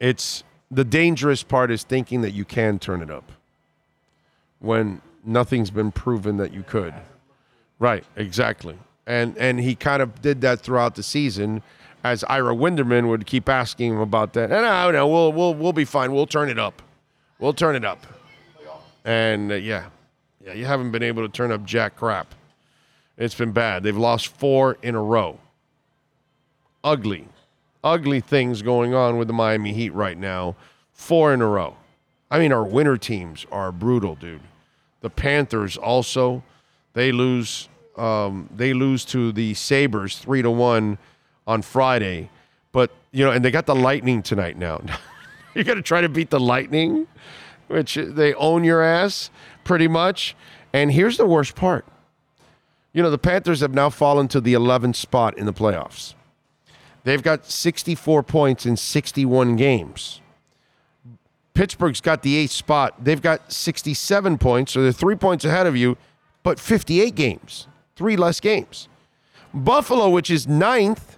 It's 0.00 0.44
the 0.70 0.84
dangerous 0.84 1.42
part 1.42 1.70
is 1.70 1.82
thinking 1.82 2.22
that 2.22 2.32
you 2.32 2.44
can 2.44 2.78
turn 2.78 3.02
it 3.02 3.10
up 3.10 3.32
when 4.58 5.00
nothing's 5.24 5.70
been 5.70 5.92
proven 5.92 6.36
that 6.38 6.52
you 6.52 6.62
could. 6.62 6.94
Right, 7.78 8.04
exactly. 8.16 8.78
And 9.06 9.36
and 9.36 9.60
he 9.60 9.74
kind 9.74 10.02
of 10.02 10.22
did 10.22 10.40
that 10.40 10.60
throughout 10.60 10.94
the 10.94 11.02
season 11.02 11.62
as 12.04 12.22
Ira 12.24 12.54
Winderman 12.54 13.08
would 13.08 13.26
keep 13.26 13.48
asking 13.48 13.94
him 13.94 14.00
about 14.00 14.34
that. 14.34 14.52
And 14.52 14.62
no, 14.62 14.90
no, 14.92 15.08
we'll 15.08 15.32
we'll 15.32 15.54
we'll 15.54 15.72
be 15.72 15.84
fine. 15.84 16.12
We'll 16.12 16.26
turn 16.26 16.48
it 16.48 16.58
up. 16.58 16.82
We'll 17.40 17.54
turn 17.54 17.74
it 17.74 17.84
up. 17.84 18.06
And 19.04 19.50
uh, 19.50 19.56
yeah. 19.56 19.86
Yeah, 20.44 20.52
you 20.52 20.66
haven't 20.66 20.92
been 20.92 21.02
able 21.02 21.22
to 21.26 21.32
turn 21.32 21.50
up 21.50 21.64
jack 21.64 21.96
crap. 21.96 22.34
It's 23.16 23.34
been 23.34 23.52
bad. 23.52 23.82
They've 23.82 23.96
lost 23.96 24.26
4 24.28 24.76
in 24.82 24.94
a 24.94 25.02
row 25.02 25.38
ugly, 26.84 27.26
ugly 27.82 28.20
things 28.20 28.62
going 28.62 28.94
on 28.94 29.16
with 29.16 29.26
the 29.26 29.34
Miami 29.34 29.72
Heat 29.72 29.92
right 29.94 30.16
now. 30.16 30.54
Four 30.92 31.34
in 31.34 31.40
a 31.40 31.46
row. 31.48 31.76
I 32.30 32.38
mean, 32.38 32.52
our 32.52 32.62
winter 32.62 32.96
teams 32.96 33.46
are 33.50 33.72
brutal, 33.72 34.14
dude. 34.14 34.42
The 35.00 35.10
Panthers 35.10 35.76
also, 35.76 36.44
they 36.92 37.10
lose. 37.10 37.68
Um, 37.96 38.48
they 38.54 38.74
lose 38.74 39.04
to 39.06 39.30
the 39.32 39.54
Sabres 39.54 40.18
three 40.18 40.42
to 40.42 40.50
one 40.50 40.98
on 41.46 41.62
Friday, 41.62 42.30
but 42.72 42.90
you 43.12 43.24
know, 43.24 43.30
and 43.30 43.44
they 43.44 43.50
got 43.50 43.66
the 43.66 43.74
Lightning 43.74 44.22
tonight. 44.22 44.56
Now, 44.56 44.82
you 45.54 45.64
got 45.64 45.74
to 45.74 45.82
try 45.82 46.00
to 46.00 46.08
beat 46.08 46.30
the 46.30 46.40
Lightning, 46.40 47.06
which 47.68 47.94
they 47.94 48.34
own 48.34 48.64
your 48.64 48.82
ass 48.82 49.30
pretty 49.64 49.88
much. 49.88 50.34
And 50.72 50.92
here's 50.92 51.16
the 51.16 51.26
worst 51.26 51.54
part. 51.54 51.86
You 52.92 53.02
know, 53.02 53.10
the 53.10 53.18
Panthers 53.18 53.60
have 53.60 53.74
now 53.74 53.90
fallen 53.90 54.28
to 54.28 54.40
the 54.40 54.54
11th 54.54 54.96
spot 54.96 55.36
in 55.36 55.46
the 55.46 55.52
playoffs. 55.52 56.14
They've 57.04 57.22
got 57.22 57.46
64 57.46 58.22
points 58.22 58.66
in 58.66 58.76
61 58.76 59.56
games. 59.56 60.20
Pittsburgh's 61.52 62.00
got 62.00 62.22
the 62.22 62.36
eighth 62.36 62.50
spot. 62.50 63.04
They've 63.04 63.20
got 63.20 63.52
67 63.52 64.38
points, 64.38 64.72
so 64.72 64.82
they're 64.82 64.92
three 64.92 65.14
points 65.14 65.44
ahead 65.44 65.66
of 65.66 65.76
you, 65.76 65.96
but 66.42 66.58
58 66.58 67.14
games, 67.14 67.68
three 67.94 68.16
less 68.16 68.40
games. 68.40 68.88
Buffalo, 69.52 70.10
which 70.10 70.30
is 70.30 70.48
ninth, 70.48 71.16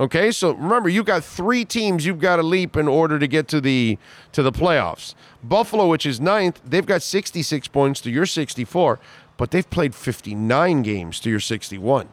okay, 0.00 0.32
so 0.32 0.52
remember 0.52 0.88
you've 0.88 1.06
got 1.06 1.22
three 1.22 1.64
teams 1.64 2.04
you've 2.04 2.18
got 2.18 2.36
to 2.36 2.42
leap 2.42 2.76
in 2.76 2.88
order 2.88 3.18
to 3.18 3.28
get 3.28 3.46
to 3.48 3.60
the 3.60 3.98
to 4.32 4.42
the 4.42 4.50
playoffs. 4.50 5.14
Buffalo, 5.44 5.86
which 5.86 6.06
is 6.06 6.20
ninth, 6.20 6.60
they've 6.64 6.86
got 6.86 7.02
66 7.02 7.68
points 7.68 8.00
to 8.00 8.10
your 8.10 8.26
64, 8.26 8.98
but 9.36 9.50
they've 9.50 9.68
played 9.68 9.94
59 9.94 10.82
games 10.82 11.20
to 11.20 11.30
your 11.30 11.40
61. 11.40 12.08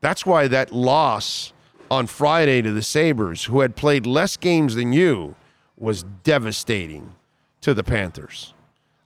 That's 0.00 0.26
why 0.26 0.48
that 0.48 0.72
loss 0.72 1.52
on 1.90 2.06
Friday 2.06 2.62
to 2.62 2.72
the 2.72 2.82
Sabres, 2.82 3.44
who 3.44 3.60
had 3.60 3.76
played 3.76 4.06
less 4.06 4.36
games 4.36 4.74
than 4.74 4.92
you, 4.92 5.36
was 5.76 6.02
devastating 6.02 7.14
to 7.60 7.74
the 7.74 7.84
Panthers. 7.84 8.54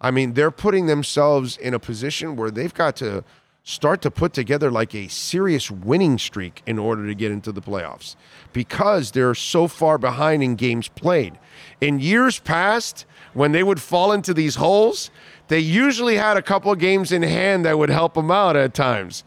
I 0.00 0.10
mean, 0.10 0.34
they're 0.34 0.50
putting 0.50 0.86
themselves 0.86 1.56
in 1.56 1.74
a 1.74 1.78
position 1.78 2.36
where 2.36 2.50
they've 2.50 2.74
got 2.74 2.96
to 2.96 3.24
start 3.68 4.00
to 4.00 4.10
put 4.10 4.32
together 4.32 4.70
like 4.70 4.94
a 4.94 5.08
serious 5.08 5.70
winning 5.70 6.16
streak 6.16 6.62
in 6.64 6.78
order 6.78 7.06
to 7.06 7.14
get 7.14 7.30
into 7.30 7.52
the 7.52 7.60
playoffs 7.60 8.16
because 8.54 9.10
they're 9.10 9.34
so 9.34 9.68
far 9.68 9.98
behind 9.98 10.42
in 10.42 10.54
games 10.56 10.88
played. 10.88 11.38
In 11.78 12.00
years 12.00 12.38
past, 12.38 13.04
when 13.34 13.52
they 13.52 13.62
would 13.62 13.78
fall 13.78 14.10
into 14.10 14.32
these 14.32 14.54
holes, 14.54 15.10
they 15.48 15.58
usually 15.58 16.16
had 16.16 16.38
a 16.38 16.42
couple 16.42 16.72
of 16.72 16.78
games 16.78 17.12
in 17.12 17.22
hand 17.22 17.66
that 17.66 17.76
would 17.76 17.90
help 17.90 18.14
them 18.14 18.30
out 18.30 18.56
at 18.56 18.72
times. 18.72 19.22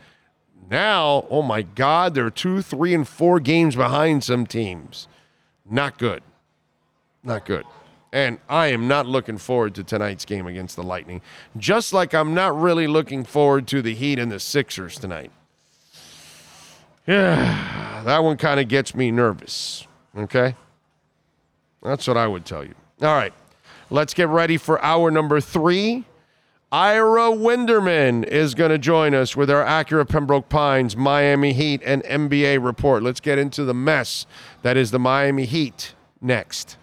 Now, 0.71 1.27
oh 1.29 1.43
my 1.43 1.61
God, 1.61 2.15
they're 2.15 2.31
two, 2.31 2.63
three, 2.63 2.95
and 2.95 3.07
four 3.07 3.39
games 3.39 3.75
behind 3.75 4.23
some 4.23 4.47
teams. 4.47 5.07
Not 5.69 5.99
good. 5.99 6.23
Not 7.23 7.45
good. 7.45 7.65
And 8.13 8.39
I 8.49 8.67
am 8.67 8.87
not 8.87 9.05
looking 9.05 9.37
forward 9.37 9.73
to 9.75 9.83
tonight's 9.83 10.25
game 10.25 10.45
against 10.45 10.75
the 10.75 10.83
Lightning, 10.83 11.21
just 11.57 11.93
like 11.93 12.13
I'm 12.13 12.33
not 12.33 12.59
really 12.59 12.87
looking 12.87 13.23
forward 13.23 13.67
to 13.69 13.81
the 13.81 13.95
Heat 13.95 14.19
and 14.19 14.31
the 14.31 14.39
Sixers 14.39 14.97
tonight. 14.97 15.31
Yeah, 17.07 18.01
that 18.05 18.23
one 18.23 18.37
kind 18.37 18.59
of 18.59 18.67
gets 18.67 18.93
me 18.93 19.11
nervous. 19.11 19.87
Okay? 20.17 20.55
That's 21.81 22.07
what 22.07 22.17
I 22.17 22.27
would 22.27 22.45
tell 22.45 22.63
you. 22.63 22.75
All 23.01 23.15
right, 23.15 23.33
let's 23.89 24.13
get 24.13 24.27
ready 24.27 24.57
for 24.57 24.83
hour 24.83 25.09
number 25.09 25.39
three. 25.39 26.05
Ira 26.73 27.31
Winderman 27.31 28.25
is 28.25 28.55
going 28.55 28.71
to 28.71 28.77
join 28.77 29.13
us 29.13 29.35
with 29.35 29.49
our 29.49 29.65
Acura 29.65 30.07
Pembroke 30.07 30.47
Pines 30.47 30.95
Miami 30.95 31.51
Heat 31.51 31.81
and 31.83 32.01
NBA 32.03 32.63
report. 32.63 33.03
Let's 33.03 33.19
get 33.19 33.37
into 33.37 33.65
the 33.65 33.73
mess 33.73 34.25
that 34.61 34.77
is 34.77 34.91
the 34.91 34.99
Miami 34.99 35.45
Heat 35.45 35.95
next. 36.21 36.77